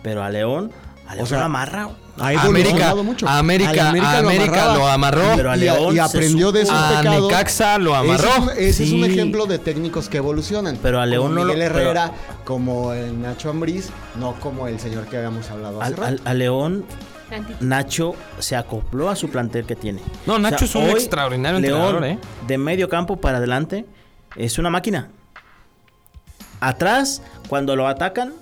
pero 0.04 0.24
a 0.24 0.30
León, 0.30 0.72
a 1.08 1.16
León 1.16 1.28
sea, 1.28 1.40
lo 1.40 1.46
amarra. 1.46 1.90
Ha 2.18 2.28
América, 2.30 2.46
evolucionado 2.48 3.04
mucho. 3.04 3.28
América, 3.28 3.72
Al 3.72 3.80
América, 4.26 4.68
lo 4.68 4.76
lo 4.80 4.88
amarró. 4.88 5.34
Pero 5.36 5.52
a 5.52 5.58
y, 5.58 5.60
León 5.60 5.92
y 5.94 5.96
se 5.96 6.02
aprendió 6.02 6.52
de 6.54 6.62
sus 6.66 6.74
A 6.74 7.00
pecados. 7.02 7.24
Necaxa 7.30 7.78
lo 7.78 7.94
amarró. 7.94 8.24
Ese 8.30 8.30
es 8.30 8.40
un, 8.40 8.50
ese 8.52 8.84
es 8.86 8.92
un 8.94 9.04
Sí. 9.06 9.12
ejemplo 9.12 9.46
de 9.48 9.60
técnicos 9.60 10.08
que 10.08 10.18
evolucionan. 10.18 10.80
Pero 10.82 11.02
a 11.02 11.06
León 11.06 11.24
como 11.28 11.36
no 11.36 11.44
lo- 11.46 11.54
Miguel 11.54 11.70
pero- 11.74 11.80
Herrera, 11.86 12.12
como 12.46 12.94
el 12.94 13.22
Nacho 13.22 13.50
Ambriz, 13.50 13.90
no 14.18 14.34
como 14.40 14.68
el 14.68 14.80
señor 14.80 15.06
que 15.08 15.18
habíamos 15.18 15.50
hablado 15.52 15.82
hace 15.82 15.88
Al, 15.94 15.98
rato. 15.98 16.08
al- 16.08 16.22
a 16.24 16.34
León. 16.34 16.86
Nacho 17.60 18.16
se 18.40 18.56
acopló 18.56 19.10
a 19.10 19.16
su 19.18 19.30
plantel 19.30 19.66
que 19.66 19.76
tiene. 19.76 20.00
No, 20.26 20.40
Nacho 20.40 20.64
es 20.66 20.76
un 20.76 20.84
hoy, 20.84 20.92
extraordinario 20.92 21.60
León, 21.60 21.82
entrenador, 21.96 22.06
¿eh? 22.06 22.20
De 22.48 22.58
medio 22.58 22.88
campo 22.88 23.18
para 23.18 23.40
adelante, 23.40 23.86
es 24.38 24.58
una 24.58 24.70
máquina. 24.70 25.10
Atrás, 26.62 27.22
cuando 27.50 27.76
lo 27.76 27.88
atacan 27.88 28.34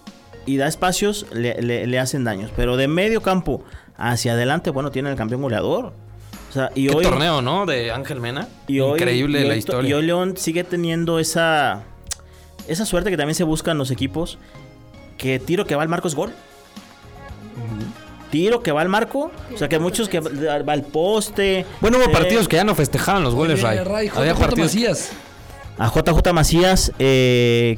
y 0.45 0.57
da 0.57 0.67
espacios, 0.67 1.25
le, 1.31 1.61
le- 1.61 1.87
le 1.87 1.99
hacen 1.99 2.23
daños. 2.23 2.51
Pero 2.55 2.77
de 2.77 2.87
medio 2.87 3.21
campo 3.21 3.63
hacia 3.97 4.33
adelante, 4.33 4.69
bueno, 4.69 4.91
tiene 4.91 5.09
el 5.09 5.15
campeón 5.15 5.41
goleador. 5.41 5.93
O 6.49 6.53
sea, 6.53 6.69
y 6.75 6.87
Qué 6.87 6.95
hoy, 6.95 7.03
torneo, 7.03 7.41
¿no? 7.41 7.65
De 7.65 7.91
Ángel 7.91 8.19
Mena. 8.19 8.47
y 8.67 8.79
hoy- 8.79 8.99
Increíble 8.99 9.41
y 9.41 9.43
la 9.45 9.53
hoy- 9.53 9.57
historia. 9.59 9.89
Y 9.89 9.93
hoy 9.93 10.05
León 10.05 10.35
sigue 10.37 10.63
teniendo 10.63 11.17
esa, 11.19 11.83
esa 12.67 12.85
suerte 12.85 13.09
que 13.09 13.17
también 13.17 13.35
se 13.35 13.43
busca 13.43 13.71
en 13.71 13.77
los 13.77 13.89
equipos. 13.91 14.37
Que 15.17 15.39
tiro 15.39 15.65
que 15.65 15.75
va 15.75 15.81
al 15.83 15.89
marco 15.89 16.07
es 16.07 16.15
gol. 16.15 16.31
Tiro 18.29 18.63
que 18.63 18.71
va 18.71 18.81
al 18.81 18.89
marco. 18.89 19.31
O 19.53 19.57
sea, 19.57 19.69
que 19.69 19.77
muchos 19.79 20.09
que 20.09 20.19
va 20.19 20.73
al 20.73 20.83
poste. 20.83 21.65
Bueno, 21.81 21.97
hubo 21.97 22.05
eh, 22.05 22.09
partidos 22.09 22.47
que 22.47 22.55
ya 22.55 22.63
no 22.63 22.73
festejaban 22.75 23.23
los 23.23 23.35
goles, 23.35 23.61
Ray. 23.61 24.07
J. 24.09 24.19
Había 24.19 24.33
partidos. 24.35 24.73
Macías. 24.73 25.11
A 25.77 25.87
JJ 25.89 26.33
Macías, 26.33 26.91
eh, 26.99 27.77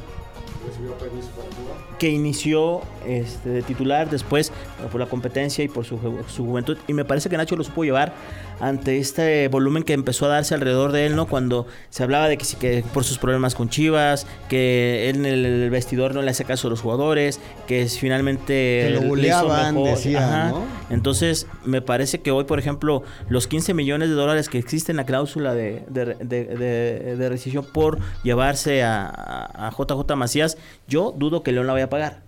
que 1.98 2.10
inició 2.10 2.82
este, 3.06 3.48
de 3.50 3.62
titular 3.62 4.10
después 4.10 4.48
eh, 4.48 4.86
por 4.90 5.00
la 5.00 5.06
competencia 5.06 5.64
y 5.64 5.68
por 5.68 5.84
su, 5.84 5.98
su 6.28 6.44
juventud. 6.44 6.76
Y 6.86 6.92
me 6.92 7.04
parece 7.04 7.28
que 7.28 7.36
Nacho 7.36 7.56
lo 7.56 7.64
supo 7.64 7.84
llevar 7.84 8.12
ante 8.60 8.98
este 8.98 9.48
volumen 9.48 9.82
que 9.82 9.92
empezó 9.92 10.24
a 10.26 10.28
darse 10.28 10.54
alrededor 10.54 10.90
de 10.92 11.06
él, 11.06 11.14
¿no? 11.16 11.26
Cuando 11.26 11.66
se 11.90 12.02
hablaba 12.02 12.26
de 12.28 12.38
que, 12.38 12.44
sí, 12.44 12.56
que 12.56 12.82
por 12.94 13.04
sus 13.04 13.18
problemas 13.18 13.54
con 13.54 13.68
Chivas, 13.68 14.26
que 14.48 15.10
él 15.10 15.26
en 15.26 15.44
el 15.44 15.70
vestidor 15.70 16.14
no 16.14 16.22
le 16.22 16.30
hace 16.30 16.44
caso 16.44 16.68
a 16.68 16.70
los 16.70 16.80
jugadores, 16.80 17.38
que 17.66 17.82
es 17.82 17.98
finalmente... 17.98 18.84
Que 18.86 18.90
lo 18.94 19.02
buleaban, 19.02 19.74
decían. 19.84 20.50
¿no? 20.50 20.64
Entonces, 20.90 21.46
me 21.64 21.82
parece 21.82 22.20
que 22.22 22.30
hoy, 22.30 22.44
por 22.44 22.58
ejemplo, 22.58 23.02
los 23.28 23.46
15 23.46 23.74
millones 23.74 24.08
de 24.08 24.14
dólares 24.14 24.48
que 24.48 24.58
existe 24.58 24.90
en 24.90 24.96
la 24.96 25.04
cláusula 25.04 25.52
de, 25.54 25.82
de, 25.88 26.14
de- 26.14 26.44
de- 26.44 27.16
de 27.16 27.28
rescisión 27.28 27.64
por 27.64 27.98
llevarse 28.22 28.82
a, 28.82 29.06
a- 29.06 29.66
a 29.68 29.70
JJ 29.70 30.16
Macías, 30.16 30.56
yo 30.88 31.12
dudo 31.16 31.42
que 31.42 31.52
León 31.52 31.66
la 31.66 31.74
vaya 31.74 31.86
a 31.86 31.90
pagar. 31.90 32.25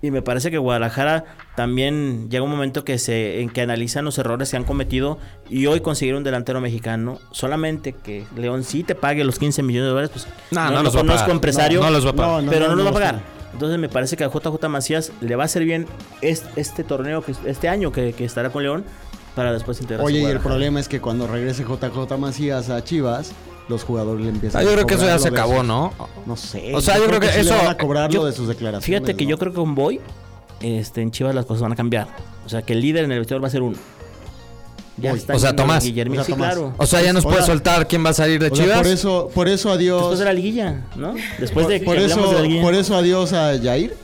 Y 0.00 0.12
me 0.12 0.22
parece 0.22 0.50
que 0.52 0.58
Guadalajara 0.58 1.24
también 1.56 2.30
llega 2.30 2.44
un 2.44 2.50
momento 2.50 2.84
que 2.84 2.98
se 2.98 3.40
en 3.40 3.50
que 3.50 3.62
analizan 3.62 4.04
los 4.04 4.16
errores 4.18 4.50
que 4.50 4.56
han 4.56 4.62
cometido 4.62 5.18
y 5.50 5.66
hoy 5.66 5.80
conseguir 5.80 6.14
un 6.14 6.22
delantero 6.22 6.60
mexicano, 6.60 7.18
solamente 7.32 7.92
que 7.94 8.24
León 8.36 8.62
sí 8.62 8.84
te 8.84 8.94
pague 8.94 9.24
los 9.24 9.40
15 9.40 9.62
millones 9.64 9.86
de 9.86 9.90
dólares, 9.90 10.10
pues 10.12 10.28
No, 10.52 10.70
no 10.70 10.82
los 10.84 10.94
va 10.94 11.00
a 11.00 11.02
conozco 11.02 11.20
pagar. 11.22 11.30
empresario, 11.34 11.80
No, 11.80 11.86
no 11.86 11.90
los 11.92 12.06
va 12.06 12.10
a 12.10 12.14
pagar. 12.14 12.30
No, 12.34 12.42
no, 12.42 12.50
pero 12.52 12.64
no, 12.68 12.70
no, 12.70 12.76
los 12.76 12.86
va 12.86 12.90
a 12.90 12.92
pagar. 12.92 13.20
Entonces 13.52 13.78
me 13.80 13.88
parece 13.88 14.16
que 14.16 14.22
a 14.22 14.28
JJ 14.30 14.68
Macías 14.68 15.10
le 15.20 15.34
va 15.34 15.42
a 15.42 15.46
hacer 15.46 15.64
bien 15.64 15.86
es- 16.20 16.44
este, 16.54 16.84
torneo, 16.84 17.22
que 17.22 17.34
este 17.46 17.68
año 17.68 17.90
que, 17.90 18.12
que 18.12 18.24
estará 18.24 18.50
con 18.50 18.62
León, 18.62 18.84
para 19.38 19.52
después 19.52 19.80
integrarse. 19.80 20.04
Oye, 20.04 20.26
a 20.26 20.28
y 20.28 20.32
el 20.32 20.40
problema 20.40 20.80
es 20.80 20.88
que 20.88 21.00
cuando 21.00 21.26
regrese 21.28 21.62
JJ 21.64 22.16
Macías 22.18 22.68
a 22.70 22.82
Chivas, 22.82 23.30
los 23.68 23.84
jugadores 23.84 24.24
le 24.24 24.30
empiezan 24.30 24.60
Ah, 24.60 24.64
yo 24.64 24.70
a 24.70 24.74
creo 24.74 24.86
que 24.86 24.94
eso 24.94 25.06
ya 25.06 25.18
se 25.18 25.28
acabó, 25.28 25.58
sus- 25.58 25.66
¿no? 25.66 25.92
No 26.26 26.36
sé. 26.36 26.74
O 26.74 26.80
sea, 26.80 26.98
yo 26.98 27.06
creo 27.06 27.20
que 27.20 27.28
sí 27.28 27.34
le 27.36 27.40
eso- 27.42 27.56
van 27.56 27.68
a 27.68 27.76
cobrar 27.76 28.10
yo- 28.10 28.20
lo 28.20 28.26
de 28.26 28.32
sus 28.32 28.48
declaraciones. 28.48 28.84
Fíjate 28.84 29.16
que 29.16 29.24
¿no? 29.24 29.30
yo 29.30 29.38
creo 29.38 29.52
que 29.52 29.56
con 29.58 29.74
Boy, 29.76 30.00
este, 30.60 31.02
en 31.02 31.10
Chivas 31.12 31.34
las 31.34 31.46
cosas 31.46 31.62
van 31.62 31.72
a 31.72 31.76
cambiar. 31.76 32.08
O 32.44 32.48
sea, 32.48 32.62
que 32.62 32.72
el 32.72 32.80
líder 32.80 33.04
en 33.04 33.12
el 33.12 33.18
vestidor 33.20 33.42
va 33.42 33.46
a 33.46 33.50
ser 33.50 33.62
uno. 33.62 33.76
Ya 34.96 35.12
está 35.12 35.36
O 35.36 35.38
sea, 35.38 35.54
Tomás. 35.54 35.84
Guillermín. 35.84 36.18
O 36.18 36.24
sea, 36.24 36.26
sí, 36.26 36.32
Tomás. 36.32 36.54
claro. 36.54 36.74
O 36.76 36.84
sea, 36.86 37.00
ya 37.02 37.12
nos 37.12 37.22
puede 37.24 37.42
soltar 37.44 37.86
quién 37.86 38.04
va 38.04 38.10
a 38.10 38.14
salir 38.14 38.40
de 38.40 38.48
O 38.50 38.54
sea, 38.56 38.64
Chivas. 38.64 38.78
por 38.78 38.86
eso, 38.88 39.30
por 39.32 39.48
eso 39.48 39.70
adiós. 39.70 40.00
Después 40.00 40.18
de 40.18 40.24
la 40.24 40.32
liguilla, 40.32 40.82
¿no? 40.96 41.14
Después 41.38 41.68
de 41.68 41.78
que 41.78 41.84
por 41.86 41.96
eso, 41.98 42.26
de 42.30 42.34
la 42.34 42.40
liguilla. 42.40 42.62
por 42.62 42.74
eso 42.74 42.96
adiós 42.96 43.32
a 43.32 43.56
Jair. 43.62 43.94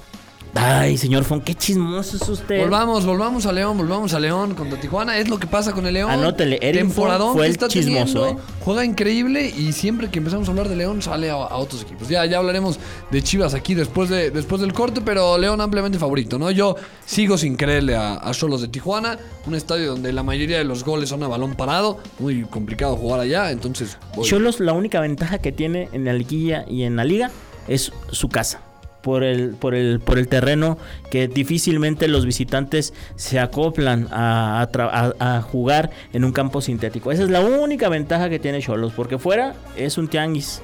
Ay, 0.57 0.97
señor 0.97 1.25
Fon, 1.25 1.41
qué 1.41 1.55
chismoso 1.55 2.17
es 2.17 2.29
usted. 2.29 2.61
Volvamos, 2.61 3.05
volvamos 3.05 3.45
a 3.47 3.53
León, 3.53 3.77
volvamos 3.77 4.15
a 4.15 4.21
León 4.21 4.55
contra 4.55 4.81
Tijuana. 4.81 5.19
Es 5.19 5.29
lo 5.29 5.39
que 5.39 5.47
pasa 5.47 5.73
con 5.73 5.87
el 5.87 5.95
León. 5.95 6.11
Anótele, 6.11 6.59
Temporadón 6.59 7.35
fue 7.35 7.47
el 7.47 7.53
está 7.53 7.69
chismoso, 7.69 8.21
teniendo, 8.21 8.43
¿eh? 8.43 8.45
Juega 8.65 8.85
increíble 8.85 9.49
y 9.49 9.73
siempre 9.73 10.11
que 10.11 10.19
empezamos 10.19 10.47
a 10.49 10.53
hablar 10.53 10.69
de 10.69 10.77
León 10.77 11.03
sale 11.03 11.31
a, 11.31 11.35
a 11.35 11.57
otros 11.57 11.83
equipos. 11.83 12.09
Ya, 12.09 12.25
ya 12.27 12.39
hablaremos 12.39 12.79
de 13.11 13.23
Chivas 13.23 13.55
aquí 13.55 13.75
después, 13.75 14.09
de, 14.09 14.31
después 14.31 14.61
del 14.61 14.73
corte, 14.73 15.01
pero 15.01 15.37
León 15.39 15.61
ampliamente 15.61 15.99
favorito, 15.99 16.39
¿no? 16.39 16.51
Yo 16.51 16.77
sigo 17.05 17.37
sin 17.37 17.57
creerle 17.57 17.97
a, 17.97 18.15
a 18.15 18.33
Cholos 18.33 18.61
de 18.61 18.69
Tijuana, 18.69 19.19
un 19.47 19.55
estadio 19.55 19.91
donde 19.91 20.13
la 20.13 20.23
mayoría 20.23 20.59
de 20.59 20.65
los 20.65 20.85
goles 20.85 21.09
son 21.09 21.23
a 21.25 21.29
balón 21.29 21.55
parado, 21.57 21.99
muy 22.21 22.43
complicado 22.45 22.97
jugar 22.97 23.21
allá, 23.21 23.51
entonces 23.51 23.99
voy. 24.15 24.29
Cholos, 24.29 24.61
la 24.61 24.73
única 24.73 25.01
ventaja 25.01 25.39
que 25.39 25.53
tiene 25.53 25.89
en 25.93 26.05
la 26.05 26.13
liguilla 26.13 26.65
y 26.69 26.85
en 26.85 26.97
la 26.97 27.05
liga 27.05 27.31
es 27.67 27.93
su 28.11 28.29
casa. 28.29 28.61
Por 29.05 29.23
el, 29.23 29.51
por, 29.51 29.75
el, 29.75 30.01
por 30.01 30.19
el 30.19 30.29
terreno 30.29 30.79
que 31.11 31.29
difícilmente 31.29 32.09
los 32.09 32.25
visitantes 32.25 32.95
se 33.17 33.39
acoplan 33.39 34.09
a, 34.11 35.43
jugar 35.51 35.91
en 36.15 36.25
un 36.25 36.33
campo 36.33 36.63
sintético. 36.63 37.13
Esa 37.13 37.25
es 37.25 37.31
la 37.31 37.41
única 37.41 37.91
ventaja 37.91 38.31
que 38.31 38.39
tiene 38.39 38.63
Cholos, 38.63 38.95
porque 38.97 39.19
fuera 39.19 39.55
es 39.77 39.99
un 39.99 40.09
tianguis. 40.09 40.63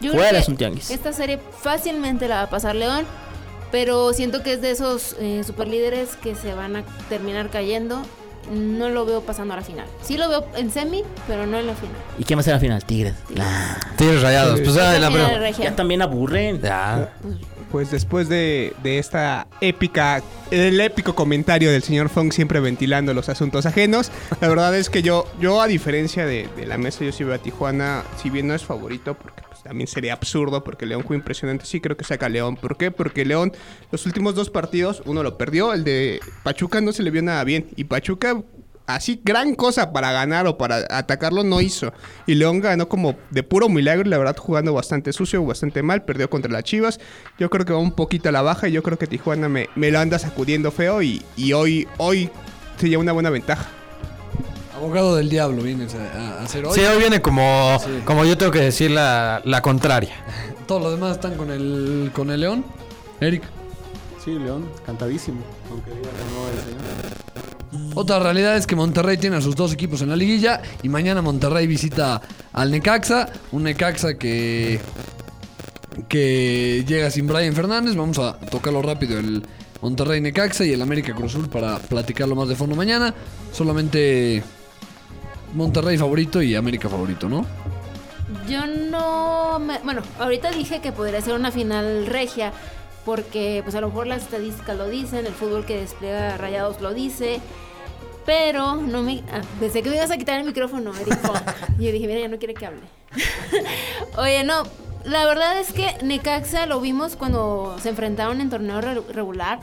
Yo 0.00 0.12
Fuera 0.12 0.38
es 0.38 0.48
un 0.48 0.56
tianguis. 0.56 0.90
Esta 0.90 1.12
serie 1.12 1.38
fácilmente 1.58 2.28
la 2.28 2.36
va 2.36 2.42
a 2.42 2.50
pasar 2.50 2.74
León, 2.74 3.04
pero 3.70 4.12
siento 4.12 4.42
que 4.42 4.54
es 4.54 4.62
de 4.62 4.70
esos 4.70 5.16
eh, 5.20 5.42
superlíderes 5.44 6.16
que 6.16 6.34
se 6.34 6.54
van 6.54 6.76
a 6.76 6.84
terminar 7.08 7.50
cayendo. 7.50 8.02
No 8.50 8.88
lo 8.88 9.04
veo 9.04 9.20
pasando 9.20 9.52
a 9.54 9.58
la 9.58 9.62
final. 9.62 9.86
Sí 10.02 10.16
lo 10.16 10.28
veo 10.28 10.46
en 10.56 10.70
semi, 10.70 11.04
pero 11.26 11.46
no 11.46 11.58
en 11.58 11.66
la 11.66 11.74
final. 11.74 11.94
¿Y 12.18 12.24
quién 12.24 12.38
va 12.38 12.40
a 12.40 12.44
ser 12.44 12.54
la 12.54 12.60
final? 12.60 12.84
Tigres. 12.84 13.14
Nah. 13.34 13.76
Tienes 13.96 14.22
rayados. 14.22 14.60
Pues 14.60 14.76
ah, 14.78 14.98
la 14.98 15.10
regia. 15.38 15.66
Ya 15.66 15.76
también 15.76 16.00
aburren. 16.00 16.60
Ya. 16.60 17.12
Pues 17.20 17.36
después 17.78 18.28
de, 18.28 18.74
de 18.82 18.98
esta 18.98 19.46
épica, 19.60 20.22
el 20.50 20.80
épico 20.80 21.14
comentario 21.14 21.70
del 21.70 21.82
señor 21.82 22.08
Fong 22.08 22.32
siempre 22.32 22.60
ventilando 22.60 23.14
los 23.14 23.28
asuntos 23.28 23.66
ajenos, 23.66 24.10
la 24.40 24.48
verdad 24.48 24.76
es 24.76 24.90
que 24.90 25.02
yo, 25.02 25.26
yo 25.40 25.62
a 25.62 25.66
diferencia 25.66 26.26
de, 26.26 26.48
de 26.56 26.66
la 26.66 26.78
mesa, 26.78 27.04
yo 27.04 27.12
sí 27.12 27.24
veo 27.24 27.34
a 27.34 27.38
Tijuana, 27.38 28.02
si 28.20 28.30
bien 28.30 28.48
no 28.48 28.54
es 28.54 28.64
favorito, 28.64 29.14
porque 29.14 29.42
pues, 29.48 29.62
también 29.62 29.86
sería 29.86 30.14
absurdo, 30.14 30.64
porque 30.64 30.86
León 30.86 31.04
fue 31.06 31.16
impresionante, 31.16 31.64
sí 31.66 31.80
creo 31.80 31.96
que 31.96 32.04
saca 32.04 32.26
a 32.26 32.28
León. 32.28 32.56
¿Por 32.56 32.76
qué? 32.76 32.90
Porque 32.90 33.24
León, 33.24 33.52
los 33.92 34.06
últimos 34.06 34.34
dos 34.34 34.50
partidos, 34.50 35.02
uno 35.04 35.22
lo 35.22 35.38
perdió, 35.38 35.72
el 35.72 35.84
de 35.84 36.20
Pachuca 36.42 36.80
no 36.80 36.92
se 36.92 37.02
le 37.02 37.10
vio 37.10 37.22
nada 37.22 37.44
bien, 37.44 37.68
y 37.76 37.84
Pachuca 37.84 38.42
así 38.86 39.20
gran 39.24 39.54
cosa 39.54 39.92
para 39.92 40.12
ganar 40.12 40.46
o 40.46 40.58
para 40.58 40.84
atacarlo 40.90 41.44
no 41.44 41.60
hizo. 41.60 41.92
Y 42.26 42.34
León 42.34 42.60
ganó 42.60 42.88
como 42.88 43.16
de 43.30 43.42
puro 43.42 43.68
milagro, 43.68 44.08
la 44.08 44.18
verdad 44.18 44.36
jugando 44.36 44.72
bastante 44.72 45.12
sucio, 45.12 45.44
bastante 45.44 45.82
mal, 45.82 46.04
perdió 46.04 46.28
contra 46.28 46.50
las 46.50 46.64
Chivas. 46.64 47.00
Yo 47.38 47.50
creo 47.50 47.64
que 47.64 47.72
va 47.72 47.78
un 47.78 47.92
poquito 47.92 48.28
a 48.28 48.32
la 48.32 48.42
baja 48.42 48.68
y 48.68 48.72
yo 48.72 48.82
creo 48.82 48.98
que 48.98 49.06
Tijuana 49.06 49.48
me, 49.48 49.68
me 49.74 49.90
lo 49.90 49.98
anda 49.98 50.18
sacudiendo 50.18 50.70
feo 50.70 51.02
y, 51.02 51.22
y 51.36 51.52
hoy, 51.52 51.88
hoy 51.98 52.30
se 52.78 52.88
lleva 52.88 53.02
una 53.02 53.12
buena 53.12 53.30
ventaja. 53.30 53.68
Abogado 54.76 55.14
del 55.16 55.28
diablo 55.28 55.62
vienes 55.62 55.94
a, 55.94 56.38
a 56.38 56.42
hacer 56.42 56.64
hoy. 56.64 56.74
Sí, 56.74 56.80
hoy 56.80 56.98
viene 56.98 57.20
como, 57.20 57.78
como 58.06 58.24
yo 58.24 58.38
tengo 58.38 58.50
que 58.50 58.60
decir 58.60 58.90
la, 58.90 59.42
la 59.44 59.60
contraria. 59.60 60.14
Todos 60.66 60.82
los 60.82 60.92
demás 60.92 61.12
están 61.16 61.34
con 61.34 61.50
el, 61.50 62.10
con 62.14 62.30
el 62.30 62.40
León. 62.40 62.64
Eric. 63.20 63.42
Sí, 64.24 64.30
León, 64.38 64.70
cantadísimo. 64.86 65.40
Aunque 65.70 65.90
diga 65.90 66.08
que 66.10 66.34
no 66.34 66.48
el 66.48 66.58
señor. 66.64 67.29
Otra 67.94 68.18
realidad 68.18 68.56
es 68.56 68.66
que 68.66 68.74
Monterrey 68.74 69.16
tiene 69.16 69.36
a 69.36 69.40
sus 69.40 69.54
dos 69.54 69.72
equipos 69.72 70.02
en 70.02 70.08
la 70.08 70.16
liguilla 70.16 70.60
y 70.82 70.88
mañana 70.88 71.22
Monterrey 71.22 71.66
visita 71.66 72.20
al 72.52 72.70
Necaxa, 72.70 73.28
un 73.52 73.64
Necaxa 73.64 74.14
que 74.14 74.80
que 76.08 76.84
llega 76.86 77.10
sin 77.10 77.26
Brian 77.26 77.54
Fernández. 77.54 77.94
Vamos 77.94 78.18
a 78.18 78.38
tocarlo 78.38 78.82
rápido 78.82 79.18
el 79.18 79.44
Monterrey 79.82 80.20
Necaxa 80.20 80.64
y 80.64 80.72
el 80.72 80.82
América 80.82 81.14
Cruz 81.14 81.34
Azul 81.34 81.48
para 81.48 81.78
platicarlo 81.78 82.34
más 82.34 82.48
de 82.48 82.56
fondo 82.56 82.74
mañana. 82.74 83.14
Solamente 83.52 84.42
Monterrey 85.54 85.96
favorito 85.98 86.42
y 86.42 86.54
América 86.54 86.88
favorito, 86.88 87.28
¿no? 87.28 87.46
Yo 88.48 88.66
no 88.66 89.60
bueno, 89.84 90.02
ahorita 90.18 90.50
dije 90.50 90.80
que 90.80 90.92
podría 90.92 91.20
ser 91.20 91.34
una 91.34 91.50
final 91.50 92.06
regia 92.06 92.52
porque 93.04 93.60
pues 93.64 93.74
a 93.74 93.80
lo 93.80 93.88
mejor 93.88 94.06
las 94.06 94.22
estadísticas 94.22 94.76
lo 94.76 94.88
dicen, 94.88 95.26
el 95.26 95.32
fútbol 95.32 95.64
que 95.66 95.78
despliega 95.78 96.36
Rayados 96.36 96.80
lo 96.80 96.92
dice, 96.94 97.40
pero 98.26 98.76
no 98.76 99.02
me 99.02 99.22
ah, 99.32 99.40
pensé 99.58 99.82
que 99.82 99.90
me 99.90 99.96
ibas 99.96 100.10
a 100.10 100.18
quitar 100.18 100.38
el 100.40 100.46
micrófono, 100.46 100.92
Eric. 100.96 101.18
Fong. 101.20 101.38
Y 101.78 101.86
yo 101.86 101.92
dije, 101.92 102.06
mira, 102.06 102.20
ya 102.20 102.28
no 102.28 102.38
quiere 102.38 102.54
que 102.54 102.66
hable. 102.66 102.80
Oye, 104.18 104.44
no, 104.44 104.64
la 105.04 105.24
verdad 105.26 105.58
es 105.60 105.72
que 105.72 105.96
Necaxa 106.02 106.66
lo 106.66 106.80
vimos 106.80 107.16
cuando 107.16 107.76
se 107.82 107.88
enfrentaron 107.88 108.40
en 108.40 108.50
torneo 108.50 108.80
re- 108.80 109.00
regular, 109.12 109.60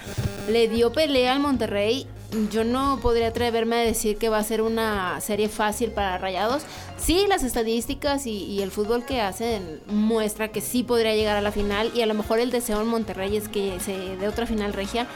le 0.49 0.67
dio 0.67 0.91
pelea 0.91 1.33
al 1.33 1.39
Monterrey. 1.39 2.07
Yo 2.51 2.65
no 2.65 2.99
podría 3.01 3.27
atreverme 3.27 3.77
a 3.77 3.79
decir 3.79 4.17
que 4.17 4.27
va 4.27 4.39
a 4.39 4.43
ser 4.43 4.61
una 4.61 5.21
serie 5.21 5.47
fácil 5.47 5.91
para 5.91 6.17
Rayados. 6.17 6.63
Sí, 6.97 7.25
las 7.29 7.43
estadísticas 7.43 8.25
y, 8.25 8.61
el 8.61 8.71
fútbol 8.71 9.05
que 9.05 9.21
hacen 9.21 9.81
muestra 9.87 10.49
que 10.49 10.61
sí 10.61 10.83
podría 10.83 11.15
llegar 11.15 11.37
a 11.37 11.41
la 11.41 11.51
final 11.51 11.91
y 11.95 12.01
a 12.01 12.05
lo 12.05 12.13
mejor 12.13 12.39
el 12.39 12.51
deseo 12.51 12.81
en 12.81 12.87
Monterrey 12.87 13.37
es 13.37 13.47
que 13.47 13.79
se 13.79 14.17
dé 14.17 14.27
otra 14.27 14.45
final 14.45 14.73
regia. 14.73 15.07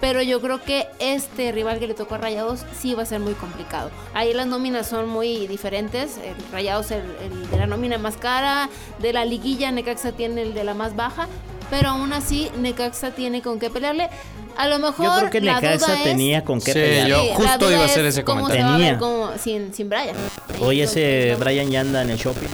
Pero 0.00 0.20
yo 0.20 0.40
creo 0.40 0.60
que 0.60 0.88
este 0.98 1.52
rival 1.52 1.78
que 1.78 1.86
le 1.86 1.94
tocó 1.94 2.16
a 2.16 2.18
Rayados 2.18 2.64
sí 2.76 2.92
va 2.94 3.04
a 3.04 3.06
ser 3.06 3.20
muy 3.20 3.34
complicado. 3.34 3.88
Ahí 4.14 4.34
las 4.34 4.48
nóminas 4.48 4.88
son 4.88 5.08
muy 5.08 5.46
diferentes. 5.46 6.18
Rayados 6.50 6.90
el, 6.90 7.02
el 7.22 7.48
de 7.48 7.56
la 7.56 7.68
nómina 7.68 7.98
más 7.98 8.16
cara, 8.16 8.68
de 8.98 9.12
la 9.12 9.24
liguilla 9.24 9.70
Necaxa 9.70 10.10
tiene 10.10 10.42
el 10.42 10.54
de 10.54 10.64
la 10.64 10.74
más 10.74 10.96
baja. 10.96 11.28
Pero 11.72 11.88
aún 11.88 12.12
así 12.12 12.50
Necaxa 12.58 13.12
tiene 13.12 13.40
con 13.40 13.58
qué 13.58 13.70
pelearle. 13.70 14.10
A 14.58 14.68
lo 14.68 14.78
mejor 14.78 15.06
Yo 15.06 15.16
creo 15.16 15.30
que 15.30 15.40
la 15.40 15.54
Necaxa 15.58 15.86
duda 15.86 15.96
es- 15.96 16.04
tenía 16.04 16.44
con 16.44 16.60
qué 16.60 16.72
Sí, 16.74 16.78
pelear. 16.78 17.08
yo 17.08 17.24
justo 17.34 17.70
iba 17.72 17.80
a 17.80 17.84
hacer 17.86 18.04
ese 18.04 18.22
comentario. 18.24 18.66
Tenía. 18.66 18.98
como- 18.98 19.30
sin, 19.38 19.72
sin 19.72 19.88
Brian. 19.88 20.14
Hoy 20.60 20.82
ese 20.82 21.34
Brian 21.40 21.70
ya 21.70 21.80
anda 21.80 22.02
en 22.02 22.10
el 22.10 22.18
shopping. 22.18 22.48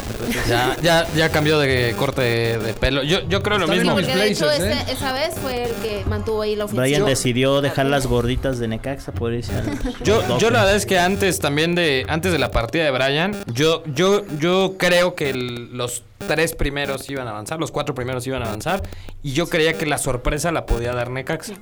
Ya, 0.48 0.76
ya, 0.80 1.06
ya 1.16 1.30
cambió 1.30 1.58
de 1.58 1.94
corte 1.98 2.20
de, 2.22 2.58
de 2.58 2.74
pelo. 2.74 3.02
Yo, 3.02 3.26
yo 3.28 3.42
creo 3.42 3.58
lo 3.58 3.64
Está 3.64 3.74
mismo. 3.76 3.96
mis 3.96 4.06
Porque 4.06 4.20
de 4.22 4.30
hecho 4.30 4.44
Blazers, 4.44 4.64
ese- 4.82 4.90
¿eh? 4.92 4.94
esa 4.94 5.12
vez 5.12 5.34
fue 5.42 5.64
el 5.64 5.72
que 5.82 6.04
mantuvo 6.06 6.42
ahí 6.42 6.54
la 6.54 6.66
ofensiva. 6.66 6.82
Brian 6.84 7.04
decidió 7.04 7.60
dejar 7.60 7.86
las 7.86 8.06
gorditas 8.06 8.60
de 8.60 8.68
Necaxa 8.68 9.10
por 9.10 9.32
al 9.32 9.42
Yo, 10.04 10.38
yo 10.38 10.50
la 10.50 10.60
verdad 10.60 10.76
es 10.76 10.86
que 10.86 11.00
antes 11.00 11.40
también 11.40 11.74
de 11.74 12.06
antes 12.08 12.30
de 12.30 12.38
la 12.38 12.52
partida 12.52 12.84
de 12.84 12.92
Brian, 12.92 13.36
yo 13.52 13.82
yo 13.92 14.22
yo 14.38 14.76
creo 14.78 15.16
que 15.16 15.30
el- 15.30 15.76
los 15.76 16.04
tres 16.26 16.54
primeros 16.54 17.08
iban 17.10 17.26
a 17.28 17.30
avanzar, 17.30 17.58
los 17.60 17.70
cuatro 17.70 17.94
primeros 17.94 18.26
iban 18.26 18.42
a 18.42 18.46
avanzar 18.46 18.82
y 19.22 19.32
yo 19.32 19.48
creía 19.48 19.74
que 19.74 19.86
la 19.86 19.98
sorpresa 19.98 20.50
la 20.52 20.66
podía 20.66 20.92
dar 20.92 21.10
Necaxa. 21.10 21.54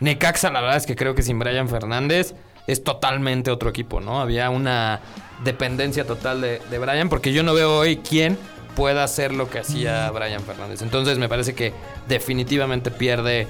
Necaxa 0.00 0.50
la 0.50 0.60
verdad 0.60 0.76
es 0.76 0.86
que 0.86 0.96
creo 0.96 1.14
que 1.14 1.22
sin 1.22 1.38
Brian 1.38 1.68
Fernández 1.68 2.34
es 2.66 2.82
totalmente 2.84 3.50
otro 3.50 3.70
equipo, 3.70 4.00
¿no? 4.00 4.20
Había 4.20 4.50
una 4.50 5.00
dependencia 5.44 6.04
total 6.06 6.40
de, 6.40 6.60
de 6.70 6.78
Brian 6.78 7.08
porque 7.08 7.32
yo 7.32 7.42
no 7.42 7.54
veo 7.54 7.78
hoy 7.78 7.96
quién 7.98 8.36
pueda 8.76 9.02
hacer 9.04 9.32
lo 9.32 9.48
que 9.50 9.58
hacía 9.60 10.10
Brian 10.10 10.42
Fernández. 10.42 10.82
Entonces 10.82 11.18
me 11.18 11.28
parece 11.28 11.54
que 11.54 11.72
definitivamente 12.08 12.90
pierde 12.90 13.46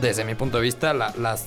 desde 0.00 0.24
mi 0.24 0.34
punto 0.34 0.58
de 0.58 0.62
vista, 0.62 0.94
la- 0.94 1.12
las 1.18 1.46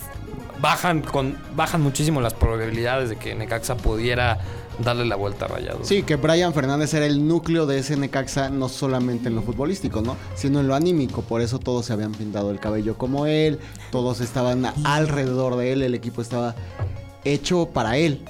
bajan 0.59 1.01
con 1.01 1.37
bajan 1.55 1.81
muchísimo 1.81 2.21
las 2.21 2.33
probabilidades 2.33 3.09
de 3.09 3.15
que 3.17 3.33
Necaxa 3.35 3.75
pudiera 3.75 4.37
darle 4.81 5.05
la 5.05 5.15
vuelta 5.15 5.45
a 5.45 5.47
Rayados. 5.49 5.87
Sí, 5.87 6.03
que 6.03 6.15
Brian 6.15 6.53
Fernández 6.53 6.93
era 6.93 7.05
el 7.05 7.27
núcleo 7.27 7.65
de 7.65 7.79
ese 7.79 7.97
Necaxa, 7.97 8.49
no 8.49 8.69
solamente 8.69 9.29
en 9.29 9.35
lo 9.35 9.41
futbolístico, 9.41 10.01
¿no? 10.01 10.17
Sino 10.35 10.59
en 10.59 10.67
lo 10.67 10.75
anímico. 10.75 11.21
Por 11.21 11.41
eso 11.41 11.59
todos 11.59 11.85
se 11.85 11.93
habían 11.93 12.11
pintado 12.13 12.51
el 12.51 12.59
cabello 12.59 12.97
como 12.97 13.25
él, 13.25 13.59
todos 13.91 14.21
estaban 14.21 14.65
alrededor 14.83 15.55
de 15.57 15.73
él, 15.73 15.81
el 15.83 15.95
equipo 15.95 16.21
estaba 16.21 16.55
hecho 17.23 17.67
para 17.73 17.97
él. 17.97 18.23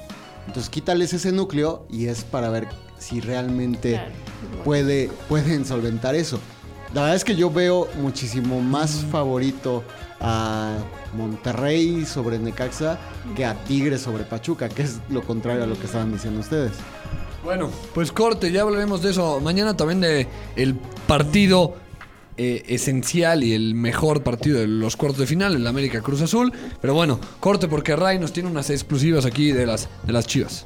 Entonces 0.47 0.69
quítales 0.69 1.13
ese 1.13 1.31
núcleo 1.31 1.85
y 1.89 2.07
es 2.07 2.23
para 2.23 2.49
ver 2.49 2.67
si 2.97 3.19
realmente 3.21 3.91
Claro. 3.93 4.11
puede, 4.63 5.09
pueden 5.29 5.65
solventar 5.65 6.15
eso. 6.15 6.39
La 6.93 7.01
verdad 7.01 7.15
es 7.15 7.23
que 7.23 7.35
yo 7.37 7.49
veo 7.49 7.87
muchísimo 8.01 8.59
más 8.59 9.05
favorito 9.09 9.83
a 10.21 10.77
Monterrey 11.15 12.05
sobre 12.05 12.39
Necaxa 12.39 12.99
que 13.35 13.45
a 13.45 13.55
Tigres 13.63 14.01
sobre 14.01 14.23
Pachuca, 14.23 14.69
que 14.69 14.83
es 14.83 14.99
lo 15.09 15.23
contrario 15.23 15.63
a 15.63 15.67
lo 15.67 15.77
que 15.77 15.85
estaban 15.85 16.11
diciendo 16.11 16.39
ustedes. 16.39 16.73
Bueno, 17.43 17.69
pues 17.93 18.11
corte, 18.11 18.51
ya 18.51 18.61
hablaremos 18.61 19.01
de 19.01 19.11
eso. 19.11 19.39
Mañana 19.39 19.75
también 19.75 19.99
de 19.99 20.27
el 20.55 20.75
partido 21.07 21.75
eh, 22.37 22.63
esencial 22.67 23.43
y 23.43 23.53
el 23.53 23.73
mejor 23.73 24.23
partido 24.23 24.59
de 24.59 24.67
los 24.67 24.95
cuartos 24.95 25.19
de 25.19 25.27
final, 25.27 25.55
el 25.55 25.65
América 25.65 26.01
Cruz 26.01 26.21
Azul. 26.21 26.53
Pero 26.79 26.93
bueno, 26.93 27.19
corte 27.39 27.67
porque 27.67 27.95
Ray 27.95 28.19
nos 28.19 28.31
tiene 28.31 28.49
unas 28.49 28.69
exclusivas 28.69 29.25
aquí 29.25 29.51
de 29.51 29.65
las, 29.65 29.89
de 30.05 30.13
las 30.13 30.27
chivas. 30.27 30.65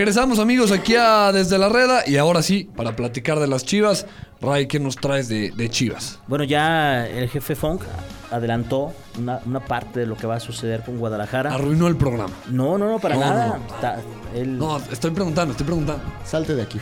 Regresamos 0.00 0.38
amigos 0.38 0.72
aquí 0.72 0.94
a 0.96 1.30
Desde 1.30 1.58
la 1.58 1.68
Reda 1.68 2.04
y 2.06 2.16
ahora 2.16 2.40
sí, 2.40 2.66
para 2.74 2.96
platicar 2.96 3.38
de 3.38 3.46
las 3.46 3.66
Chivas. 3.66 4.06
Ray, 4.40 4.66
¿qué 4.66 4.80
nos 4.80 4.96
traes 4.96 5.28
de, 5.28 5.50
de 5.50 5.68
Chivas? 5.68 6.18
Bueno, 6.26 6.42
ya 6.44 7.06
el 7.06 7.28
jefe 7.28 7.54
Funk 7.54 7.82
adelantó 8.30 8.94
una, 9.18 9.40
una 9.44 9.60
parte 9.60 10.00
de 10.00 10.06
lo 10.06 10.16
que 10.16 10.26
va 10.26 10.36
a 10.36 10.40
suceder 10.40 10.80
con 10.84 10.96
Guadalajara. 10.96 11.52
Arruinó 11.52 11.86
el 11.86 11.96
programa. 11.96 12.32
No, 12.48 12.78
no, 12.78 12.88
no, 12.92 12.98
para 12.98 13.16
No, 13.16 13.20
nada. 13.20 13.46
no, 13.48 13.58
no. 13.58 13.74
Está- 13.74 14.00
él- 14.34 14.56
No, 14.56 14.78
estoy 14.90 15.10
preguntando, 15.10 15.50
estoy 15.52 15.66
preguntando. 15.66 16.02
Salte 16.24 16.54
de 16.54 16.62
aquí. 16.62 16.78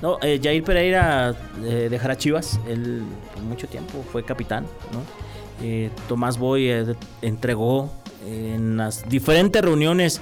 No, 0.00 0.18
eh, 0.22 0.38
Jair 0.40 0.62
Pereira 0.62 1.34
eh, 1.64 1.88
dejará 1.90 2.16
Chivas. 2.16 2.60
Él 2.68 3.02
por 3.34 3.42
mucho 3.42 3.66
tiempo 3.66 4.04
fue 4.12 4.24
capitán, 4.24 4.62
¿no? 4.92 5.00
Eh, 5.66 5.90
Tomás 6.06 6.38
Boy 6.38 6.70
eh, 6.70 6.94
entregó 7.20 7.90
en 8.24 8.76
las 8.76 9.08
diferentes 9.08 9.60
reuniones 9.60 10.20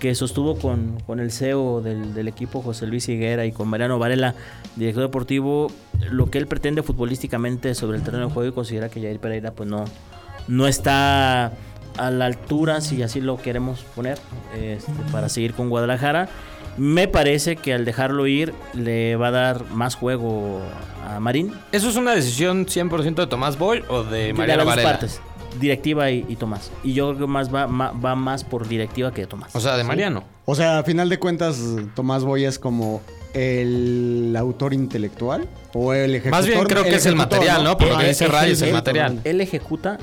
que 0.00 0.14
sostuvo 0.16 0.56
con, 0.58 0.98
con 1.06 1.20
el 1.20 1.30
CEO 1.30 1.80
del, 1.82 2.14
del 2.14 2.26
equipo, 2.26 2.62
José 2.62 2.86
Luis 2.86 3.08
Higuera, 3.08 3.46
y 3.46 3.52
con 3.52 3.68
Mariano 3.68 3.98
Varela, 3.98 4.34
director 4.74 5.04
deportivo, 5.04 5.70
lo 6.10 6.30
que 6.30 6.38
él 6.38 6.48
pretende 6.48 6.82
futbolísticamente 6.82 7.74
sobre 7.74 7.98
el 7.98 8.02
terreno 8.02 8.26
de 8.26 8.32
juego 8.32 8.48
y 8.48 8.52
considera 8.52 8.88
que 8.88 9.00
Jair 9.00 9.20
Pereira 9.20 9.52
pues 9.52 9.68
no, 9.68 9.84
no 10.48 10.66
está 10.66 11.52
a 11.98 12.10
la 12.10 12.26
altura, 12.26 12.80
si 12.80 13.02
así 13.02 13.20
lo 13.20 13.36
queremos 13.36 13.82
poner, 13.94 14.18
este, 14.56 14.92
para 15.12 15.28
seguir 15.28 15.54
con 15.54 15.68
Guadalajara. 15.68 16.28
Me 16.76 17.08
parece 17.08 17.56
que 17.56 17.74
al 17.74 17.84
dejarlo 17.84 18.26
ir 18.26 18.54
le 18.74 19.16
va 19.16 19.28
a 19.28 19.30
dar 19.32 19.64
más 19.70 19.96
juego 19.96 20.60
a 21.06 21.20
Marín. 21.20 21.52
¿Eso 21.72 21.90
es 21.90 21.96
una 21.96 22.14
decisión 22.14 22.64
100% 22.64 23.16
de 23.16 23.26
Tomás 23.26 23.58
Boy 23.58 23.84
o 23.88 24.02
de 24.04 24.28
de 24.28 24.32
Mariano 24.32 24.64
las 24.64 24.66
dos 24.66 24.76
Varela? 24.76 24.90
partes, 24.98 25.20
directiva 25.58 26.10
y, 26.10 26.24
y 26.28 26.36
Tomás. 26.36 26.70
Y 26.84 26.92
yo 26.92 27.08
creo 27.14 27.26
que 27.26 27.32
más 27.32 27.52
va, 27.54 27.66
ma- 27.66 27.92
va 27.92 28.14
más 28.14 28.44
por 28.44 28.68
directiva 28.68 29.12
que 29.12 29.22
de 29.22 29.26
Tomás. 29.26 29.54
O 29.56 29.60
sea, 29.60 29.76
de 29.76 29.84
Mariano. 29.84 30.22
O 30.44 30.54
sea, 30.54 30.78
a 30.78 30.82
final 30.84 31.08
de 31.08 31.18
cuentas, 31.18 31.60
Tomás 31.94 32.24
Boy 32.24 32.44
es 32.44 32.58
como 32.58 33.00
el 33.34 34.34
autor 34.38 34.74
intelectual 34.74 35.48
o 35.72 35.92
el 35.94 36.10
ejecutor. 36.16 36.30
Más 36.32 36.46
bien 36.46 36.64
creo 36.64 36.82
que 36.84 36.94
es 36.96 37.06
el 37.06 37.16
material, 37.16 37.64
¿no? 37.64 37.76
Por 37.76 37.88
lo 37.88 37.98
que 37.98 38.04
Ah, 38.04 38.08
dice 38.08 38.26
Ray, 38.26 38.52
es 38.52 38.62
el 38.62 38.72
material. 38.72 39.20
Él 39.24 39.40
ejecuta 39.40 39.98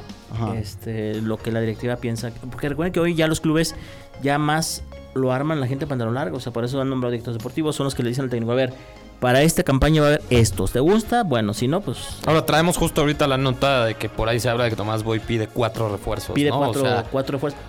este, 0.55 1.15
lo 1.21 1.37
que 1.37 1.51
la 1.51 1.59
directiva 1.59 1.95
piensa. 1.97 2.31
Porque 2.51 2.69
recuerden 2.69 2.93
que 2.93 2.99
hoy 2.99 3.15
ya 3.15 3.27
los 3.27 3.39
clubes 3.41 3.75
ya 4.23 4.37
más 4.37 4.83
lo 5.15 5.31
arman 5.31 5.59
la 5.59 5.67
gente 5.67 5.85
de 5.85 5.89
pantalón 5.89 6.13
largo. 6.15 6.37
O 6.37 6.39
sea, 6.39 6.53
por 6.53 6.63
eso 6.63 6.79
han 6.79 6.89
nombrado 6.89 7.11
directores 7.11 7.37
deportivos. 7.37 7.75
Son 7.75 7.83
los 7.85 7.95
que 7.95 8.03
le 8.03 8.09
dicen 8.09 8.25
al 8.25 8.29
técnico, 8.29 8.51
a 8.51 8.55
ver, 8.55 8.73
para 9.19 9.41
esta 9.41 9.63
campaña 9.63 10.01
va 10.01 10.07
a 10.07 10.09
haber 10.11 10.23
estos. 10.29 10.71
¿Te 10.71 10.79
gusta? 10.79 11.23
Bueno, 11.23 11.53
si 11.53 11.67
no, 11.67 11.81
pues 11.81 12.19
Ahora 12.25 12.45
traemos 12.45 12.77
justo 12.77 13.01
ahorita 13.01 13.27
la 13.27 13.37
nota 13.37 13.85
de 13.85 13.95
que 13.95 14.09
por 14.09 14.29
ahí 14.29 14.39
se 14.39 14.49
habla 14.49 14.65
de 14.65 14.69
que 14.69 14.75
Tomás 14.75 15.03
Boy 15.03 15.19
pide 15.19 15.47
cuatro 15.47 15.89
refuerzos. 15.89 16.35
pide 16.35 16.49
¿no? 16.49 16.57
cuatro, 16.57 16.81
O 16.81 16.85
sea, 16.85 17.03
cuatro 17.03 17.33
refuerzos. 17.33 17.59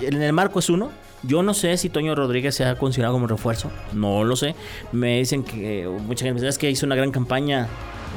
En 0.00 0.22
el 0.22 0.32
marco 0.32 0.58
es 0.58 0.68
uno. 0.68 0.90
Yo 1.22 1.42
no 1.42 1.54
sé 1.54 1.76
si 1.78 1.88
Toño 1.88 2.14
Rodríguez 2.14 2.54
se 2.54 2.64
ha 2.64 2.76
considerado 2.76 3.14
como 3.14 3.26
refuerzo. 3.26 3.70
No 3.92 4.24
lo 4.24 4.36
sé. 4.36 4.54
Me 4.92 5.18
dicen 5.18 5.42
que 5.42 5.88
mucha 5.88 6.24
gente 6.26 6.34
me 6.34 6.40
dice, 6.40 6.48
es 6.48 6.58
que 6.58 6.70
hizo 6.70 6.84
una 6.84 6.96
gran 6.96 7.10
campaña 7.10 7.66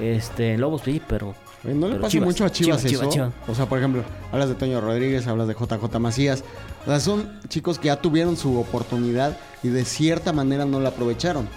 este, 0.02 0.58
Lobos, 0.58 0.82
sí, 0.84 1.02
pero... 1.08 1.34
Eh, 1.64 1.74
No 1.74 1.88
le 1.88 1.96
pasa 1.96 2.10
Chivas, 2.10 2.28
mucho 2.28 2.46
a 2.46 2.52
Chivas, 2.52 2.82
Chivas, 2.82 2.86
eso. 2.86 3.10
Chivas, 3.10 3.14
Chivas. 3.14 3.32
O 3.48 3.56
sea, 3.56 3.66
por 3.66 3.80
ejemplo, 3.80 4.04
hablas 4.32 4.50
de 4.50 4.56
Toño 4.56 4.82
Rodríguez, 4.82 5.26
hablas 5.28 5.48
de 5.48 5.54
JJ 5.54 6.00
Macías. 6.00 6.44
O 6.86 6.90
sea, 6.90 7.00
son 7.00 7.40
chicos 7.48 7.80
que 7.80 7.88
ya 7.88 7.96
tuvieron 7.96 8.36
su 8.36 8.60
oportunidad 8.60 9.38
y 9.64 9.70
de 9.70 9.86
cierta 9.86 10.34
manera 10.34 10.66
no 10.66 10.80
la 10.80 10.90
aprovecharon. 10.90 11.48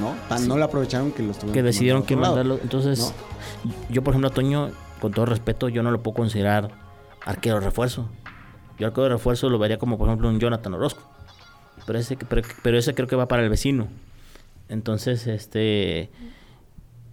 ¿No? 0.00 0.14
Tan 0.28 0.46
no 0.46 0.56
la 0.56 0.66
aprovecharon 0.66 1.12
que 1.12 1.22
los 1.22 1.38
tuvieron 1.38 1.54
que 1.54 1.62
decidieron 1.62 2.02
que 2.04 2.16
mandarlo. 2.16 2.58
Entonces, 2.62 3.12
yo 3.90 4.02
por 4.02 4.12
ejemplo 4.12 4.28
a 4.28 4.32
Toño, 4.32 4.70
con 5.00 5.12
todo 5.12 5.26
respeto, 5.26 5.68
yo 5.68 5.82
no 5.82 5.90
lo 5.90 6.02
puedo 6.02 6.14
considerar 6.14 6.70
arquero 7.24 7.60
refuerzo. 7.60 8.08
Yo 8.78 8.86
arquero 8.86 9.04
de 9.04 9.08
refuerzo 9.10 9.48
lo 9.50 9.58
vería 9.58 9.78
como 9.78 9.98
por 9.98 10.08
ejemplo 10.08 10.28
un 10.28 10.38
Jonathan 10.38 10.74
Orozco. 10.74 11.02
Pero 11.86 11.98
ese, 11.98 12.16
pero, 12.16 12.42
pero 12.62 12.78
ese 12.78 12.94
creo 12.94 13.08
que 13.08 13.16
va 13.16 13.28
para 13.28 13.42
el 13.42 13.48
vecino. 13.48 13.88
Entonces, 14.68 15.26
este... 15.26 16.10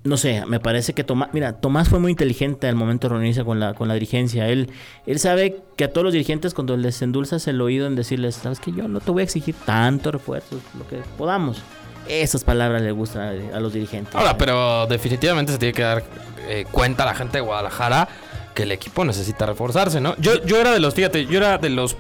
No 0.04 0.17
sé, 0.17 0.45
me 0.45 0.60
parece 0.60 0.93
que 0.93 1.04
Tomás... 1.04 1.30
Mira, 1.34 1.54
Tomás 1.54 1.89
fue 1.89 1.98
muy 1.98 2.12
inteligente 2.12 2.67
al 2.67 2.76
momento 2.76 3.08
de 3.08 3.15
reunirse 3.15 3.43
con 3.43 3.60
la, 3.60 3.74
con 3.74 3.88
la 3.88 3.95
dirigencia. 3.95 4.48
Él, 4.50 4.69
él 5.08 5.17
sabe 5.17 5.63
que 5.76 5.86
a 5.86 5.91
todos 5.91 6.04
los 6.04 6.13
dirigentes 6.13 6.54
cuando 6.54 6.78
les 6.78 7.02
endulzas 7.02 7.48
el 7.48 7.60
oído 7.60 7.88
en 7.88 7.95
decirles, 7.95 8.36
sabes 8.36 8.60
que 8.60 8.71
yo 8.71 8.88
no 8.88 9.00
te 9.00 9.10
voy 9.10 9.21
a 9.21 9.24
exigir 9.24 9.56
tanto 9.65 10.12
refuerzos, 10.12 10.62
lo 10.78 10.88
que 10.88 10.98
podamos. 11.17 11.63
Esas 12.08 12.44
palabras 12.44 12.82
le 12.82 12.91
gustan 12.91 13.22
a, 13.54 13.58
a 13.58 13.60
los 13.60 13.74
dirigentes. 13.74 14.13
Ahora, 14.15 14.38
pero 14.38 14.86
definitivamente 14.88 15.52
se 15.52 15.58
tiene 15.58 15.74
que 15.74 15.82
dar 15.82 16.04
eh, 16.48 16.65
cuenta 16.72 17.04
a 17.04 17.08
la 17.08 17.15
gente 17.15 17.38
de 17.38 17.41
Guadalajara 17.41 18.08
que 18.54 18.63
el 18.63 18.72
equipo 18.72 19.04
necesita 19.04 19.46
reforzarse, 19.46 20.00
¿no? 20.00 20.15
Yo, 20.18 20.44
yo 20.46 20.60
era 20.60 20.72
de 20.72 20.80
los, 20.80 20.94
fíjate, 20.94 21.26
yo 21.26 21.38
era 21.38 21.58
de 21.58 21.70
los 21.70 21.98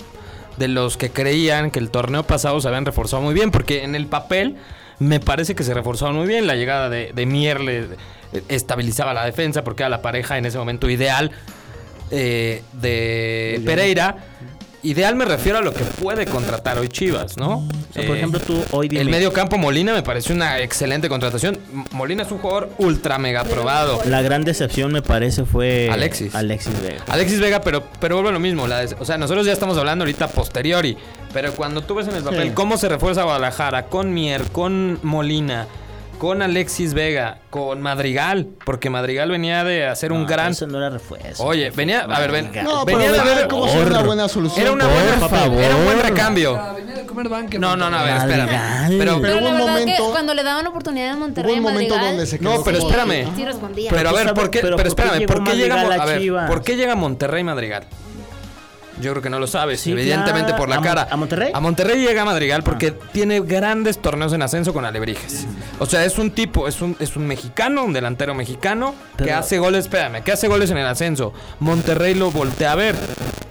de 0.57 0.67
los 0.69 0.95
que 0.95 1.09
creían 1.09 1.69
que 1.69 1.79
el 1.79 1.89
torneo 1.89 2.23
pasado 2.23 2.59
se 2.61 2.67
habían 2.67 2.85
reforzado 2.85 3.21
muy 3.21 3.33
bien, 3.33 3.51
porque 3.51 3.83
en 3.83 3.93
el 3.93 4.07
papel 4.07 4.55
me 4.99 5.19
parece 5.19 5.55
que 5.55 5.63
se 5.63 5.73
reforzaron 5.73 6.15
muy 6.15 6.27
bien. 6.27 6.47
La 6.47 6.55
llegada 6.55 6.89
de, 6.89 7.11
de 7.13 7.25
Mier 7.25 7.59
le 7.59 7.79
eh, 7.79 7.87
estabilizaba 8.47 9.13
la 9.13 9.25
defensa 9.25 9.63
porque 9.63 9.83
era 9.83 9.89
la 9.89 10.01
pareja 10.01 10.37
en 10.37 10.45
ese 10.45 10.57
momento 10.57 10.89
ideal 10.89 11.31
eh, 12.11 12.63
de 12.73 13.61
Pereira. 13.65 14.17
Ideal 14.85 15.15
me 15.15 15.25
refiero 15.25 15.57
a 15.57 15.61
lo 15.61 15.73
que 15.73 15.83
puede 15.83 16.25
contratar 16.25 16.77
hoy 16.77 16.87
Chivas, 16.89 17.37
¿no? 17.37 17.57
O 17.57 17.67
sea, 17.93 18.05
por 18.05 18.15
Eh, 18.15 18.19
ejemplo, 18.19 18.39
tú 18.39 18.63
hoy 18.71 18.87
dime... 18.87 19.01
el 19.01 19.09
medio 19.09 19.33
campo 19.33 19.57
Molina 19.57 19.93
me 19.93 20.03
pareció 20.03 20.35
una 20.35 20.59
excelente 20.59 21.09
contratación. 21.09 21.57
Molina 21.91 22.23
es 22.23 22.31
un 22.31 22.37
jugador 22.37 22.69
ultra 22.77 23.17
mega 23.17 23.43
probado. 23.43 24.01
La 24.05 24.21
gran 24.21 24.43
decepción 24.43 24.91
me 24.91 25.01
parece 25.01 25.45
fue 25.45 25.89
Alexis. 25.91 26.35
Alexis 26.35 26.79
Vega. 26.81 27.03
Alexis 27.07 27.39
Vega, 27.39 27.61
pero, 27.61 27.83
pero 27.99 28.15
vuelve 28.15 28.29
a 28.29 28.33
lo 28.33 28.39
mismo. 28.39 28.67
la 28.67 28.85
o 28.99 29.05
sea, 29.05 29.17
nosotros 29.17 29.45
ya 29.45 29.53
estamos 29.53 29.77
hablando 29.77 30.03
ahorita 30.03 30.27
posteriori. 30.29 30.97
Pero 31.33 31.51
cuando 31.53 31.81
tú 31.81 31.95
ves 31.95 32.07
en 32.07 32.15
el 32.15 32.23
papel 32.23 32.49
Sí. 32.49 32.51
cómo 32.53 32.77
se 32.77 32.87
refuerza 32.87 33.23
Guadalajara 33.23 33.87
con 33.87 34.13
Mier, 34.13 34.43
con 34.51 34.99
Molina, 35.03 35.67
con 36.17 36.41
Alexis 36.41 36.93
Vega, 36.93 37.39
con 37.49 37.81
Madrigal, 37.81 38.47
porque 38.65 38.89
Madrigal 38.89 39.29
venía 39.29 39.63
de 39.63 39.85
hacer 39.85 40.11
un 40.11 40.21
No, 40.21 40.27
gran. 40.27 40.51
Eso 40.51 40.67
no 40.67 40.77
era 40.77 40.89
refuerzo. 40.89 41.43
Oye, 41.43 41.69
venía, 41.71 42.01
a 42.01 42.19
ver, 42.19 42.31
ven, 42.31 42.51
No, 42.63 42.85
pero 42.85 42.97
venía 42.99 43.11
de 43.11 43.19
venía 43.19 43.35
ver 43.35 43.47
como 43.47 43.67
si 43.67 43.77
era 43.77 43.87
una 43.87 44.01
buena 44.03 44.27
solución. 44.27 44.61
Era 44.61 44.71
una 44.71 44.85
Por 44.85 44.93
buena, 44.93 45.29
favor. 45.29 45.61
era 45.61 45.75
un 45.75 45.85
buen 45.85 45.99
recambio. 46.01 46.59
Venía 46.75 46.95
de 46.95 47.05
comer 47.05 47.29
banque. 47.29 47.59
No, 47.59 47.75
no, 47.75 47.89
no, 47.89 47.97
a 47.97 48.03
ver, 48.03 48.15
espérame. 48.17 48.45
Madrigal. 48.51 48.95
Pero, 48.97 48.99
Pero 48.99 49.21
Pero 49.21 49.33
hubo 49.39 49.45
un 49.49 49.53
verdad 49.57 49.67
momento- 49.67 50.05
que 50.05 50.11
cuando 50.11 50.33
le 50.33 50.43
daban 50.43 50.67
oportunidad 50.67 51.09
en 51.11 51.19
Monterrey, 51.19 51.51
Hubo 51.51 51.57
un 51.57 51.63
momento 51.63 51.95
Madrigal, 51.95 52.15
donde 52.17 52.25
se 52.29 52.39
quedó 52.39 52.53
No, 52.57 52.63
pero 52.63 52.77
espérame. 52.79 53.35
sí 53.35 53.45
respondía. 53.45 53.91
Pero 53.91 54.09
a 54.09 54.13
ver, 54.13 54.33
¿por 54.33 54.49
qué? 54.49 54.59
pero 54.61 54.77
Pero, 54.77 54.77
¿por 54.77 54.83
qué 54.83 54.87
espérame, 55.11 55.27
¿por 55.27 55.43
qué 55.43 55.55
llega, 55.57 55.81
a 55.81 56.01
a 56.01 56.05
ver? 56.05 56.47
¿por 56.47 56.61
qué 56.63 56.75
llega 56.75 56.95
Monterrey 56.95 57.43
Madrigal? 57.43 57.83
Yo 59.01 59.11
creo 59.11 59.21
que 59.21 59.29
no 59.29 59.39
lo 59.39 59.47
sabes, 59.47 59.81
Sí, 59.81 59.91
evidentemente 59.91 60.47
claro. 60.53 60.57
por 60.57 60.69
la 60.69 60.77
¿A 60.77 60.81
cara. 60.81 61.07
a 61.11 61.17
Monterrey? 61.17 61.51
A 61.53 61.59
Monterrey 61.59 61.99
llega 62.01 62.23
Madrigal 62.23 62.63
porque 62.63 62.91
tiene 62.91 63.41
grandes 63.41 63.97
torneos 64.01 64.31
en 64.33 64.41
ascenso 64.41 64.73
con 64.73 64.85
Alebrijes. 64.85 65.45
O 65.79 65.85
sea, 65.85 66.05
es 66.05 66.17
un 66.17 66.31
tipo, 66.31 66.67
es 66.67 66.81
un, 66.81 66.95
es 66.99 67.15
un 67.17 67.27
mexicano, 67.27 67.83
un 67.83 67.91
delantero 67.93 68.33
mexicano 68.33 68.95
que 69.17 69.33
hace 69.33 69.57
goles, 69.59 69.85
espérame, 69.85 70.23
que 70.23 70.31
hace 70.31 70.47
goles 70.47 70.71
en 70.71 70.77
el 70.77 70.85
ascenso. 70.87 71.33
Monterrey 71.59 72.13
lo 72.13 72.31
voltea 72.31 72.71
a 72.71 72.75
ver. 72.75 72.95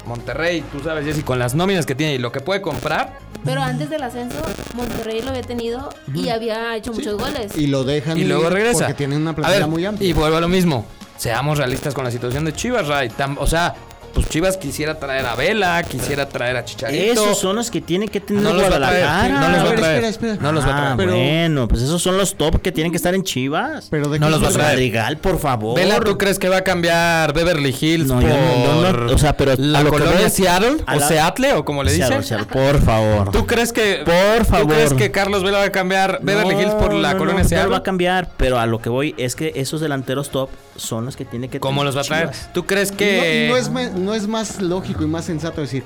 Monterrey, 0.07 0.63
tú 0.73 0.81
sabes, 0.81 1.05
Jessy, 1.05 1.23
con 1.23 1.39
las 1.39 1.55
nóminas 1.55 1.87
que 1.87 1.95
tiene 1.95 2.15
y 2.15 2.19
lo 2.19 2.31
que 2.33 2.41
puede 2.41 2.61
comprar, 2.61 3.19
Pero 3.45 3.63
antes 3.63 3.91
del 3.91 4.03
ascenso, 4.03 4.37
Monterrey 4.75 5.21
lo 5.21 5.29
había 5.31 5.43
tenido 5.43 5.91
y 6.15 6.31
había 6.31 6.75
hecho 6.77 6.93
muchos 6.95 7.19
goles. 7.19 7.57
Y 7.57 7.67
lo 7.67 7.85
dejan 7.85 8.17
y 8.17 8.25
luego 8.25 8.49
regresa. 8.49 8.79
Porque 8.87 8.95
tienen 8.95 9.21
una 9.21 9.31
A 9.33 9.35
plantilla 9.35 9.67
muy 9.67 9.85
amplia. 9.85 10.09
Y 10.09 10.13
vuelvo 10.15 10.39
a 10.39 10.41
lo 10.41 10.49
mismo. 10.49 10.87
Seamos 11.19 11.59
realistas 11.59 11.93
con 11.95 12.05
la 12.05 12.11
situación 12.11 12.45
de 12.47 12.53
Chivas, 12.55 12.87
Ray. 12.89 13.09
Tam- 13.11 13.37
o 13.39 13.47
sea, 13.47 13.75
pues 14.15 14.29
Chivas 14.29 14.57
quisiera 14.57 14.99
traer 14.99 15.27
a 15.27 15.35
Vela, 15.35 15.83
quisiera 15.83 16.29
traer 16.29 16.57
a 16.57 16.65
Chicharito. 16.65 17.13
Esos 17.13 17.39
son 17.39 17.57
los 17.57 17.71
que 17.71 17.81
tienen 17.81 18.09
que 18.09 18.21
tener 18.21 18.43
No 18.43 18.53
los 18.53 18.63
va 18.63 18.67
a 18.67 18.79
traer, 18.79 19.05
Guadalajara. 19.05 19.41
no 19.41 19.49
los 19.49 19.59
va 19.67 19.71
a 19.71 19.75
traer. 19.75 20.05
espera, 20.05 20.09
espera. 20.09 20.37
No 20.41 20.53
los 20.53 20.65
va 20.65 20.69
a 20.69 20.77
traer. 20.77 20.93
Ah, 20.93 20.95
Pero- 20.97 21.13
bueno, 21.13 21.69
pues 21.69 21.83
esos 21.83 22.01
son 22.03 22.17
los 22.17 22.37
top 22.37 22.63
que 22.63 22.73
tienen 22.73 22.93
que 22.93 22.97
estar 22.97 23.15
en 23.15 23.25
Chivas. 23.25 23.89
Pero 23.91 24.09
de 24.09 24.19
No 24.19 24.31
los 24.31 24.43
va 24.43 24.49
a 24.49 24.53
traer. 24.53 24.69
Madrigal, 24.71 25.19
por 25.19 25.39
favor. 25.39 25.77
Vela, 25.79 26.01
¿tú 26.01 26.17
crees 26.17 26.39
que 26.39 26.49
va 26.49 26.59
a 26.59 26.65
cambiar 26.65 27.33
Beverly 27.33 27.75
Hills 27.79 28.07
No, 28.09 28.21
por 28.21 28.29
no- 28.31 28.93
no- 28.93 29.13
o 29.15 29.19
sea, 29.19 29.37
pero 29.37 29.53
a 29.53 29.57
la 29.59 29.83
lo 29.83 29.91
que 29.91 29.99
colonia 29.99 30.29
Seattle 30.31 30.77
a 30.87 30.95
o 30.97 31.01
la- 31.01 31.09
Seattle 31.09 31.53
o 31.55 31.65
como 31.65 31.83
le 31.83 31.93
dicen? 31.93 32.23
Seattle, 32.23 32.47
por 32.47 32.81
favor. 32.83 33.31
¿Tú 33.33 33.47
crees 33.47 33.73
que 33.73 34.03
Por 34.05 34.45
¿tú 34.47 34.51
favor. 34.53 34.75
crees 34.75 34.95
que 34.95 35.11
Carlos 35.11 35.43
Vela 35.43 35.59
va 35.59 35.65
a 35.65 35.73
cambiar 35.73 36.21
Beverly 36.23 36.55
No, 36.55 36.61
Hills 36.63 36.75
por 36.75 36.95
la 36.95 37.13
no, 37.13 37.19
colonia 37.19 37.39
no, 37.41 37.43
no 37.45 37.49
Seattle? 37.49 37.65
lo 37.67 37.73
va 37.73 37.79
a 37.79 37.83
cambiar, 37.83 38.31
pero 38.37 38.59
a 38.59 38.67
lo 38.67 38.81
que 38.81 38.89
voy 38.89 39.15
es 39.19 39.35
que 39.35 39.53
esos 39.57 39.81
delanteros 39.81 40.31
top 40.31 40.51
son 40.77 41.05
los 41.05 41.17
que 41.17 41.25
tiene 41.25 41.49
que 41.49 41.61
¿Cómo 41.61 41.81
tener 41.83 41.87
los 41.87 41.97
va 41.97 42.01
a 42.01 42.05
traer? 42.05 42.31
¿Tú 42.53 42.65
crees 42.67 42.91
que 42.93 43.47
No, 43.49 43.55
no 43.55 43.61
es, 43.61 43.71
me- 43.71 43.91
no 44.05 44.15
es 44.15 44.27
más 44.29 44.61
lógico 44.61 45.03
y 45.03 45.07
más 45.07 45.25
sensato 45.25 45.61
decir, 45.61 45.83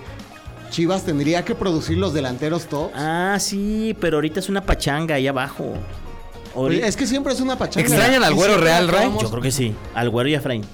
Chivas 0.70 1.04
tendría 1.04 1.44
que 1.44 1.54
producir 1.54 1.96
los 1.96 2.12
delanteros 2.12 2.66
top. 2.66 2.90
Ah, 2.94 3.36
sí, 3.40 3.96
pero 4.00 4.18
ahorita 4.18 4.40
es 4.40 4.48
una 4.48 4.62
pachanga 4.62 5.14
ahí 5.14 5.26
abajo. 5.26 5.74
Ahorita- 6.54 6.86
Es 6.86 6.96
que 6.96 7.06
siempre 7.06 7.32
es 7.32 7.40
una 7.40 7.56
pachanga. 7.56 7.86
¿Extrañan 7.86 8.22
al 8.24 8.34
Güero 8.34 8.58
Real, 8.58 8.88
Ray? 8.88 9.10
Yo 9.20 9.30
creo 9.30 9.42
que 9.42 9.50
sí. 9.52 9.74
Al 9.94 10.10
Güero 10.10 10.28
y 10.28 10.34
a 10.34 10.38
Efraín. 10.38 10.64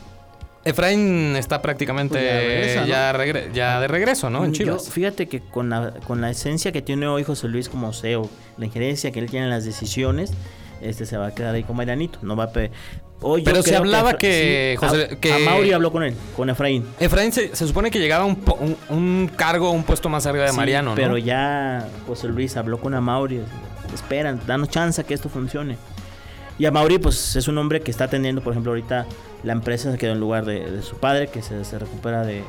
Efraín 0.65 1.37
está 1.37 1.61
prácticamente 1.61 2.15
Pues 2.15 2.25
ya 2.25 2.39
regresa, 2.41 2.81
¿no? 2.81 2.87
ya, 2.87 3.13
regre- 3.13 3.53
ya 3.53 3.81
de 3.81 3.89
regreso, 3.89 4.31
¿no? 4.31 4.45
En 4.47 4.53
Yo, 4.55 4.65
Chivas. 4.65 4.89
fíjate 4.89 5.29
que 5.29 5.41
con 5.41 5.69
la, 5.69 5.93
con 6.07 6.23
la 6.23 6.31
esencia 6.31 6.73
que 6.73 6.81
tiene 6.81 7.07
hoy 7.07 7.23
José 7.23 7.49
Luis 7.49 7.69
como 7.69 7.93
CEO, 7.93 8.31
la 8.57 8.65
injerencia 8.65 9.13
que 9.13 9.21
él 9.21 9.29
tiene 9.29 9.45
en 9.45 9.51
las 9.51 9.67
decisiones, 9.67 10.31
este 10.88 11.07
se 11.07 11.16
va 11.16 11.29
a 11.29 11.35
quedar 11.35 11.55
ahí 11.55 11.62
con 11.64 11.77
Marianito. 11.77 12.18
No 12.23 12.37
va 12.37 12.44
a 12.44 12.53
Pero 12.53 13.62
se 13.62 13.75
hablaba 13.77 14.12
Efra- 14.12 14.18
que 14.18 14.77
sí, 14.81 14.87
José- 14.87 15.09
a, 15.12 15.16
que- 15.16 15.33
a 15.33 15.38
Mauri 15.38 15.73
habló 15.73 15.90
con 15.90 16.03
él, 16.03 16.14
con 16.37 16.51
Efraín. 16.51 16.85
Efraín 17.01 17.33
se, 17.33 17.55
se 17.57 17.66
supone 17.66 17.90
que 17.90 17.99
llegaba 17.99 18.25
un, 18.25 18.37
po- 18.37 18.59
un, 18.61 18.77
un 18.90 19.31
cargo, 19.35 19.70
un 19.70 19.83
puesto 19.85 20.09
más 20.09 20.27
arriba 20.27 20.44
de 20.44 20.51
Sí, 20.51 20.57
Mariano, 20.57 20.90
¿no? 20.90 20.97
Pero 20.97 21.16
ya 21.18 21.88
José 22.07 22.29
Luis 22.29 22.57
habló 22.57 22.79
con 22.79 22.94
Amauri. 22.94 23.40
Esperan, 23.94 24.40
danos 24.47 24.68
chance 24.68 25.01
a 25.01 25.05
que 25.05 25.14
esto 25.14 25.29
funcione. 25.29 25.77
Y 26.59 26.66
Amauri, 26.66 26.99
pues 26.99 27.35
es 27.37 27.49
un 27.49 27.59
hombre 27.59 27.81
que 27.81 27.90
está 27.90 28.05
atendiendo, 28.05 28.40
por 28.42 28.53
ejemplo, 28.53 28.73
ahorita 28.73 29.07
la 29.42 29.53
empresa 29.53 29.90
se 29.90 29.99
quedó 29.99 30.12
en 30.12 30.20
lugar 30.20 30.44
de, 30.44 30.70
de 30.70 30.83
su 30.83 30.97
padre, 30.99 31.29
que 31.29 31.42
se, 31.42 31.64
se 31.64 31.79
recupera 31.79 32.23
de, 32.25 32.35
de- 32.35 32.44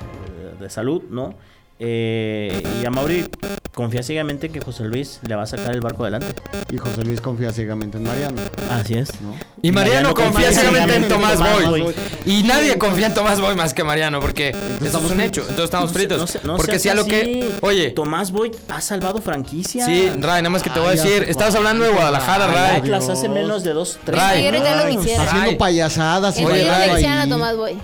de 0.59 0.69
salud, 0.69 1.03
¿no? 1.09 1.35
Eh, 1.77 2.63
y 2.81 2.85
Amauri 2.85 3.25
confía 3.73 4.01
ciegamente 4.01 4.49
que 4.49 4.61
José 4.61 4.85
Luis 4.85 5.19
le 5.27 5.35
va 5.35 5.43
a 5.43 5.45
sacar 5.45 5.73
el 5.73 5.81
barco 5.81 6.03
adelante. 6.03 6.27
Y 6.71 6.77
José 6.77 7.03
Luis 7.03 7.19
confía 7.19 7.51
ciegamente 7.51 7.97
en 7.97 8.03
Mariano. 8.03 8.41
Así 8.71 8.93
es. 8.93 9.09
¿no? 9.21 9.35
Y 9.61 9.71
Mariano 9.73 10.13
confía 10.13 10.51
ciegamente 10.53 10.95
en 10.95 11.07
Tomás 11.09 11.37
Boy. 11.39 11.81
Boy. 11.81 11.95
Y 12.25 12.43
nadie 12.43 12.77
confía 12.77 13.07
en 13.07 13.13
Tomás 13.13 13.41
Boy 13.41 13.55
más 13.55 13.73
que 13.73 13.83
Mariano, 13.83 14.21
porque 14.21 14.49
eso 14.51 14.59
es 14.79 14.81
estamos 14.85 15.11
un 15.11 15.19
hecho. 15.19 15.41
Entonces 15.41 15.65
estamos 15.65 15.91
fritos. 15.91 16.17
No 16.17 16.27
se- 16.27 16.39
no 16.43 16.55
porque 16.55 16.79
seas 16.79 16.81
si 16.81 16.89
a 16.89 16.95
lo 16.95 17.05
que. 17.05 17.51
Oye, 17.61 17.89
Tomás 17.91 18.31
Boy 18.31 18.51
ha 18.69 18.79
salvado 18.79 19.21
franquicia. 19.21 19.85
sí, 19.85 20.09
Ray, 20.19 20.41
nada 20.41 20.49
más 20.51 20.63
que 20.63 20.69
te 20.69 20.79
voy 20.79 20.87
a 20.89 20.91
Ay, 20.91 20.97
decir. 20.97 21.25
sé 21.25 21.31
Estabas 21.31 21.55
hablando 21.55 21.83
de 21.83 21.91
Guadalajara, 21.91 22.45
Al 22.45 22.53
Ray. 22.53 22.77
Atlas 22.77 23.09
hace 23.09 23.27
menos 23.27 23.63
de 23.63 23.73
dos, 23.73 23.99
tres 24.05 24.17
Ray. 24.17 24.43
Tigres 24.43 24.63
ya 24.63 24.75
lo 24.81 24.89
quisieran. 24.89 25.27
Ay. 25.29 25.37
Haciendo 25.39 25.57
payasadas. 25.57 26.37
Oye, 26.37 26.65
Ray. 26.65 27.03
a. 27.05 27.27
Tomás 27.27 27.57
Boy. 27.57 27.77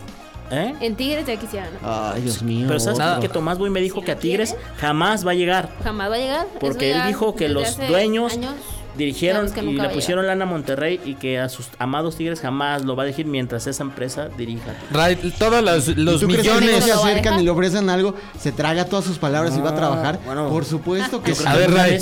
¿Eh? 0.51 0.75
En 0.81 0.95
Tigres 0.95 1.25
ya 1.25 1.37
quisieran. 1.37 1.69
Ay, 1.83 2.21
Dios 2.21 2.43
mío. 2.43 2.65
Pero 2.67 2.79
sabes 2.79 2.99
Nada. 2.99 3.19
que 3.19 3.29
Tomás 3.29 3.57
Boy 3.57 3.69
me 3.69 3.79
dijo 3.79 4.01
que 4.01 4.11
a 4.11 4.17
Tigres 4.17 4.55
jamás 4.77 5.25
va 5.25 5.31
a 5.31 5.35
llegar. 5.35 5.69
Jamás 5.83 6.11
va 6.11 6.15
a 6.15 6.19
llegar. 6.19 6.47
Porque 6.59 6.91
él 6.91 7.01
dijo 7.07 7.35
que 7.35 7.47
los 7.49 7.77
dueños 7.77 8.33
años 8.33 8.53
dirigieron 8.97 9.49
y 9.57 9.71
le 9.73 9.87
pusieron 9.89 10.27
lana 10.27 10.43
a 10.43 10.47
Monterrey 10.47 10.99
y 11.05 11.15
que 11.15 11.39
a 11.39 11.47
sus 11.47 11.67
amados 11.79 12.17
Tigres 12.17 12.41
jamás 12.41 12.83
lo 12.83 12.97
va 12.97 13.03
a 13.03 13.05
dirigir 13.05 13.25
mientras 13.25 13.65
esa 13.65 13.83
empresa 13.83 14.27
dirija. 14.37 14.75
Ray, 14.91 15.15
todos 15.39 15.63
los, 15.63 15.87
¿Y 15.87 15.95
los 15.95 16.19
tú 16.19 16.27
crees 16.27 16.41
que 16.41 16.49
no 16.49 16.59
millones. 16.59 16.83
se 16.83 16.89
¿Lo 16.89 16.97
va 16.99 17.07
a 17.07 17.09
acercan 17.11 17.39
y 17.39 17.43
le 17.43 17.49
ofrecen 17.51 17.89
algo, 17.89 18.15
se 18.37 18.51
traga 18.51 18.83
todas 18.85 19.05
sus 19.05 19.17
palabras 19.17 19.55
y 19.57 19.61
va 19.61 19.69
a 19.69 19.75
trabajar? 19.75 20.19
bueno. 20.25 20.49
Por 20.49 20.65
supuesto 20.65 21.23
que 21.23 21.33
sí. 21.33 21.45
A 21.47 21.55
ver, 21.55 21.71
Ray, 21.71 21.99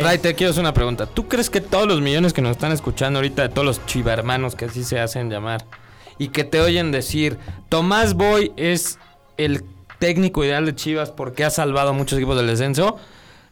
Ray, 0.00 0.18
te 0.18 0.34
quiero 0.36 0.52
hacer 0.52 0.60
una 0.60 0.72
pregunta. 0.72 1.06
¿Tú 1.06 1.26
crees 1.26 1.50
que 1.50 1.60
todos 1.60 1.88
los 1.88 2.00
millones 2.00 2.32
que 2.32 2.40
nos 2.40 2.52
están 2.52 2.70
escuchando 2.70 3.18
ahorita, 3.18 3.42
de 3.42 3.48
todos 3.48 3.66
los 3.66 3.84
chivarmanos 3.86 4.54
que 4.54 4.66
así 4.66 4.84
se 4.84 5.00
hacen 5.00 5.28
llamar, 5.30 5.64
y 6.18 6.28
que 6.28 6.44
te 6.44 6.60
oyen 6.60 6.92
decir, 6.92 7.38
Tomás 7.68 8.14
Boy 8.14 8.52
es 8.56 8.98
el 9.36 9.64
técnico 9.98 10.44
ideal 10.44 10.66
de 10.66 10.74
Chivas 10.74 11.10
porque 11.10 11.44
ha 11.44 11.50
salvado 11.50 11.90
a 11.90 11.92
muchos 11.92 12.18
equipos 12.18 12.36
del 12.36 12.46
descenso? 12.46 12.98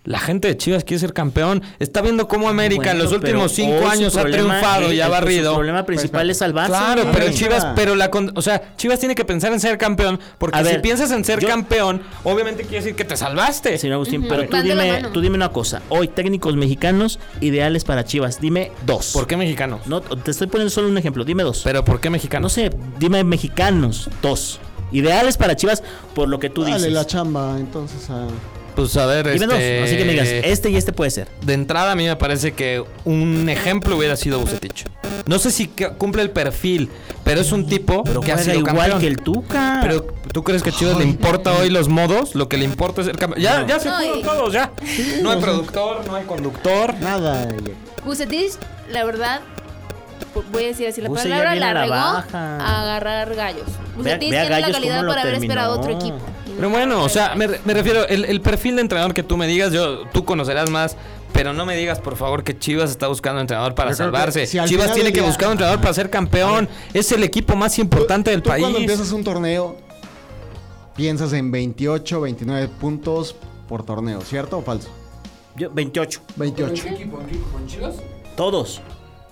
La 0.06 0.18
gente 0.18 0.48
de 0.48 0.56
Chivas 0.56 0.84
quiere 0.84 1.00
ser 1.00 1.12
campeón. 1.12 1.62
Está 1.78 2.00
viendo 2.00 2.26
cómo 2.28 2.48
América 2.48 2.92
en 2.92 2.98
los 2.98 3.12
últimos 3.12 3.52
cinco 3.52 3.86
años 3.88 4.16
ha 4.16 4.24
triunfado 4.24 4.86
es- 4.86 4.94
y 4.94 5.00
ha 5.00 5.06
el- 5.06 5.10
barrido. 5.10 5.50
Su 5.50 5.56
problema 5.56 5.84
principal 5.84 6.30
es 6.30 6.38
salvarse. 6.38 6.70
Claro, 6.70 7.02
pero 7.12 7.12
Pero 7.26 7.32
Chivas, 7.32 7.58
Chivas- 7.62 7.72
pero 7.76 7.94
la, 7.96 8.10
con- 8.10 8.32
o 8.36 8.40
sea, 8.40 8.74
Chivas 8.76 8.98
tiene 9.00 9.14
que 9.14 9.24
pensar 9.24 9.52
en 9.52 9.58
ser 9.60 9.76
campeón, 9.78 10.18
porque 10.38 10.58
A 10.58 10.62
si 10.62 10.70
ver, 10.70 10.80
piensas 10.80 11.10
en 11.10 11.24
ser 11.24 11.40
yo- 11.40 11.48
campeón, 11.48 12.02
obviamente 12.24 12.62
quiere 12.62 12.78
decir 12.78 12.94
que 12.94 13.04
te 13.04 13.16
salvaste. 13.16 13.76
Señor 13.78 13.94
Agustín, 13.94 14.24
pero 14.28 14.46
tú 14.48 14.56
dime, 14.62 15.02
tú 15.12 15.20
dime 15.20 15.34
una 15.34 15.48
cosa. 15.50 15.82
Hoy, 15.88 16.08
técnicos 16.08 16.54
mexicanos 16.56 17.18
ideales 17.40 17.82
para 17.84 18.04
Chivas. 18.04 18.40
Dime 18.40 18.70
dos. 18.86 19.10
¿Por 19.12 19.26
qué 19.26 19.36
mexicanos? 19.36 19.88
No, 19.88 20.00
te 20.02 20.30
estoy 20.30 20.46
poniendo 20.46 20.70
solo 20.70 20.88
un 20.88 20.96
ejemplo. 20.98 21.24
Dime 21.24 21.42
dos. 21.42 21.62
Pero 21.64 21.84
¿por 21.84 21.98
qué 22.00 22.08
no 22.08 22.12
mexicanos? 22.12 22.52
sé, 22.52 22.70
dime 22.98 23.24
mexicanos. 23.24 24.08
Dos. 24.22 24.60
Ideales 24.92 25.36
para 25.36 25.56
Chivas 25.56 25.82
por 26.14 26.28
lo 26.28 26.38
que 26.38 26.48
tú 26.48 26.62
Dale 26.62 26.76
dices. 26.76 26.92
la 26.92 27.04
chamba, 27.04 27.56
entonces. 27.58 28.08
a- 28.08 28.28
Pues 28.76 28.96
a 28.98 29.06
ver, 29.06 29.24
Dime 29.32 29.46
este... 29.46 29.76
dos. 29.78 29.88
Así 29.88 29.96
que 29.96 30.04
me 30.04 30.12
digas, 30.12 30.28
este 30.28 30.70
y 30.70 30.76
este 30.76 30.92
puede 30.92 31.10
ser. 31.10 31.28
De 31.40 31.54
entrada 31.54 31.92
a 31.92 31.94
mí 31.96 32.04
me 32.06 32.14
parece 32.16 32.52
que 32.52 32.84
un 33.04 33.48
ejemplo 33.48 33.96
hubiera 33.96 34.16
sido 34.16 34.38
Bucetich. 34.38 34.84
No 35.26 35.38
sé 35.38 35.50
si 35.50 35.68
cumple 35.98 36.22
el 36.22 36.30
perfil, 36.30 36.90
pero 37.24 37.40
es 37.40 37.50
un 37.52 37.66
tipo 37.66 38.04
Pero 38.04 38.20
que 38.20 38.32
ha 38.32 38.38
sido 38.38 38.56
igual 38.58 38.76
campeón. 38.76 39.00
que 39.00 39.06
el 39.06 39.16
Tuca. 39.16 39.78
Pero 39.82 40.02
¿tú 40.32 40.44
crees 40.44 40.62
que 40.62 40.70
a 40.70 40.72
Chivas 40.72 40.98
le 40.98 41.04
importa 41.04 41.52
hoy 41.54 41.70
los 41.70 41.88
modos? 41.88 42.34
Lo 42.34 42.48
que 42.48 42.58
le 42.58 42.64
importa 42.66 43.00
es 43.00 43.08
el 43.08 43.16
campeón. 43.16 43.42
Ya, 43.42 43.66
ya 43.66 43.80
se 43.80 43.88
No, 43.88 43.96
fueron 43.96 44.18
y- 44.18 44.22
todos, 44.22 44.52
ya. 44.52 44.70
No 45.22 45.30
hay 45.30 45.40
productor, 45.40 46.06
no 46.06 46.14
hay 46.14 46.24
conductor. 46.24 46.94
Nada. 47.00 47.48
Bucetich, 48.04 48.52
la 48.90 49.04
verdad, 49.04 49.40
voy 50.52 50.64
a 50.64 50.66
decir 50.68 50.86
así 50.86 51.00
la 51.00 51.08
Buse 51.08 51.22
palabra, 51.22 51.54
la 51.56 51.72
regó 51.72 51.94
a 51.94 52.82
agarrar 52.82 53.34
gallos. 53.34 53.66
Bucetich 53.96 54.20
tiene 54.30 54.48
la 54.50 54.70
calidad 54.70 55.06
para 55.06 55.22
haber 55.22 55.34
esperado 55.34 55.80
terminó. 55.80 55.98
otro 55.98 56.08
equipo. 56.12 56.26
Pero 56.56 56.70
bueno, 56.70 57.02
o 57.04 57.08
sea, 57.08 57.34
me, 57.34 57.46
me 57.64 57.74
refiero, 57.74 58.06
el, 58.08 58.24
el 58.24 58.40
perfil 58.40 58.76
de 58.76 58.82
entrenador 58.82 59.12
que 59.14 59.22
tú 59.22 59.36
me 59.36 59.46
digas, 59.46 59.72
yo, 59.72 60.06
tú 60.08 60.24
conocerás 60.24 60.70
más. 60.70 60.96
Pero 61.32 61.52
no 61.52 61.66
me 61.66 61.76
digas, 61.76 62.00
por 62.00 62.16
favor, 62.16 62.42
que 62.44 62.58
Chivas 62.58 62.90
está 62.90 63.08
buscando 63.08 63.36
un 63.38 63.40
entrenador 63.42 63.74
para 63.74 63.92
salvarse. 63.94 64.46
si 64.46 64.58
Chivas 64.64 64.92
tiene 64.94 65.12
que 65.12 65.20
buscar 65.20 65.48
un 65.48 65.52
entrenador 65.52 65.80
para 65.82 65.92
ser 65.92 66.08
campeón. 66.08 66.66
Es 66.94 67.12
el 67.12 67.22
equipo 67.24 67.54
más 67.56 67.78
importante 67.78 68.30
del 68.30 68.42
Tú 68.42 68.48
país. 68.48 68.62
cuando 68.62 68.78
empiezas 68.78 69.12
un 69.12 69.22
torneo, 69.22 69.76
piensas 70.96 71.34
en 71.34 71.50
28, 71.50 72.20
29 72.22 72.68
puntos 72.80 73.36
por 73.68 73.84
torneo, 73.84 74.22
¿cierto 74.22 74.58
o 74.58 74.62
falso? 74.62 74.88
Yo, 75.56 75.70
28. 75.70 76.20
28. 76.36 76.86
equipo? 76.88 77.20
¿Equipo 77.20 77.48
con 77.52 77.66
Chivas? 77.66 77.96
Todos. 78.34 78.80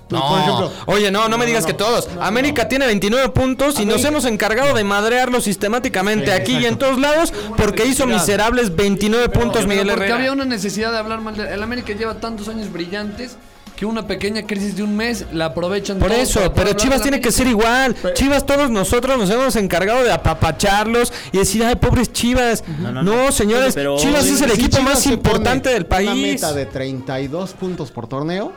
Pues, 0.08 0.20
No, 0.22 0.28
por 0.28 0.38
ejemplo, 0.38 0.72
oye, 0.86 1.10
no, 1.10 1.28
no 1.28 1.38
me 1.38 1.46
digas 1.46 1.64
que 1.64 1.72
todos. 1.74 2.08
América 2.20 2.68
tiene 2.68 2.86
29 2.86 3.30
puntos 3.30 3.80
y 3.80 3.86
nos 3.86 4.04
hemos 4.04 4.24
encargado 4.26 4.74
de 4.74 4.84
madrearlo 4.84 5.40
sistemáticamente 5.40 6.26
Sí, 6.26 6.30
aquí 6.32 6.56
y 6.58 6.66
en 6.66 6.76
todos 6.78 6.98
lados 7.00 7.32
porque 7.56 7.86
hizo 7.86 8.06
miserables 8.06 8.74
29 8.76 9.28
puntos 9.30 9.58
Pero 9.62 9.68
Miguel 9.68 9.86
porque 9.88 10.02
Herrera. 10.04 10.16
había 10.16 10.32
una 10.32 10.44
necesidad 10.44 10.92
de 10.92 10.98
hablar 10.98 11.20
mal 11.20 11.36
de... 11.36 11.52
El 11.54 11.62
América 11.62 11.92
lleva 11.94 12.14
tantos 12.14 12.48
años 12.48 12.70
brillantes 12.72 13.36
que 13.76 13.86
una 13.86 14.06
pequeña 14.06 14.46
crisis 14.46 14.76
de 14.76 14.84
un 14.84 14.94
mes 14.96 15.24
la 15.32 15.46
aprovechan 15.46 15.98
Por 15.98 16.12
eso, 16.12 16.52
pero 16.54 16.74
Chivas 16.74 17.02
tiene 17.02 17.20
que 17.20 17.32
ser 17.32 17.48
igual. 17.48 17.96
Chivas, 18.14 18.46
todos 18.46 18.70
nosotros 18.70 19.18
nos 19.18 19.28
hemos 19.30 19.56
encargado 19.56 20.04
de 20.04 20.12
apapacharlos 20.12 21.12
y 21.32 21.38
decir, 21.38 21.64
ay, 21.64 21.74
pobres 21.74 22.12
Chivas. 22.12 22.62
No, 22.78 22.92
No, 22.92 23.02
no, 23.02 23.24
no. 23.24 23.32
señores, 23.32 23.74
Pero- 23.74 23.96
Chivas 23.96 24.26
es 24.26 24.40
el 24.42 24.50
si 24.52 24.60
equipo 24.60 24.76
Chivas 24.76 24.94
más 24.94 25.06
importante 25.08 25.70
del 25.70 25.86
país. 25.86 26.08
Una 26.10 26.20
meta 26.22 26.52
de 26.52 26.66
32 26.66 27.52
puntos 27.54 27.90
por 27.90 28.06
torneo, 28.06 28.52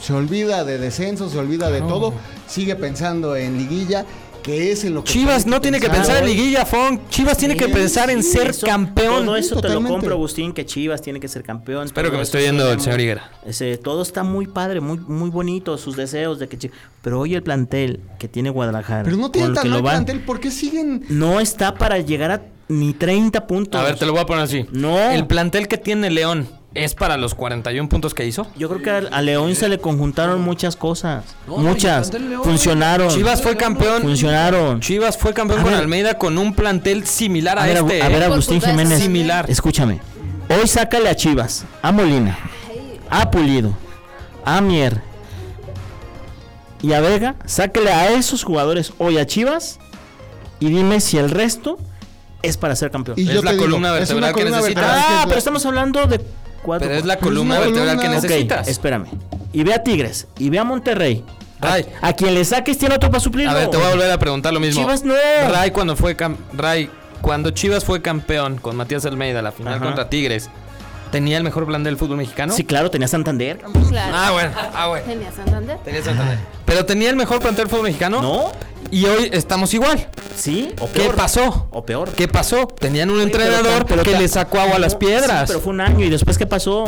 se 0.00 0.12
olvida 0.12 0.64
de 0.64 0.78
descenso, 0.78 1.28
se 1.28 1.38
olvida 1.38 1.70
de 1.70 1.80
todo, 1.80 2.12
sigue 2.46 2.74
pensando 2.76 3.36
en 3.36 3.58
liguilla, 3.58 4.04
que 4.42 4.72
es 4.72 4.84
en 4.84 4.94
lo 4.94 5.04
que 5.04 5.12
Chivas 5.12 5.44
no 5.46 5.60
tiene 5.60 5.78
que 5.80 5.90
pensar 5.90 6.16
en 6.16 6.24
liguilla, 6.26 6.64
Fon. 6.64 7.02
Chivas 7.10 7.36
tiene 7.36 7.56
que 7.58 7.66
Sí, 7.66 7.72
pensar 7.72 8.08
en 8.10 8.22
ser 8.22 8.48
Eso- 8.48 8.66
campeón. 8.66 9.26
Todo 9.26 9.36
eso 9.36 9.60
te 9.60 9.68
lo 9.68 9.82
compro, 9.82 10.14
Agustín, 10.14 10.54
que 10.54 10.64
Chivas 10.64 11.02
tiene 11.02 11.20
que 11.20 11.28
ser 11.28 11.42
campeón. 11.42 11.84
Espero 11.84 12.10
que 12.10 12.16
me 12.16 12.22
esté 12.22 12.38
viendo 12.38 12.72
el 12.72 12.80
señor 12.80 13.00
Higuera. 13.00 13.30
Ese, 13.44 13.76
todo 13.76 14.00
está 14.00 14.22
muy 14.22 14.46
padre, 14.46 14.80
muy, 14.80 14.96
muy 14.98 15.28
bonito, 15.28 15.76
sus 15.76 15.94
deseos 15.94 16.38
de 16.38 16.48
que... 16.48 16.70
Pero 17.02 17.20
hoy 17.20 17.34
el 17.34 17.42
plantel 17.42 18.00
que 18.18 18.28
tiene 18.28 18.48
Guadalajara... 18.48 19.02
Pero 19.04 19.18
no 19.18 19.30
tiene 19.30 19.52
tan 19.52 19.64
que 19.64 19.68
mal 19.68 19.82
van- 19.82 19.92
plantel, 20.06 20.20
¿por 20.24 20.40
qué 20.40 20.50
siguen? 20.50 21.04
No 21.10 21.38
está 21.38 21.74
para 21.74 21.98
llegar 21.98 22.30
a 22.30 22.42
ni 22.68 22.94
30 22.94 23.46
puntos. 23.46 23.78
A 23.78 23.84
ver, 23.84 23.96
te 23.98 24.06
lo 24.06 24.12
voy 24.12 24.22
a 24.22 24.26
poner 24.26 24.44
así. 24.44 24.64
No. 24.72 24.98
El 25.10 25.26
plantel 25.26 25.68
que 25.68 25.76
tiene 25.76 26.08
León 26.08 26.48
es 26.74 26.94
para 26.94 27.16
los 27.16 27.34
41 27.34 27.88
puntos 27.88 28.14
que 28.14 28.26
hizo. 28.26 28.46
Yo 28.56 28.68
creo 28.68 28.82
que 28.82 29.08
a, 29.12 29.22
León 29.22 29.54
se 29.56 29.68
le 29.68 29.78
conjuntaron 29.78 30.40
muchas 30.40 30.76
cosas. 30.76 31.24
No, 31.46 31.58
muchas. 31.58 32.12
León- 32.12 32.44
Funcionaron. 32.44 33.08
Chivas 33.08 33.42
fue 33.42 33.56
campeón. 33.56 34.02
Funcionaron. 34.02 34.80
Chivas 34.80 35.18
fue 35.18 35.34
campeón 35.34 35.60
A 35.60 35.62
con 35.62 35.72
ver. 35.72 35.80
Almeida 35.82 36.14
con 36.14 36.38
un 36.38 36.54
plantel 36.54 37.06
similar 37.06 37.58
a, 37.58 37.64
A 37.64 37.66
ver, 37.66 37.76
este. 37.78 38.02
a 38.02 38.08
ver, 38.08 38.22
¿eh? 38.22 38.24
Agustín 38.26 38.60
Jiménez. 38.60 39.00
Similar. 39.00 39.50
Escúchame. 39.50 40.00
Hoy 40.48 40.66
sácale 40.66 41.08
a 41.08 41.14
Chivas, 41.16 41.64
a 41.82 41.92
Molina, 41.92 42.36
a 43.08 43.30
Pulido, 43.30 43.76
a 44.44 44.60
Mier 44.60 45.00
y 46.82 46.92
a 46.92 47.00
Vega. 47.00 47.36
Sácale 47.46 47.92
a 47.92 48.10
esos 48.12 48.42
jugadores 48.44 48.92
hoy 48.98 49.18
a 49.18 49.26
Chivas 49.26 49.78
y 50.58 50.68
dime 50.70 51.00
si 51.00 51.18
el 51.18 51.30
resto 51.30 51.78
es 52.42 52.56
para 52.56 52.74
ser 52.74 52.90
campeón. 52.90 53.18
Y 53.18 53.28
Es 53.28 53.34
yo 53.34 53.42
la 53.42 53.52
digo, 53.52 53.64
columna 53.64 53.96
es 53.98 54.10
una 54.10 54.28
vertebral 54.32 54.34
que 54.34 54.74
columna 54.74 55.20
ah, 55.20 55.24
pero 55.26 55.38
estamos 55.38 55.64
hablando 55.66 56.06
de 56.06 56.20
cuatro. 56.62 56.86
Pero 56.88 56.98
es 56.98 57.06
la 57.06 57.16
columna 57.16 57.58
vertebral 57.58 57.98
que 57.98 58.06
columna- 58.06 58.20
necesitas. 58.20 58.68
espérame. 58.68 59.06
Y 59.52 59.62
ve 59.64 59.74
a 59.74 59.82
Tigres, 59.82 60.26
y 60.38 60.48
ve 60.50 60.58
a 60.58 60.64
Monterrey. 60.64 61.24
A, 61.60 61.74
Ay. 61.74 61.86
a 62.00 62.12
quien 62.14 62.34
le 62.34 62.44
saques 62.44 62.78
tiene 62.78 62.94
otro 62.94 63.10
para 63.10 63.20
suplirlo. 63.20 63.50
A 63.50 63.54
ver, 63.54 63.68
te 63.68 63.76
voy 63.76 63.86
a 63.86 63.90
volver 63.90 64.10
a 64.10 64.18
preguntar 64.18 64.52
lo 64.52 64.60
mismo. 64.60 64.80
Chivas 64.80 65.04
no. 65.04 65.14
Ray 65.50 65.70
cuando 65.72 65.94
fue 65.96 66.16
cam- 66.16 66.36
Ray, 66.54 66.88
cuando 67.20 67.50
Chivas 67.50 67.84
fue 67.84 68.00
campeón 68.00 68.56
con 68.56 68.76
Matías 68.76 69.04
Almeida 69.04 69.42
la 69.42 69.52
final 69.52 69.74
Ajá. 69.74 69.84
contra 69.84 70.08
Tigres, 70.08 70.48
¿tenía 71.12 71.36
el 71.36 71.44
mejor 71.44 71.66
plan 71.66 71.84
del 71.84 71.98
fútbol 71.98 72.16
mexicano? 72.16 72.54
Sí, 72.54 72.64
claro, 72.64 72.90
tenía 72.90 73.08
Santander. 73.08 73.58
Claro. 73.88 74.12
Ah, 74.16 74.30
bueno, 74.32 74.50
ah, 74.74 74.86
bueno. 74.88 75.04
Tenía 75.06 75.32
Santander. 75.32 75.76
Tenía 75.84 76.02
Santander. 76.02 76.38
Pero 76.64 76.86
tenía 76.86 77.10
el 77.10 77.16
mejor 77.16 77.40
plantel 77.40 77.64
del 77.64 77.68
fútbol 77.68 77.84
mexicano. 77.84 78.22
¿No? 78.22 78.52
Y 78.90 79.04
hoy 79.06 79.30
estamos 79.32 79.72
igual. 79.74 80.08
Sí, 80.36 80.70
o 80.80 80.90
¿Qué 80.90 81.10
pasó? 81.16 81.68
O 81.70 81.84
peor. 81.84 82.10
¿Qué 82.10 82.26
pasó? 82.28 82.66
Tenían 82.66 83.10
un 83.10 83.20
entrenador 83.20 83.86
pero 83.86 84.02
que 84.02 84.18
le 84.18 84.26
sacó 84.28 84.58
agua 84.60 84.76
a 84.76 84.78
las 84.78 84.96
piedras. 84.96 85.40
sí, 85.42 85.44
pero 85.48 85.60
fue 85.60 85.72
un 85.72 85.80
año 85.80 86.04
y 86.04 86.10
después 86.10 86.36
¿qué 86.38 86.46
pasó? 86.46 86.84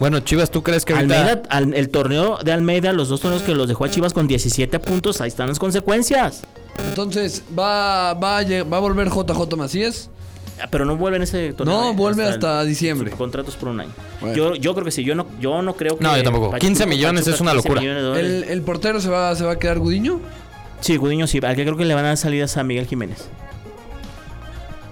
Bueno, 0.00 0.20
Chivas, 0.20 0.50
¿tú 0.50 0.62
crees 0.62 0.84
que 0.84 0.92
ahorita... 0.92 1.20
Almeida, 1.20 1.42
al- 1.50 1.74
el 1.74 1.88
torneo 1.88 2.38
de 2.42 2.52
Almeida, 2.52 2.92
los 2.92 3.08
dos 3.08 3.20
torneos 3.20 3.42
que 3.42 3.54
los 3.54 3.68
dejó 3.68 3.84
a 3.84 3.90
Chivas 3.90 4.12
con 4.12 4.26
17 4.26 4.78
puntos, 4.80 5.20
ahí 5.20 5.28
están 5.28 5.48
las 5.48 5.58
consecuencias. 5.58 6.42
Entonces, 6.88 7.42
¿va, 7.56 8.14
va, 8.14 8.42
¿va 8.42 8.76
a 8.76 8.80
volver 8.80 9.08
JJ 9.08 9.56
Macías? 9.56 10.10
Ah, 10.60 10.66
Pero 10.70 10.84
no 10.84 10.96
vuelve 10.96 11.16
en 11.18 11.22
ese 11.24 11.52
torneo. 11.52 11.80
No, 11.80 11.90
eh, 11.90 11.94
vuelve 11.94 12.24
el- 12.24 12.30
hasta 12.30 12.64
diciembre. 12.64 13.10
contratos 13.12 13.54
por 13.56 13.68
un 13.68 13.80
año. 13.80 13.90
Bueno. 14.20 14.36
Yo, 14.36 14.54
yo 14.56 14.72
creo 14.74 14.84
que 14.84 14.90
sí, 14.92 15.04
yo 15.04 15.14
no, 15.14 15.26
yo 15.40 15.62
no 15.62 15.74
creo 15.74 15.96
que. 15.98 16.04
No, 16.04 16.16
yo 16.16 16.22
tampoco. 16.22 16.54
15 16.56 16.86
millones 16.86 17.26
es 17.26 17.40
una 17.40 17.52
15 17.52 17.68
locura. 17.68 18.18
¿El, 18.20 18.44
el 18.44 18.62
portero 18.62 19.00
se 19.00 19.08
va, 19.08 19.34
se 19.36 19.44
va 19.44 19.52
a 19.52 19.58
quedar 19.58 19.78
Gudiño? 19.80 20.20
Sí, 20.84 20.96
Gudiño 20.98 21.26
sí. 21.26 21.40
Al 21.42 21.56
que 21.56 21.64
creo 21.64 21.76
que 21.78 21.86
le 21.86 21.94
van 21.94 22.04
a 22.04 22.08
dar 22.08 22.16
salidas 22.18 22.56
a 22.58 22.62
Miguel 22.62 22.86
Jiménez. 22.86 23.28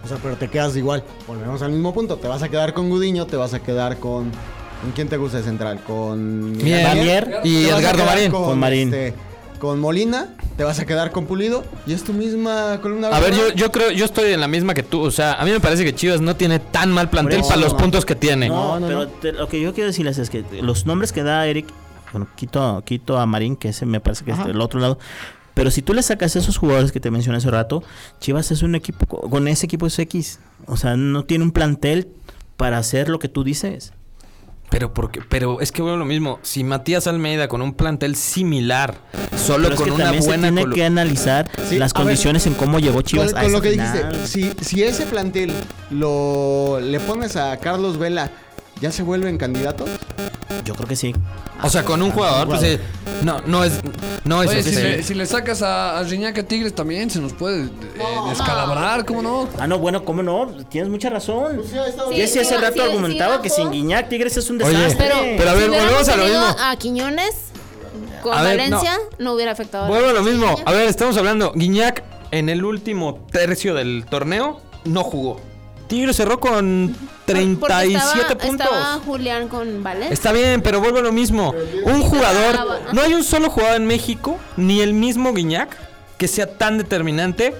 O 0.04 0.08
sea, 0.08 0.16
pero 0.22 0.36
te 0.36 0.48
quedas 0.48 0.74
igual. 0.76 1.04
Volvemos 1.28 1.60
al 1.62 1.70
mismo 1.70 1.92
punto. 1.92 2.16
Te 2.16 2.28
vas 2.28 2.42
a 2.42 2.48
quedar 2.48 2.72
con 2.72 2.88
Gudiño, 2.88 3.26
te 3.26 3.36
vas 3.36 3.52
a 3.54 3.60
quedar 3.60 3.98
con. 3.98 4.30
¿Con 4.80 4.90
quién 4.94 5.08
te 5.08 5.16
gusta 5.18 5.36
de 5.38 5.44
central? 5.44 5.80
Con. 5.86 6.52
Mier 6.56 7.40
y 7.44 7.66
Edgardo 7.66 8.04
Marín. 8.06 8.30
Con 8.32 8.58
Marín. 8.58 8.88
este, 8.92 9.14
con 9.60 9.78
Molina, 9.78 10.30
te 10.56 10.64
vas 10.64 10.80
a 10.80 10.86
quedar 10.86 11.12
con 11.12 11.26
Pulido 11.26 11.62
y 11.86 11.92
es 11.92 12.02
tu 12.02 12.12
misma 12.14 12.80
columna. 12.82 13.08
A 13.08 13.20
ver, 13.20 13.32
yo, 13.54 13.70
creo, 13.70 13.92
yo 13.92 14.04
estoy 14.06 14.32
en 14.32 14.40
la 14.40 14.48
misma 14.48 14.74
que 14.74 14.82
tú. 14.82 15.02
O 15.02 15.10
sea, 15.12 15.34
a 15.34 15.44
mí 15.44 15.52
me 15.52 15.60
parece 15.60 15.84
que 15.84 15.94
Chivas 15.94 16.20
no 16.20 16.34
tiene 16.34 16.58
tan 16.58 16.90
mal 16.90 17.10
plantel 17.10 17.42
para 17.42 17.56
los 17.58 17.74
no. 17.74 17.78
puntos 17.78 18.04
que 18.04 18.16
tiene. 18.16 18.48
No, 18.48 18.80
No, 18.80 18.86
pero 18.88 18.98
no. 19.04 19.08
te- 19.08 19.32
lo 19.32 19.46
que 19.46 19.60
yo 19.60 19.72
quiero 19.74 19.86
decirles 19.88 20.18
es 20.18 20.30
que 20.30 20.42
los 20.62 20.84
nombres 20.86 21.12
que 21.12 21.22
da 21.22 21.46
Eric, 21.46 21.66
bueno, 22.12 22.26
quito, 22.34 22.82
quito 22.84 23.18
a 23.18 23.26
Marín, 23.26 23.54
que 23.56 23.68
ese 23.68 23.86
me 23.86 24.00
parece 24.00 24.24
que 24.24 24.32
es 24.32 24.38
Ajá. 24.38 24.48
del 24.48 24.60
otro 24.60 24.80
lado. 24.80 24.98
Pero 25.54 25.70
si 25.70 25.82
tú 25.82 25.92
le 25.94 26.02
sacas 26.02 26.34
esos 26.36 26.56
jugadores 26.56 26.92
que 26.92 27.00
te 27.00 27.10
mencioné 27.10 27.38
hace 27.38 27.50
rato, 27.50 27.82
Chivas 28.20 28.50
es 28.50 28.62
un 28.62 28.74
equipo, 28.74 29.06
co- 29.06 29.28
con 29.28 29.48
ese 29.48 29.66
equipo 29.66 29.86
es 29.86 29.98
X. 29.98 30.38
O 30.66 30.76
sea, 30.76 30.96
no 30.96 31.24
tiene 31.24 31.44
un 31.44 31.52
plantel 31.52 32.08
para 32.56 32.78
hacer 32.78 33.08
lo 33.08 33.18
que 33.18 33.28
tú 33.28 33.44
dices. 33.44 33.92
Pero 34.70 34.94
porque, 34.94 35.20
pero 35.28 35.60
es 35.60 35.70
que 35.70 35.82
bueno 35.82 35.98
lo 35.98 36.06
mismo. 36.06 36.38
Si 36.40 36.64
Matías 36.64 37.06
Almeida 37.06 37.46
con 37.46 37.60
un 37.60 37.74
plantel 37.74 38.16
similar, 38.16 38.94
solo 39.36 39.64
Pero 39.64 39.74
es 39.74 39.80
con 39.80 39.84
que 39.88 39.92
una 39.94 40.04
también 40.04 40.24
buena 40.24 40.48
se 40.48 40.54
tiene 40.54 40.74
que 40.74 40.84
analizar 40.86 41.50
Sí, 41.68 41.78
las 41.78 41.92
a 41.94 41.98
ver, 41.98 42.04
condiciones 42.06 42.46
en 42.46 42.54
cómo 42.54 42.78
llegó 42.78 43.02
Chivas 43.02 43.32
con, 43.32 43.38
a 43.40 43.42
con 43.42 43.52
lo 43.52 43.60
que 43.60 43.72
final. 43.72 44.12
dijiste, 44.12 44.54
si, 44.58 44.64
si 44.64 44.82
ese 44.82 45.04
plantel 45.04 45.52
lo 45.90 46.80
le 46.80 46.98
pones 47.00 47.36
a 47.36 47.54
Carlos 47.58 47.98
Vela, 47.98 48.30
¿ya 48.82 48.90
se 48.90 49.04
vuelven 49.04 49.38
candidatos? 49.38 49.88
Yo 50.64 50.74
creo 50.74 50.88
que 50.88 50.96
sí. 50.96 51.14
O 51.62 51.70
sea, 51.70 51.84
con 51.84 52.02
un 52.02 52.10
jugador, 52.10 52.48
pues 52.48 52.60
sí. 52.60 52.78
No, 53.22 53.40
no 53.46 53.62
es, 53.62 53.74
no 54.24 54.42
es 54.42 54.50
Oye, 54.50 54.58
eso, 54.58 54.68
si, 54.70 54.74
sí. 54.74 54.82
le, 54.82 55.02
si 55.04 55.14
le 55.14 55.24
sacas 55.24 55.62
a, 55.62 55.98
a 55.98 56.02
Riñaca 56.02 56.42
Tigres 56.42 56.74
también 56.74 57.08
se 57.08 57.20
nos 57.20 57.32
puede 57.32 57.66
eh, 57.66 57.70
descalabrar, 58.28 59.04
¿cómo 59.04 59.22
no? 59.22 59.48
Ah, 59.56 59.68
no, 59.68 59.78
bueno, 59.78 60.04
¿cómo 60.04 60.24
no? 60.24 60.48
Tienes 60.68 60.90
mucha 60.90 61.10
razón. 61.10 61.56
Pues 61.56 61.70
sí, 61.70 61.78
hace 62.22 62.44
sí, 62.44 62.54
rato 62.56 62.74
sí, 62.74 62.80
argumentaba 62.80 63.36
sí, 63.36 63.42
que 63.42 63.50
sin 63.50 63.70
Guiñac 63.70 64.08
Tigres 64.08 64.36
es 64.36 64.50
un 64.50 64.60
Oye, 64.60 64.76
desastre. 64.76 65.08
Pero, 65.08 65.36
Pero 65.38 65.50
a 65.50 65.54
ver, 65.54 65.62
si 65.64 65.70
volvemos 65.70 66.08
a 66.08 66.16
lo 66.16 66.24
mismo. 66.24 66.56
A 66.58 66.76
Quiñones 66.76 67.34
con 68.20 68.34
A 68.34 68.42
ver, 68.42 68.58
Valencia 68.58 68.98
no. 69.20 69.34
hubiera 69.34 69.52
afectado. 69.52 69.86
Vuelvo 69.86 70.08
a 70.08 70.12
lo 70.12 70.22
mismo. 70.22 70.56
A 70.64 70.72
ver, 70.72 70.88
estamos 70.88 71.16
hablando. 71.16 71.52
Guiñac 71.54 72.02
en 72.32 72.48
el 72.48 72.64
último 72.64 73.26
tercio 73.30 73.74
del 73.74 74.06
torneo 74.10 74.60
no 74.84 75.04
jugó. 75.04 75.40
Tigre 75.92 76.14
cerró 76.14 76.40
con 76.40 76.96
Porque 77.26 77.34
37 77.34 78.00
estaba, 78.20 78.38
puntos. 78.38 78.66
Estaba 78.66 78.94
Julián 79.04 79.48
con 79.48 79.82
Valencia. 79.82 80.14
Está 80.14 80.32
bien, 80.32 80.62
pero 80.62 80.80
vuelvo 80.80 81.00
a 81.00 81.02
lo 81.02 81.12
mismo. 81.12 81.52
Un 81.84 82.00
jugador, 82.00 82.58
no 82.94 83.02
hay 83.02 83.12
un 83.12 83.22
solo 83.22 83.50
jugador 83.50 83.76
en 83.76 83.86
México, 83.86 84.38
ni 84.56 84.80
el 84.80 84.94
mismo 84.94 85.34
Guiñac, 85.34 85.76
que 86.16 86.28
sea 86.28 86.46
tan 86.46 86.78
determinante 86.78 87.54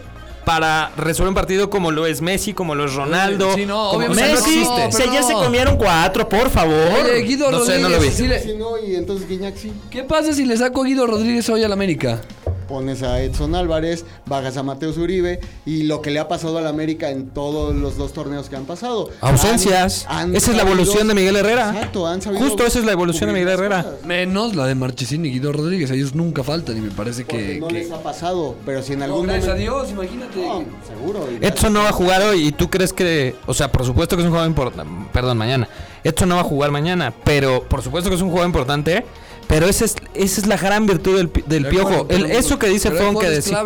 para 0.46 0.90
resolver 0.96 1.28
un 1.28 1.34
partido 1.34 1.68
como 1.68 1.90
lo 1.90 2.06
es 2.06 2.22
Messi, 2.22 2.54
como 2.54 2.74
lo 2.74 2.86
es 2.86 2.94
Ronaldo. 2.94 3.54
Sí, 3.54 3.66
no, 3.66 3.74
como- 3.90 3.98
obviamente 3.98 4.22
o 4.22 4.26
sea, 4.26 4.34
Messi, 4.34 4.50
no 4.56 4.62
existe. 4.62 4.84
no, 4.86 4.92
se- 4.92 5.14
ya 5.14 5.20
no. 5.20 5.26
se 5.28 5.32
comieron 5.34 5.76
cuatro, 5.76 6.26
por 6.26 6.48
favor. 6.48 6.74
Oye, 7.04 7.20
Guido 7.20 7.50
No 7.50 7.58
sé, 7.60 7.72
Rodríguez. 7.78 7.82
no 7.82 7.88
lo 7.90 8.00
vi. 8.00 8.10
sí 8.10 8.26
le- 8.28 8.42
Si 8.42 8.54
no, 8.56 8.78
y 8.78 8.96
entonces 8.96 9.28
Guiñac 9.28 9.56
sí. 9.56 9.70
¿Qué 9.90 10.04
pasa 10.04 10.32
si 10.32 10.46
le 10.46 10.56
saco 10.56 10.80
a 10.82 10.84
Guido 10.86 11.06
Rodríguez 11.06 11.46
hoy 11.50 11.62
al 11.64 11.72
América? 11.72 12.20
Pones 12.68 13.02
a 13.02 13.20
Edson 13.20 13.54
Álvarez, 13.54 14.04
bajas 14.26 14.56
a 14.56 14.62
Mateus 14.62 14.96
Uribe 14.98 15.40
y 15.66 15.82
lo 15.84 16.00
que 16.02 16.10
le 16.10 16.18
ha 16.20 16.28
pasado 16.28 16.58
al 16.58 16.66
América 16.66 17.10
en 17.10 17.28
todos 17.30 17.74
los 17.74 17.96
dos 17.96 18.12
torneos 18.12 18.48
que 18.48 18.56
han 18.56 18.64
pasado. 18.64 19.10
Ausencias. 19.20 20.06
Han- 20.08 20.30
han 20.30 20.36
esa 20.36 20.50
es 20.50 20.56
la 20.56 20.62
evolución 20.62 21.08
de 21.08 21.14
Miguel 21.14 21.36
Herrera. 21.36 21.70
Exacto, 21.74 22.06
han 22.06 22.22
sabido 22.22 22.42
Justo 22.44 22.64
esa 22.66 22.78
es 22.78 22.84
la 22.84 22.92
evolución 22.92 23.28
de 23.28 23.32
Miguel 23.34 23.48
Herrera. 23.48 23.82
cosas. 23.82 24.04
Menos 24.06 24.54
la 24.54 24.66
de 24.66 24.74
Marchesín 24.74 25.24
y 25.26 25.30
Guido 25.30 25.52
Rodríguez. 25.52 25.90
Ellos 25.90 26.14
nunca 26.14 26.42
faltan 26.44 26.76
y 26.76 26.80
me 26.80 26.90
parece 26.90 27.24
Porque 27.24 27.54
que... 27.54 27.60
no 27.60 27.68
que- 27.68 27.74
les 27.74 27.90
ha 27.90 28.02
pasado, 28.02 28.54
pero 28.64 28.82
si 28.82 28.92
en 28.94 29.00
No, 29.00 29.04
algún 29.06 29.26
gracias 29.26 29.44
a 29.48 29.52
momento... 29.54 29.84
Dios, 29.84 29.90
imagínate. 29.90 30.46
No, 30.46 30.64
seguro. 30.86 31.28
Edson 31.40 31.72
no 31.72 31.80
va 31.82 31.88
a 31.88 31.92
jugar 31.92 32.22
hoy 32.22 32.48
y 32.48 32.52
tú 32.52 32.70
crees 32.70 32.92
que, 32.92 33.34
o 33.46 33.54
sea, 33.54 33.70
por 33.72 33.84
supuesto 33.84 34.16
que 34.16 34.22
es 34.22 34.26
un 34.26 34.30
jugador 34.32 34.48
importante, 34.50 34.92
perdón, 35.12 35.38
mañana. 35.38 35.68
Edson 36.04 36.28
no 36.28 36.34
va 36.36 36.40
a 36.40 36.44
jugar 36.44 36.70
mañana, 36.70 37.12
pero 37.24 37.62
por 37.68 37.82
supuesto 37.82 38.10
que 38.10 38.16
es 38.16 38.22
un 38.22 38.28
jugador 38.30 38.48
importante, 38.48 39.04
pero 39.48 39.66
esa 39.66 39.84
es, 39.84 39.94
esa 40.14 40.40
es 40.40 40.46
la 40.46 40.56
gran 40.56 40.86
virtud 40.86 41.16
del, 41.16 41.30
del 41.46 41.62
De 41.64 41.68
piojo. 41.70 42.06
El- 42.08 42.30
eso 42.30 42.58
que 42.58 42.68
dice 42.68 42.90
Fon 42.90 43.18
que 43.18 43.28
decía. 43.28 43.62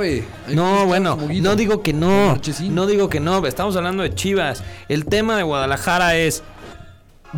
No, 0.49 0.87
bueno, 0.87 1.17
no 1.41 1.57
digo 1.57 1.83
que 1.83 1.93
no, 1.93 2.39
no 2.71 2.87
digo 2.87 3.09
que 3.09 3.21
no, 3.21 3.47
estamos 3.47 3.77
hablando 3.77 4.03
de 4.03 4.15
Chivas. 4.15 4.63
El 4.89 5.05
tema 5.05 5.37
de 5.37 5.43
Guadalajara 5.43 6.17
es, 6.17 6.43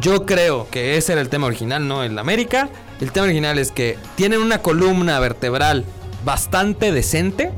yo 0.00 0.24
creo 0.26 0.68
que 0.70 0.96
ese 0.96 1.12
era 1.12 1.20
el 1.20 1.28
tema 1.28 1.46
original, 1.46 1.86
no 1.86 2.02
el 2.02 2.18
América. 2.18 2.68
El 3.00 3.12
tema 3.12 3.24
original 3.26 3.58
es 3.58 3.70
que 3.70 3.96
tienen 4.16 4.40
una 4.40 4.58
columna 4.58 5.20
vertebral 5.20 5.84
bastante 6.24 6.90
decente. 6.92 7.52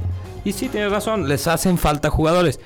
Y 0.45 0.53
sí, 0.53 0.69
tienes 0.69 0.91
razón, 0.91 1.29
les 1.29 1.47
hacen 1.47 1.79
falta 1.79 2.11
jugadores. 2.11 2.61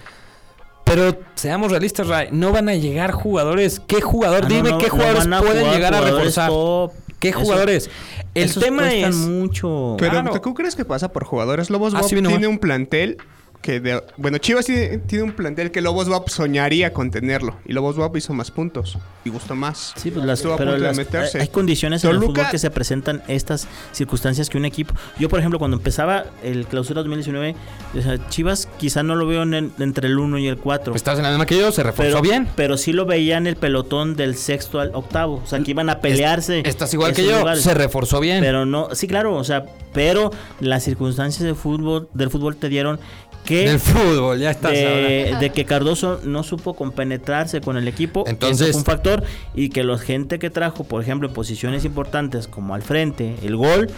Pero 0.84 1.18
seamos 1.34 1.70
realistas, 1.70 2.06
Ray, 2.08 2.28
no 2.30 2.52
van 2.52 2.68
a 2.68 2.74
llegar 2.74 3.10
jugadores. 3.10 3.80
¿Qué 3.86 4.00
jugador? 4.00 4.40
Ah, 4.44 4.48
no, 4.48 4.54
Dime 4.54 4.70
no, 4.70 4.78
qué 4.78 4.86
no 4.88 4.92
jugadores 4.92 5.26
pueden 5.26 5.60
jugar 5.64 5.74
llegar 5.74 5.94
a 5.94 6.00
reforzar. 6.02 6.48
top. 6.50 6.92
¿Qué 7.24 7.30
Eso- 7.30 7.40
jugadores? 7.40 7.90
El 8.34 8.54
tema 8.54 8.92
es. 8.94 9.14
mucho. 9.16 9.96
Pero 9.98 10.10
Claro. 10.10 10.40
¿tú 10.40 10.52
crees 10.54 10.76
que 10.76 10.84
pasa 10.84 11.10
por 11.12 11.24
jugadores? 11.24 11.70
Lobos 11.70 11.94
Ah, 11.94 12.00
Bob 12.00 12.08
sí 12.10 12.14
vino 12.16 12.28
tiene 12.28 12.46
un 12.48 12.58
plantel 12.58 13.16
que 13.64 13.80
de- 13.80 14.02
bueno, 14.18 14.36
Chivas 14.36 14.66
tiene, 14.66 14.98
tiene 14.98 15.24
un 15.24 15.32
plantel 15.32 15.70
que 15.70 15.80
Lobos 15.80 16.06
Bob 16.06 16.28
soñaría 16.28 16.92
con 16.92 17.10
tenerlo 17.10 17.56
y 17.64 17.72
Lobos 17.72 17.96
Bob 17.96 18.14
hizo 18.14 18.34
más 18.34 18.50
puntos 18.50 18.98
y 19.24 19.30
gustó 19.30 19.54
más. 19.54 19.94
Sí, 19.96 20.10
pues 20.10 20.26
las, 20.26 20.40
Estuvo 20.40 20.52
a 20.52 20.56
pero 20.58 20.78
de 20.78 20.92
meterse. 20.92 21.40
hay 21.40 21.48
condiciones 21.48 22.04
en 22.04 22.10
el 22.10 22.16
Toluca- 22.16 22.26
fútbol 22.42 22.50
que 22.50 22.58
se 22.58 22.70
presentan 22.70 23.22
estas 23.26 23.66
circunstancias 23.92 24.50
que 24.50 24.58
un 24.58 24.66
equipo. 24.66 24.94
Yo, 25.18 25.30
por 25.30 25.38
ejemplo, 25.38 25.58
cuando 25.58 25.78
empezaba 25.78 26.26
el 26.42 26.66
clausura 26.66 27.00
2019, 27.00 27.56
o 27.98 28.02
sea, 28.02 28.28
Chivas 28.28 28.68
quizá 28.76 29.02
no 29.02 29.14
lo 29.16 29.26
veo 29.26 29.42
en 29.44 29.54
el- 29.54 29.70
entre 29.78 30.08
el 30.08 30.18
1 30.18 30.36
y 30.38 30.46
el 30.46 30.58
4. 30.58 30.94
Estás 30.94 31.16
en 31.16 31.22
la 31.22 31.30
misma 31.30 31.46
que 31.46 31.56
yo, 31.56 31.72
se 31.72 31.82
reforzó 31.82 32.10
Pero, 32.10 32.20
bien. 32.20 32.46
pero 32.56 32.76
sí 32.76 32.92
lo 32.92 33.06
veía 33.06 33.38
en 33.38 33.46
el 33.46 33.56
pelotón 33.56 34.14
del 34.14 34.36
sexto 34.36 34.78
al 34.78 34.90
octavo. 34.94 35.40
O 35.42 35.46
sea, 35.46 35.58
que 35.60 35.70
iban 35.70 35.88
a 35.88 36.00
pelearse. 36.00 36.60
Estás 36.66 36.92
igual 36.92 37.14
que 37.14 37.24
yo, 37.24 37.38
lugares. 37.38 37.62
se 37.62 37.72
reforzó 37.72 38.20
bien. 38.20 38.42
Pero 38.42 38.66
no, 38.66 38.88
sí, 38.94 39.06
claro, 39.08 39.34
o 39.36 39.44
sea, 39.44 39.64
pero 39.94 40.32
las 40.60 40.82
circunstancias 40.82 41.44
de 41.44 41.54
fútbol, 41.54 42.08
del 42.12 42.28
fútbol 42.28 42.56
te 42.56 42.68
dieron 42.68 42.98
que 43.44 43.68
Del 43.68 43.78
fútbol, 43.78 44.38
ya 44.38 44.50
estás 44.50 44.72
de, 44.72 45.26
ahora. 45.26 45.38
de 45.40 45.50
que 45.50 45.64
Cardoso 45.64 46.20
no 46.24 46.42
supo 46.42 46.74
compenetrarse 46.74 47.60
con 47.60 47.76
el 47.76 47.86
equipo. 47.86 48.24
Entonces- 48.26 48.70
fue 48.72 48.78
un 48.80 48.84
factor. 48.84 49.22
Y 49.54 49.68
que 49.68 49.84
la 49.84 49.98
gente 49.98 50.38
que 50.38 50.50
trajo, 50.50 50.84
por 50.84 51.02
ejemplo, 51.02 51.28
en 51.28 51.34
posiciones 51.34 51.84
importantes 51.84 52.48
como 52.48 52.74
al 52.74 52.82
frente, 52.82 53.36
el 53.42 53.56
gol, 53.56 53.90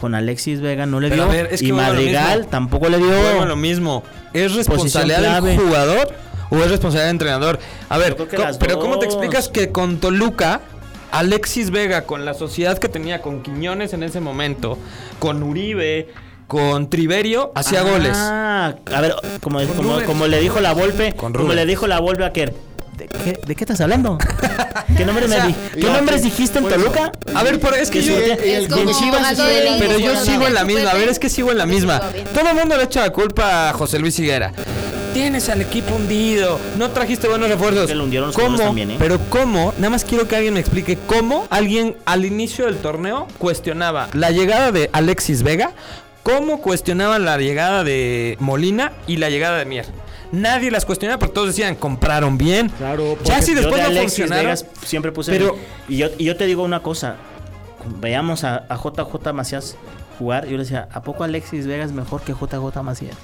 con 0.00 0.14
Alexis 0.14 0.60
Vega 0.60 0.86
no 0.86 0.98
le 1.00 1.10
dio. 1.10 1.22
a 1.22 1.26
ver, 1.26 1.48
es 1.52 1.60
que 1.60 1.66
y 1.68 1.72
Madrigal 1.72 2.46
tampoco 2.48 2.88
le 2.88 2.98
dio. 2.98 3.40
A 3.40 3.44
lo 3.46 3.56
mismo. 3.56 4.02
¿Es 4.32 4.54
responsabilidad 4.54 5.42
del 5.42 5.58
jugador 5.58 6.08
o 6.50 6.56
es 6.56 6.70
responsabilidad 6.70 7.04
del 7.06 7.14
entrenador? 7.14 7.58
A 7.88 7.98
ver, 7.98 8.16
pero 8.58 8.78
¿cómo 8.78 8.98
te 8.98 9.06
explicas 9.06 9.48
que 9.48 9.70
con 9.70 9.98
Toluca, 9.98 10.60
Alexis 11.12 11.70
Vega, 11.70 12.02
con 12.04 12.24
la 12.24 12.34
sociedad 12.34 12.78
que 12.78 12.88
tenía 12.88 13.20
con 13.22 13.42
Quiñones 13.42 13.92
en 13.92 14.02
ese 14.02 14.18
momento, 14.20 14.78
con 15.18 15.42
Uribe, 15.42 16.08
con 16.52 16.90
Triverio, 16.90 17.50
hacía 17.54 17.80
Ah, 17.80 17.82
goles? 17.90 18.14
A 18.14 19.00
ver, 19.00 19.14
como, 19.40 19.58
como, 19.74 19.92
Rubén. 19.94 20.04
como 20.06 20.26
le 20.26 20.38
dijo 20.38 20.60
la 20.60 20.74
Volpe, 20.74 21.14
como 21.14 21.54
le 21.54 21.64
dijo 21.64 21.86
la 21.86 21.98
Volpe 21.98 22.26
a 22.26 22.32
Kerr. 22.34 22.52
¿De 22.98 23.08
qué, 23.08 23.40
de 23.46 23.54
qué 23.56 23.64
estás 23.64 23.80
hablando? 23.80 24.18
¿Qué 24.96 25.06
nombres, 25.06 25.30
me 25.30 25.36
O 25.36 25.38
sea, 25.38 25.46
di- 25.46 25.54
¿qué 25.74 25.80
ya, 25.80 25.96
nombres 25.96 26.22
dijiste 26.22 26.58
en. 26.58 26.68
Toluca? 26.68 27.10
A 27.34 27.42
ver, 27.42 27.58
pero 27.58 27.74
es 27.76 27.90
que 27.90 28.02
yo... 28.02 28.14
Es 28.18 28.68
como 28.68 28.92
Chivas 28.92 29.34
de 29.38 29.64
Lili, 29.64 29.76
Pero 29.78 29.98
yo 29.98 30.14
sigo 30.22 30.46
en 30.46 30.52
la 30.52 30.64
misma. 30.64 30.90
A 30.90 30.94
ver, 30.94 31.08
es 31.08 31.18
que 31.18 31.30
sigo 31.30 31.50
en 31.50 31.56
la 31.58 31.64
misma. 31.64 32.02
Todo 32.34 32.50
el 32.50 32.54
mundo 32.54 32.76
le 32.76 32.84
echa 32.84 33.00
la 33.00 33.10
culpa 33.10 33.70
a 33.70 33.72
José 33.72 33.98
Luis 33.98 34.18
Higuera. 34.18 34.52
Tienes 35.14 35.48
al 35.48 35.62
equipo 35.62 35.94
hundido. 35.94 36.60
No 36.78 36.90
trajiste 36.90 37.28
buenos 37.28 37.48
refuerzos. 37.48 37.86
Que 37.86 37.94
lo 37.94 38.04
hundieron 38.04 38.28
los 38.28 38.36
¿Cómo? 38.36 38.58
también, 38.58 38.90
¿eh? 38.92 38.96
Pero 38.98 39.18
cómo, 39.30 39.72
nada 39.78 39.88
más 39.90 40.04
quiero 40.04 40.28
que 40.28 40.36
alguien 40.36 40.52
me 40.54 40.60
explique 40.60 40.98
cómo 41.06 41.46
alguien 41.50 41.96
al 42.04 42.24
inicio 42.26 42.66
del 42.66 42.76
torneo 42.76 43.26
cuestionaba 43.38 44.08
la 44.12 44.30
llegada 44.30 44.70
de 44.70 44.88
Alexis 44.92 45.42
Vega, 45.42 45.72
cómo 46.22 46.60
cuestionaba 46.60 47.18
la 47.18 47.36
llegada 47.38 47.84
de 47.84 48.36
Molina 48.40 48.92
y 49.06 49.16
la 49.16 49.30
llegada 49.30 49.58
de 49.58 49.64
Mier. 49.64 49.86
Nadie 50.32 50.70
las 50.70 50.86
cuestionaba, 50.86 51.18
pero 51.18 51.32
todos 51.32 51.48
decían, 51.48 51.74
compraron 51.74 52.38
bien. 52.38 52.70
Claro, 52.70 53.16
ya 53.22 53.34
porque 53.34 53.42
si 53.42 53.54
Yo 53.54 53.60
después 53.60 53.76
de 53.76 53.82
no 53.82 53.88
Alexis 53.88 54.18
funcionaron. 54.20 54.44
Vegas 54.44 54.66
siempre 54.84 55.12
puse. 55.12 55.30
pero- 55.32 55.56
y, 55.88 55.98
yo, 55.98 56.08
y 56.18 56.24
yo 56.24 56.36
te 56.36 56.46
digo 56.46 56.62
una 56.62 56.80
cosa. 56.82 57.16
Veamos 58.00 58.44
a, 58.44 58.64
a 58.68 58.76
JJ 58.76 59.32
Macías 59.34 59.76
jugar. 60.18 60.44
Yo 60.46 60.52
le 60.52 60.58
decía, 60.62 60.88
¿a 60.92 61.02
poco 61.02 61.24
Alexis 61.24 61.66
Vegas 61.66 61.88
es 61.90 61.92
mejor 61.92 62.22
que 62.22 62.32
JJ 62.32 62.82
Macías? 62.82 63.16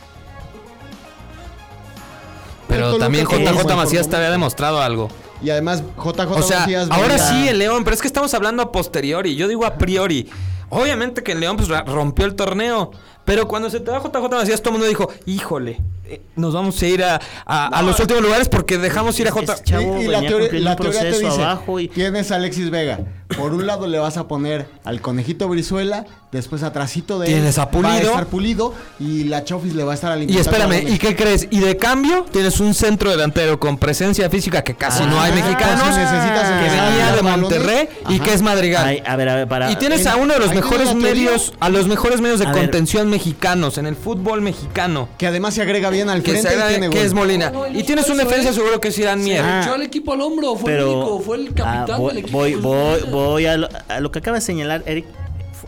Pero 2.69 2.99
también 2.99 3.27
JJ 3.27 3.75
Macías 3.77 4.09
te 4.09 4.17
había 4.17 4.31
demostrado 4.31 4.83
algo. 4.83 5.09
Y 5.43 5.51
además, 5.51 5.83
JJ 5.97 6.21
O 6.33 6.43
sea, 6.43 6.61
Macías 6.61 6.89
ahora 6.91 7.17
sí 7.19 7.49
el 7.49 7.59
León, 7.59 7.85
pero 7.85 7.95
es 7.95 8.03
que 8.03 8.09
estamos 8.09 8.35
hablando 8.35 8.63
a 8.63 8.73
posteriori. 8.73 9.35
Yo 9.37 9.49
digo 9.49 9.65
a 9.65 9.75
priori. 9.79 10.29
Obviamente 10.71 11.23
que 11.23 11.33
el 11.33 11.41
León 11.41 11.57
pues, 11.57 11.69
rompió 11.87 12.25
el 12.27 12.35
torneo. 12.35 12.91
Pero 13.25 13.47
cuando 13.47 13.69
se 13.69 13.81
te 13.81 13.91
va 13.91 13.99
JJ 14.01 14.23
Macías, 14.31 14.61
todo 14.63 14.71
el 14.71 14.79
mundo 14.81 14.87
dijo, 14.89 15.11
híjole, 15.27 15.79
eh, 16.07 16.23
nos 16.35 16.55
vamos 16.55 16.81
a 16.81 16.87
ir 16.87 17.05
a, 17.05 17.21
a- 17.45 17.67
a 17.67 17.83
los 17.83 18.01
últimos 18.01 18.23
lugares 18.23 18.49
porque 18.49 18.79
dejamos 18.79 19.21
ir 19.21 19.29
a 19.29 19.31
J. 19.33 19.53
Es- 19.53 19.65
chavo 19.65 19.99
y, 20.01 20.05
y 20.05 20.09
la 20.09 20.21
teoría, 20.29 20.49
la 20.61 20.77
te 20.77 20.83
dice, 21.27 21.43
abajo 21.43 21.79
y- 21.79 21.89
tienes 21.89 22.31
a 22.33 22.37
Alexis 22.37 22.71
Vega. 22.71 23.01
Por 23.37 23.53
un 23.53 23.67
lado 23.67 23.87
le 23.87 23.99
vas 23.99 24.17
a 24.17 24.27
poner 24.27 24.67
al 24.85 25.03
conejito 25.03 25.49
Brizuela, 25.49 26.07
después 26.33 26.63
atrásito 26.63 27.19
de 27.19 27.27
él 27.29 27.35
Tienes 27.35 27.59
a 27.59 27.65
va 27.65 27.69
a 27.69 27.71
Pulido. 27.71 27.99
estar 28.11 28.27
pulido 28.27 28.75
y 28.99 29.25
la 29.25 29.45
Chofis 29.45 29.75
le 29.75 29.85
va 29.85 29.93
a 29.93 29.95
estar 29.97 30.11
Y 30.11 30.15
alimentando. 30.15 30.51
espérame, 30.51 30.71
balones. 30.77 30.95
¿y 30.95 30.99
qué 30.99 31.15
crees? 31.15 31.47
Y 31.51 31.61
de 31.61 31.77
cambio, 31.77 32.25
tienes 32.33 32.59
un 32.61 32.73
centro 32.73 33.11
delantero 33.11 33.61
con 33.61 33.77
presencia 33.77 34.31
física 34.31 34.63
que 34.65 34.75
casi 34.75 35.05
no 35.05 35.21
hay 35.21 35.33
Ah, 35.33 35.35
mexicanos. 35.35 35.81
pues 35.83 35.95
si 35.95 36.01
necesitas 36.01 36.49
que 36.49 36.71
venía 36.71 37.13
de. 37.17 37.19
Monterrey 37.29 37.89
y 38.09 38.19
que 38.21 38.33
es 38.33 38.41
Madrigal. 38.43 38.87
Ay, 38.87 39.03
a 39.05 39.15
ver, 39.17 39.29
a 39.29 39.35
ver, 39.35 39.49
para. 39.49 39.71
Y 39.71 39.77
tienes 39.77 40.03
en- 40.03 40.09
a 40.09 40.17
uno 40.17 40.33
de 40.35 40.41
los 40.41 40.55
mejores 40.55 40.95
medios, 40.95 41.53
a 41.61 41.69
los 41.69 41.87
mejores 41.87 42.21
medios 42.23 42.39
de 42.39 42.47
A 42.47 42.53
ver. 42.53 42.63
contención 42.63 43.11
mexicanos 43.11 43.77
en 43.77 43.85
el 43.87 43.95
fútbol 43.97 44.41
mexicano. 44.41 45.09
Que 45.19 45.27
además 45.27 45.55
se 45.55 45.63
agrega 45.63 45.91
bien 45.91 46.09
al 46.09 46.23
Que, 46.23 46.31
frente 46.31 46.49
se 46.49 46.55
y 46.55 46.59
haga- 46.59 46.69
tiene 46.69 46.89
que 46.89 46.97
gol. 46.97 47.07
es 47.07 47.13
Molina. 47.15 47.51
No, 47.51 47.69
no, 47.69 47.79
y 47.79 47.83
tienes 47.83 48.09
un 48.09 48.19
eso 48.19 48.27
defensa 48.29 48.49
es. 48.51 48.55
seguro 48.55 48.81
que 48.81 48.89
es 48.89 48.99
Irán 48.99 49.23
Mier. 49.23 49.45
Ah. 49.45 49.61
Echó 49.63 49.75
al 49.75 49.83
equipo 49.83 50.13
al 50.15 50.21
hombro, 50.23 50.57
fue 50.57 50.77
el 50.79 50.85
único, 50.85 51.21
fue 51.21 51.37
el 51.37 51.49
ah, 51.49 51.53
capitán 51.55 51.99
voy, 52.01 52.09
del 52.15 52.19
equipo. 52.25 52.39
voy, 52.39 52.55
voy, 52.55 53.01
voy 53.27 53.47
a, 53.47 53.57
lo, 53.57 53.69
a 53.89 54.01
lo 54.01 54.11
que 54.13 54.19
acaba 54.21 54.37
de 54.37 54.41
señalar 54.41 54.83
Eric 54.87 55.07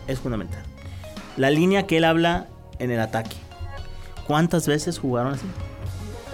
es 0.07 0.19
fundamental. 0.19 0.61
La 1.37 1.49
línea 1.49 1.87
que 1.87 1.97
él 1.97 2.03
habla 2.05 2.47
en 2.79 2.91
el 2.91 2.99
ataque. 2.99 3.35
¿Cuántas 4.27 4.67
veces 4.67 4.99
jugaron 4.99 5.33
así? 5.33 5.45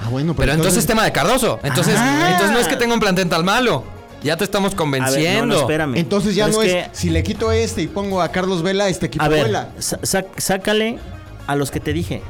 Ah, 0.03 0.09
bueno, 0.09 0.35
Pero 0.35 0.53
entonces 0.53 0.85
tema 0.85 1.03
de 1.03 1.11
Cardoso. 1.11 1.59
Entonces, 1.63 1.95
Ah. 1.97 2.29
entonces 2.31 2.51
no 2.51 2.59
es 2.59 2.67
que 2.67 2.75
tenga 2.75 2.93
un 2.93 2.99
plantel 2.99 3.27
tan 3.29 3.43
malo. 3.43 3.83
Ya 4.23 4.35
te 4.37 4.43
estamos 4.43 4.69
A 4.69 4.71
ver, 4.71 4.77
convenciendo. 4.77 5.45
no, 5.45 5.53
no, 5.53 5.59
espérame. 5.61 5.95
Entonces 5.97 6.35
ya 6.35 6.45
Pero 6.45 6.57
no 6.57 6.63
es, 6.63 6.73
que- 6.73 6.89
si 6.93 7.09
le 7.09 7.23
quito 7.23 7.51
este 7.51 7.81
y 7.83 7.87
pongo 7.87 8.21
a 8.21 8.29
Carlos 8.29 8.63
Vela, 8.63 8.89
este 8.89 9.07
equipo 9.07 9.23
A 9.23 9.27
ver, 9.27 9.51
sácale 10.37 10.97
a 11.45 11.55
los 11.55 11.71
que 11.71 11.79
te 11.79 11.93
dije. 11.93 12.21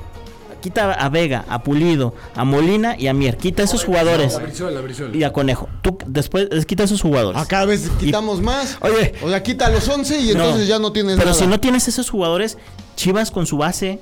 Quita 0.68 0.92
a 0.92 1.08
Vega, 1.08 1.46
a 1.48 1.64
Pulido, 1.64 2.14
a 2.36 2.44
Molina 2.44 2.98
y 3.00 3.08
a 3.08 3.14
Mier. 3.14 3.38
Quita 3.38 3.64
esos 3.64 3.86
jugadores. 3.86 4.34
La 4.34 4.40
Brizuela, 4.40 4.82
Brizuela. 4.82 5.16
Y 5.16 5.24
a 5.24 5.32
Conejo. 5.32 5.70
Tú 5.82 5.98
después 6.06 6.50
quita 6.66 6.84
esos 6.84 7.02
jugadores. 7.02 7.42
A 7.42 7.46
cada 7.46 7.64
vez 7.64 7.90
quitamos 8.02 8.42
más. 8.42 8.78
Oye. 8.82 9.14
O 9.24 9.30
sea, 9.30 9.42
quita 9.42 9.68
a 9.68 9.70
los 9.70 9.88
11 9.88 10.20
y 10.20 10.26
No, 10.34 10.44
entonces 10.44 10.68
ya 10.68 10.78
no 10.78 10.92
tienes 10.92 11.16
Pero 11.16 11.30
nada. 11.30 11.40
si 11.40 11.48
no 11.48 11.62
tienes 11.62 11.88
esos 11.88 12.10
jugadores, 12.10 12.58
Chivas 12.98 13.32
con 13.32 13.46
su 13.46 13.56
base 13.58 14.02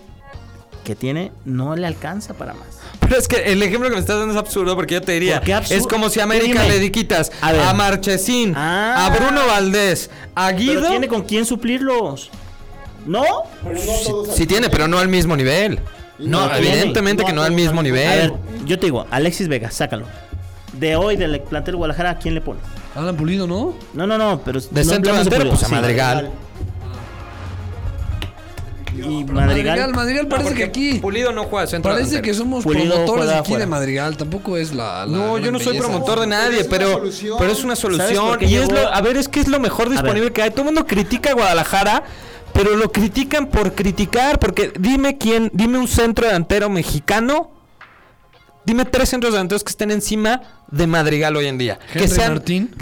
que 0.83 0.95
tiene 0.95 1.31
no 1.45 1.75
le 1.75 1.85
alcanza 1.85 2.33
para 2.33 2.55
más. 2.55 2.65
Pero 2.99 3.15
es 3.15 3.27
que 3.27 3.35
el 3.51 3.61
ejemplo 3.61 3.89
que 3.89 3.93
me 3.95 4.01
estás 4.01 4.17
dando 4.17 4.33
es 4.33 4.39
absurdo 4.39 4.73
porque 4.75 4.95
yo 4.95 5.01
te 5.03 5.11
diría, 5.11 5.35
¿Por 5.35 5.45
qué 5.45 5.53
absurdo? 5.53 5.79
es 5.81 5.85
como 5.87 6.09
si 6.09 6.19
a 6.19 6.23
América 6.23 6.63
dime. 6.63 6.79
le 6.79 6.91
quitas 6.91 7.31
A 7.41 7.69
a 7.69 7.73
Marchesín, 7.75 8.53
Ah. 8.55 9.05
a 9.05 9.09
Bruno 9.15 9.45
Valdés, 9.45 10.09
a 10.33 10.47
Pero 10.47 10.57
Guido. 10.57 10.89
tiene 10.89 11.07
con 11.07 11.21
quién 11.25 11.45
suplirlos. 11.45 12.31
¿No? 13.05 13.23
Sí, 13.77 14.11
sí 14.33 14.47
tiene, 14.47 14.67
pero 14.71 14.87
no 14.87 14.97
al 14.97 15.07
mismo 15.09 15.37
nivel. 15.37 15.79
No, 16.19 16.53
evidentemente 16.55 17.23
No 17.23 17.27
que 17.27 17.33
no 17.33 17.43
al 17.43 17.51
mismo 17.51 17.71
al- 17.73 17.79
A 17.79 17.83
nivel. 17.83 18.31
ver, 18.31 18.33
yo 18.65 18.79
te 18.79 18.85
digo, 18.87 19.05
Alexis 19.11 19.47
Vega, 19.47 19.69
sácalo. 19.71 20.05
De 20.73 20.95
hoy 20.95 21.15
del 21.17 21.39
plantel 21.41 21.75
Guadalajara, 21.75 22.11
¿a 22.11 22.17
quién 22.17 22.33
le 22.35 22.41
pone? 22.41 22.59
Alan 22.95 23.15
Pulido, 23.15 23.47
¿no? 23.47 23.73
No, 23.93 24.07
no, 24.07 24.17
no, 24.17 24.41
pero 24.43 24.59
De 24.59 24.83
no 24.83 24.89
centro 24.91 25.11
delantero, 25.13 25.49
pues 25.49 25.63
a 25.63 25.65
sí. 25.67 25.71
Madrigal. 25.73 26.31
Y 28.97 29.25
Madrigal, 29.25 29.33
Madrigal. 29.33 29.93
Madrigal 29.93 30.27
parece 30.27 30.53
que 30.53 30.63
aquí. 30.63 30.93
Pulido 30.99 31.33
no 31.33 31.43
juega 31.43 31.65
de 31.65 31.71
centro 31.71 31.91
Parece 31.91 32.11
delantero. 32.11 32.31
que 32.33 32.37
somos 32.37 32.63
Pulido 32.63 32.93
promotores 33.05 33.29
aquí 33.31 33.55
de. 33.57 33.65
Madrigal. 33.65 34.15
Tampoco 34.15 34.55
es 34.55 34.73
la. 34.73 35.05
la 35.05 35.17
No, 35.17 35.37
yo 35.37 35.51
no 35.51 35.59
soy 35.59 35.77
promotor 35.77 36.21
de 36.21 36.27
nadie, 36.27 36.63
pero, 36.63 37.01
pero 37.37 37.51
es 37.51 37.63
una 37.65 37.75
¿Sabes 37.75 37.97
solución. 37.97 38.37
Y 38.41 38.55
es 38.55 38.71
lo, 38.71 38.79
a 38.93 39.01
ver, 39.01 39.17
es 39.17 39.27
que 39.27 39.41
es 39.41 39.49
lo 39.49 39.59
mejor 39.59 39.89
disponible 39.89 40.31
que 40.31 40.41
hay. 40.43 40.49
Todo 40.51 40.61
el 40.61 40.65
mundo 40.67 40.85
critica 40.87 41.31
a 41.31 41.33
Guadalajara, 41.33 42.03
pero 42.55 42.75
lo 42.75 42.91
critican 42.91 43.45
por 43.47 43.75
criticar. 43.75 44.39
Porque 44.39 44.73
dime 44.79 45.17
quién, 45.19 45.51
dime 45.53 45.77
un 45.77 45.87
centro 45.87 46.25
delantero 46.25 46.69
mexicano. 46.69 47.51
Dime 48.65 48.85
tres 48.85 49.09
centros 49.09 49.31
delanteros 49.33 49.63
que 49.63 49.69
estén 49.69 49.91
encima 49.91 50.41
de 50.71 50.87
Madrigal 50.87 51.35
hoy 51.35 51.45
en 51.45 51.59
día. 51.59 51.77
Henry 51.93 51.99
que 52.01 52.07
sean. 52.07 52.33
Martín. 52.33 52.75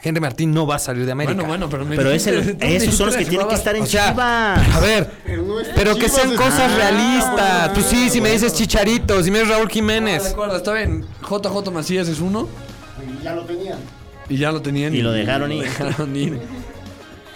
Henry 0.00 0.20
Martín 0.20 0.54
no 0.54 0.64
va 0.64 0.76
a 0.76 0.78
salir 0.78 1.04
de 1.06 1.10
América. 1.10 1.34
Bueno, 1.34 1.48
bueno, 1.48 1.68
pero 1.68 1.84
me 1.84 1.96
Pero 1.96 2.12
es 2.12 2.24
el- 2.28 2.56
esos 2.60 2.94
son 2.94 3.06
los 3.06 3.16
que 3.16 3.24
tienen 3.24 3.48
que 3.48 3.56
estar 3.56 3.74
en 3.74 3.82
O 3.82 3.86
sea, 3.86 4.10
Chivas. 4.12 4.76
a 4.76 4.78
ver, 4.78 5.10
pero 5.74 5.96
que 5.96 6.08
sean 6.08 6.36
cosas 6.36 6.72
realistas. 6.76 7.72
Tú 7.74 7.80
sí, 7.80 8.08
si 8.08 8.20
me 8.20 8.30
dices 8.30 8.54
Chicharito, 8.54 9.20
si 9.24 9.32
me 9.32 9.40
dices 9.40 9.52
Raúl 9.52 9.64
Ah, 9.64 9.68
de 9.68 9.74
Jiménez. 9.74 10.26
acuerdo, 10.26 10.56
está 10.56 10.72
bien. 10.74 11.04
JJ 11.28 11.70
Macías 11.72 12.06
es 12.06 12.20
uno. 12.20 12.48
Y 13.20 13.24
ya 13.24 13.32
lo 13.34 13.42
tenían. 13.44 13.78
Y 14.28 14.36
ya 14.36 14.52
lo 14.52 14.62
tenían. 14.62 14.94
Y 14.94 15.02
lo 15.02 15.10
dejaron 15.10 15.50
ir. 15.50 15.64
dejaron 15.64 16.14
ir. 16.14 16.40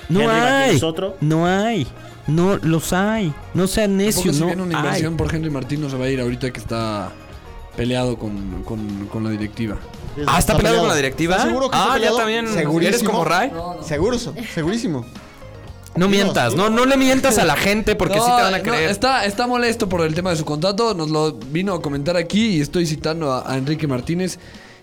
No 0.09 0.21
Henry 0.21 0.35
hay. 0.37 0.77
es 0.77 0.83
otro. 0.83 1.17
No 1.21 1.47
hay. 1.47 1.87
No 2.27 2.57
los 2.63 2.93
hay. 2.93 3.33
No 3.55 3.67
sean 3.67 3.97
necios. 3.97 4.37
si 4.37 4.41
No 4.41 4.47
viene 4.47 4.63
una 4.63 4.79
hay. 4.79 4.85
inversión 4.85 5.17
por 5.17 5.35
Henry 5.35 5.51
Martín 5.51 5.81
no 5.81 5.91
se 5.91 5.97
va 5.97 6.05
a 6.07 6.09
ir 6.09 6.21
ahorita 6.21 6.51
que 6.53 6.61
está 6.61 7.13
peleado 7.77 8.17
con, 8.19 8.63
con, 8.65 9.07
con 9.07 9.25
la 9.25 9.31
directiva. 9.31 9.77
Ah, 10.27 10.39
¿está 10.39 10.57
peleado 10.57 10.81
con 10.81 10.89
la 10.89 10.95
directiva? 10.97 11.37
¿Estás 11.37 11.49
seguro 11.49 11.71
que 11.71 11.77
está 11.77 11.95
ah, 11.95 11.99
ya 11.99 12.13
también. 12.15 12.47
Segurísimo. 12.49 12.89
¿Eres 12.89 13.03
como 13.03 13.25
Ray? 13.25 13.51
Seguro, 13.83 14.19
segurísimo. 14.55 15.05
No 15.95 16.09
mientas, 16.09 16.55
no, 16.55 16.71
no 16.71 16.87
le 16.87 16.97
mientas 16.97 17.37
a 17.37 17.45
la 17.45 17.55
gente 17.55 17.97
porque 17.97 18.15
sí 18.19 18.25
te 18.25 18.43
van 18.43 18.55
a 18.55 18.59
no, 18.59 18.63
creer. 18.63 18.89
está, 18.91 19.27
está 19.27 19.47
molesto 19.47 19.91
por 19.91 20.01
el 20.01 20.15
tema 20.15 20.31
de 20.31 20.37
su 20.37 20.45
contrato. 20.47 20.95
Nos 20.95 21.11
lo 21.11 21.33
vino 21.33 21.75
a 21.75 21.83
comentar 21.83 22.17
aquí 22.17 22.57
y 22.57 22.61
estoy 22.63 22.87
citando 22.87 23.31
a, 23.31 23.51
a 23.51 23.59
Enrique 23.59 23.87
Martínez 23.87 24.39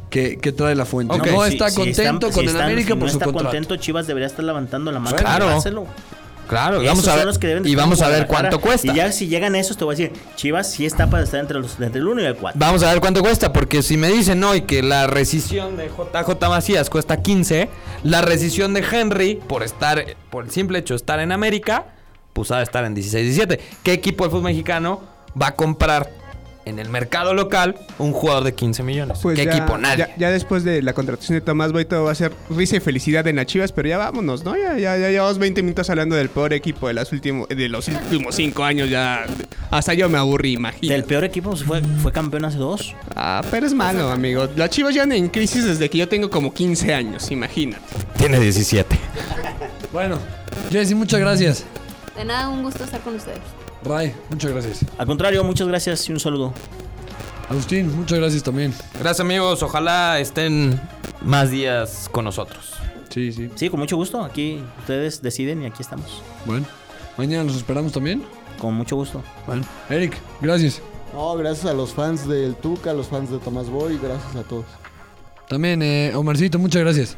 que, 0.09 0.37
que 0.37 0.51
trae 0.51 0.75
la 0.75 0.85
fuente. 0.85 1.17
No 1.17 1.45
está 1.45 1.69
si 1.69 1.75
contento 1.75 2.01
están- 2.01 2.19
con 2.19 2.33
si 2.33 2.39
el 2.41 2.47
están- 2.47 2.63
América 2.63 2.87
si 2.87 2.93
por 2.93 3.03
no 3.03 3.07
su 3.09 3.13
está 3.17 3.25
contrato. 3.25 3.45
contento, 3.49 3.75
Chivas 3.77 4.07
debería 4.07 4.27
estar 4.27 4.43
levantando 4.43 4.91
la 4.91 4.99
mano. 4.99 5.15
Claro. 5.15 5.39
para 5.45 5.51
dárselo. 5.53 5.85
Claro, 6.47 6.81
y 6.81 6.87
vamos 6.87 7.07
a 7.07 7.15
ver. 7.15 7.27
de 7.31 7.69
Y 7.69 7.75
vamos 7.75 8.01
a 8.01 8.07
ver 8.09 8.25
cuánto 8.25 8.59
cuesta. 8.59 8.91
Y 8.91 8.95
ya 8.95 9.11
si 9.11 9.27
llegan 9.27 9.53
a 9.53 9.59
esos, 9.59 9.77
te 9.77 9.85
voy 9.85 9.93
a 9.93 9.97
decir, 9.97 10.13
Chivas 10.35 10.71
sí 10.71 10.83
está 10.83 11.07
para 11.07 11.23
estar 11.23 11.39
entre, 11.39 11.59
los, 11.59 11.79
entre 11.79 11.99
el 12.01 12.07
1 12.07 12.23
y 12.23 12.25
el 12.25 12.35
4. 12.35 12.59
Vamos 12.59 12.81
a 12.81 12.91
ver 12.91 12.99
cuánto 13.01 13.21
cuesta, 13.21 13.53
porque 13.53 13.83
si 13.83 13.97
me 13.97 14.07
dicen 14.07 14.43
hoy 14.43 14.61
que 14.63 14.81
la 14.81 15.05
rescisión 15.05 15.77
de 15.77 15.89
JJ 15.89 16.49
Macías 16.49 16.89
cuesta 16.89 17.21
15, 17.21 17.69
la 18.01 18.21
rescisión 18.23 18.73
de 18.73 18.83
Henry, 18.91 19.35
por 19.35 19.61
estar, 19.61 20.03
por 20.31 20.45
el 20.45 20.49
simple 20.49 20.79
hecho 20.79 20.95
de 20.95 20.97
estar 20.97 21.19
en 21.19 21.31
América, 21.31 21.85
pues 22.33 22.49
ha 22.49 22.57
de 22.57 22.63
estar 22.63 22.83
en 22.83 22.95
16-17. 22.95 23.59
¿Qué 23.83 23.93
equipo 23.93 24.23
del 24.23 24.31
fútbol 24.31 24.45
mexicano 24.45 25.01
va 25.39 25.49
a 25.49 25.55
comprar 25.55 26.09
en 26.65 26.77
el 26.77 26.89
mercado 26.89 27.33
local 27.33 27.75
un 27.97 28.11
jugador 28.13 28.43
de 28.43 28.53
15 28.53 28.83
millones? 28.83 29.19
Pues 29.21 29.37
¿Qué 29.37 29.45
ya- 29.45 29.51
equipo? 29.57 29.77
Nadie. 29.77 29.97
Ya, 30.09 30.15
ya 30.17 30.29
después 30.31 30.63
de 30.63 30.81
la 30.81 30.93
contratación 30.93 31.35
de 31.37 31.41
Tomás 31.41 31.71
Boy 31.71 31.85
todo 31.85 32.03
va 32.03 32.11
a 32.11 32.15
ser 32.15 32.31
risa 32.49 32.75
y 32.75 32.79
felicidad 32.79 33.25
en 33.27 33.37
las 33.37 33.45
Chivas, 33.47 33.71
pero 33.71 33.89
ya 33.89 33.97
vámonos, 33.97 34.43
¿no? 34.43 34.55
Ya, 34.55 34.77
ya, 34.77 34.97
ya 34.97 35.09
llevamos 35.09 35.37
20 35.39 35.63
minutos 35.63 35.89
hablando 35.89 36.15
del 36.15 36.29
peor 36.29 36.53
equipo 36.53 36.87
de, 36.87 36.93
las 36.93 37.11
últimos, 37.11 37.47
de 37.49 37.69
los 37.69 37.87
últimos 37.87 38.35
5 38.35 38.63
años, 38.63 38.89
ya 38.89 39.25
hasta 39.71 39.93
yo 39.93 40.09
me 40.09 40.17
aburrí, 40.17 40.51
Del 40.51 40.59
imagínate. 40.59 41.03
peor 41.03 41.23
equipo 41.23 41.55
fue, 41.55 41.81
fue 42.01 42.11
campeón 42.11 42.45
hace 42.45 42.57
dos. 42.57 42.95
Ah, 43.15 43.41
pero 43.49 43.65
es 43.65 43.73
malo, 43.73 44.09
amigo. 44.11 44.47
Las 44.55 44.69
Chivas 44.69 44.93
ya 44.93 45.03
en 45.03 45.29
crisis 45.29 45.65
desde 45.65 45.89
que 45.89 45.97
yo 45.97 46.07
tengo 46.07 46.29
como 46.29 46.53
15 46.53 46.93
años, 46.93 47.31
imagínate. 47.31 47.81
Tiene 48.17 48.39
17. 48.39 48.97
Bueno, 49.91 50.19
Jessy, 50.69 50.93
muchas 50.93 51.19
gracias. 51.19 51.65
De 52.15 52.25
nada, 52.25 52.49
un 52.49 52.63
gusto 52.63 52.83
estar 52.83 52.99
con 53.01 53.15
ustedes. 53.15 53.39
Ray, 53.83 54.13
muchas 54.29 54.51
gracias. 54.51 54.85
Al 54.97 55.07
contrario, 55.07 55.43
muchas 55.43 55.67
gracias 55.67 56.07
y 56.09 56.11
un 56.11 56.19
saludo. 56.19 56.53
Agustín, 57.49 57.95
muchas 57.95 58.19
gracias 58.19 58.43
también. 58.43 58.73
Gracias 58.93 59.21
amigos, 59.21 59.63
ojalá 59.63 60.19
estén 60.19 60.79
más 61.21 61.49
días 61.49 62.09
con 62.11 62.25
nosotros. 62.25 62.73
Sí, 63.09 63.31
sí. 63.31 63.49
Sí, 63.55 63.69
con 63.69 63.79
mucho 63.79 63.95
gusto. 63.95 64.23
Aquí 64.23 64.61
ustedes 64.79 65.21
deciden 65.21 65.63
y 65.63 65.65
aquí 65.65 65.81
estamos. 65.81 66.21
Bueno, 66.45 66.65
mañana 67.17 67.43
los 67.43 67.55
esperamos 67.55 67.91
también. 67.91 68.23
Con 68.59 68.75
mucho 68.75 68.95
gusto. 68.95 69.23
Bueno, 69.47 69.63
Eric, 69.89 70.17
gracias. 70.41 70.81
No, 71.13 71.35
gracias 71.35 71.65
a 71.65 71.73
los 71.73 71.91
fans 71.93 72.27
del 72.27 72.55
Tuca, 72.55 72.91
a 72.91 72.93
los 72.93 73.07
fans 73.07 73.31
de 73.31 73.39
Tomás 73.39 73.69
Boy, 73.69 73.97
gracias 73.97 74.35
a 74.35 74.43
todos. 74.43 74.65
También, 75.47 75.81
eh, 75.81 76.11
Omarcito, 76.13 76.59
muchas 76.59 76.83
gracias. 76.83 77.17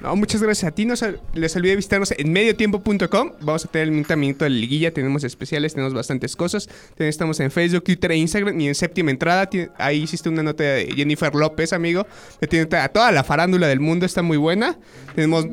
No, 0.00 0.14
muchas 0.14 0.42
gracias 0.42 0.70
a 0.70 0.74
ti. 0.74 0.86
No 0.86 0.94
les 1.34 1.56
olvidé 1.56 1.76
visitarnos 1.76 2.12
en 2.16 2.32
mediotiempo.com. 2.32 3.32
Vamos 3.40 3.64
a 3.64 3.68
tener 3.68 3.88
el 3.88 4.16
minuto 4.16 4.44
de 4.44 4.50
la 4.50 4.56
liguilla. 4.56 4.92
Tenemos 4.92 5.24
especiales, 5.24 5.74
tenemos 5.74 5.92
bastantes 5.92 6.36
cosas. 6.36 6.68
Estamos 6.96 7.40
en 7.40 7.50
Facebook, 7.50 7.84
Twitter 7.84 8.12
e 8.12 8.16
Instagram. 8.16 8.60
Y 8.60 8.68
en 8.68 8.74
séptima 8.74 9.10
entrada, 9.10 9.48
ahí 9.76 10.02
hiciste 10.02 10.28
una 10.28 10.42
nota 10.42 10.62
de 10.62 10.92
Jennifer 10.94 11.34
López, 11.34 11.72
amigo. 11.72 12.06
Que 12.40 12.46
tiene 12.46 12.66
toda 12.66 13.10
la 13.10 13.24
farándula 13.24 13.66
del 13.66 13.80
mundo. 13.80 14.06
Está 14.06 14.22
muy 14.22 14.36
buena. 14.36 14.78
Tenemos 15.14 15.46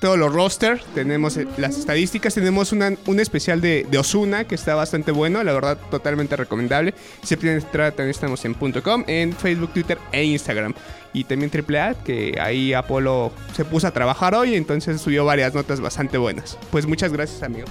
todos 0.00 0.18
los 0.18 0.32
rosters, 0.32 0.82
tenemos 0.94 1.36
eh, 1.36 1.46
las 1.56 1.76
estadísticas, 1.76 2.34
tenemos 2.34 2.72
una, 2.72 2.92
un 3.06 3.20
especial 3.20 3.60
de, 3.60 3.86
Osuna 3.98 4.44
que 4.44 4.54
está 4.54 4.74
bastante 4.74 5.10
bueno, 5.10 5.42
la 5.42 5.52
verdad 5.52 5.78
totalmente 5.90 6.36
recomendable. 6.36 6.94
Siempre 7.22 7.52
entrar, 7.52 7.92
también 7.92 8.10
estamos 8.10 8.44
en 8.44 8.54
.com, 8.54 9.04
en 9.06 9.32
Facebook, 9.32 9.72
Twitter 9.72 9.98
e 10.12 10.24
Instagram. 10.24 10.74
Y 11.12 11.24
también 11.24 11.50
AAA, 11.52 11.94
que 12.04 12.38
ahí 12.40 12.74
Apolo 12.74 13.32
se 13.56 13.64
puso 13.64 13.86
a 13.88 13.90
trabajar 13.90 14.34
hoy, 14.34 14.54
entonces 14.54 15.00
subió 15.00 15.24
varias 15.24 15.54
notas 15.54 15.80
bastante 15.80 16.18
buenas. 16.18 16.58
Pues 16.70 16.86
muchas 16.86 17.12
gracias 17.12 17.42
amigo. 17.42 17.66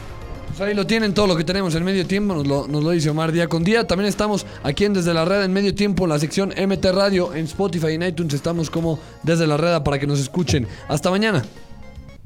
Pues 0.48 0.60
ahí 0.62 0.74
lo 0.74 0.88
tienen 0.88 1.14
todo 1.14 1.28
lo 1.28 1.38
que 1.38 1.44
tenemos 1.44 1.76
en 1.76 1.84
medio 1.84 2.06
tiempo, 2.08 2.34
nos 2.34 2.48
lo, 2.48 2.68
nos 2.68 2.84
lo, 2.84 2.90
dice 2.90 3.10
Omar 3.10 3.32
día 3.32 3.48
con 3.48 3.64
día. 3.64 3.86
También 3.86 4.10
estamos 4.10 4.46
aquí 4.64 4.86
en 4.86 4.94
Desde 4.94 5.14
la 5.14 5.24
Red 5.24 5.44
en 5.44 5.54
medio 5.54 5.74
tiempo, 5.76 6.06
en 6.06 6.10
la 6.10 6.20
sección 6.20 6.50
MT 6.50 6.86
Radio, 6.94 7.34
en 7.34 7.46
Spotify 7.46 7.90
y 7.90 8.04
iTunes. 8.04 8.34
Estamos 8.34 8.70
como 8.70 9.00
Desde 9.24 9.46
la 9.46 9.56
Red 9.56 9.84
para 9.84 10.00
que 10.00 10.08
nos 10.08 10.20
escuchen. 10.20 10.68
Hasta 10.90 11.12
mañana. 11.12 11.44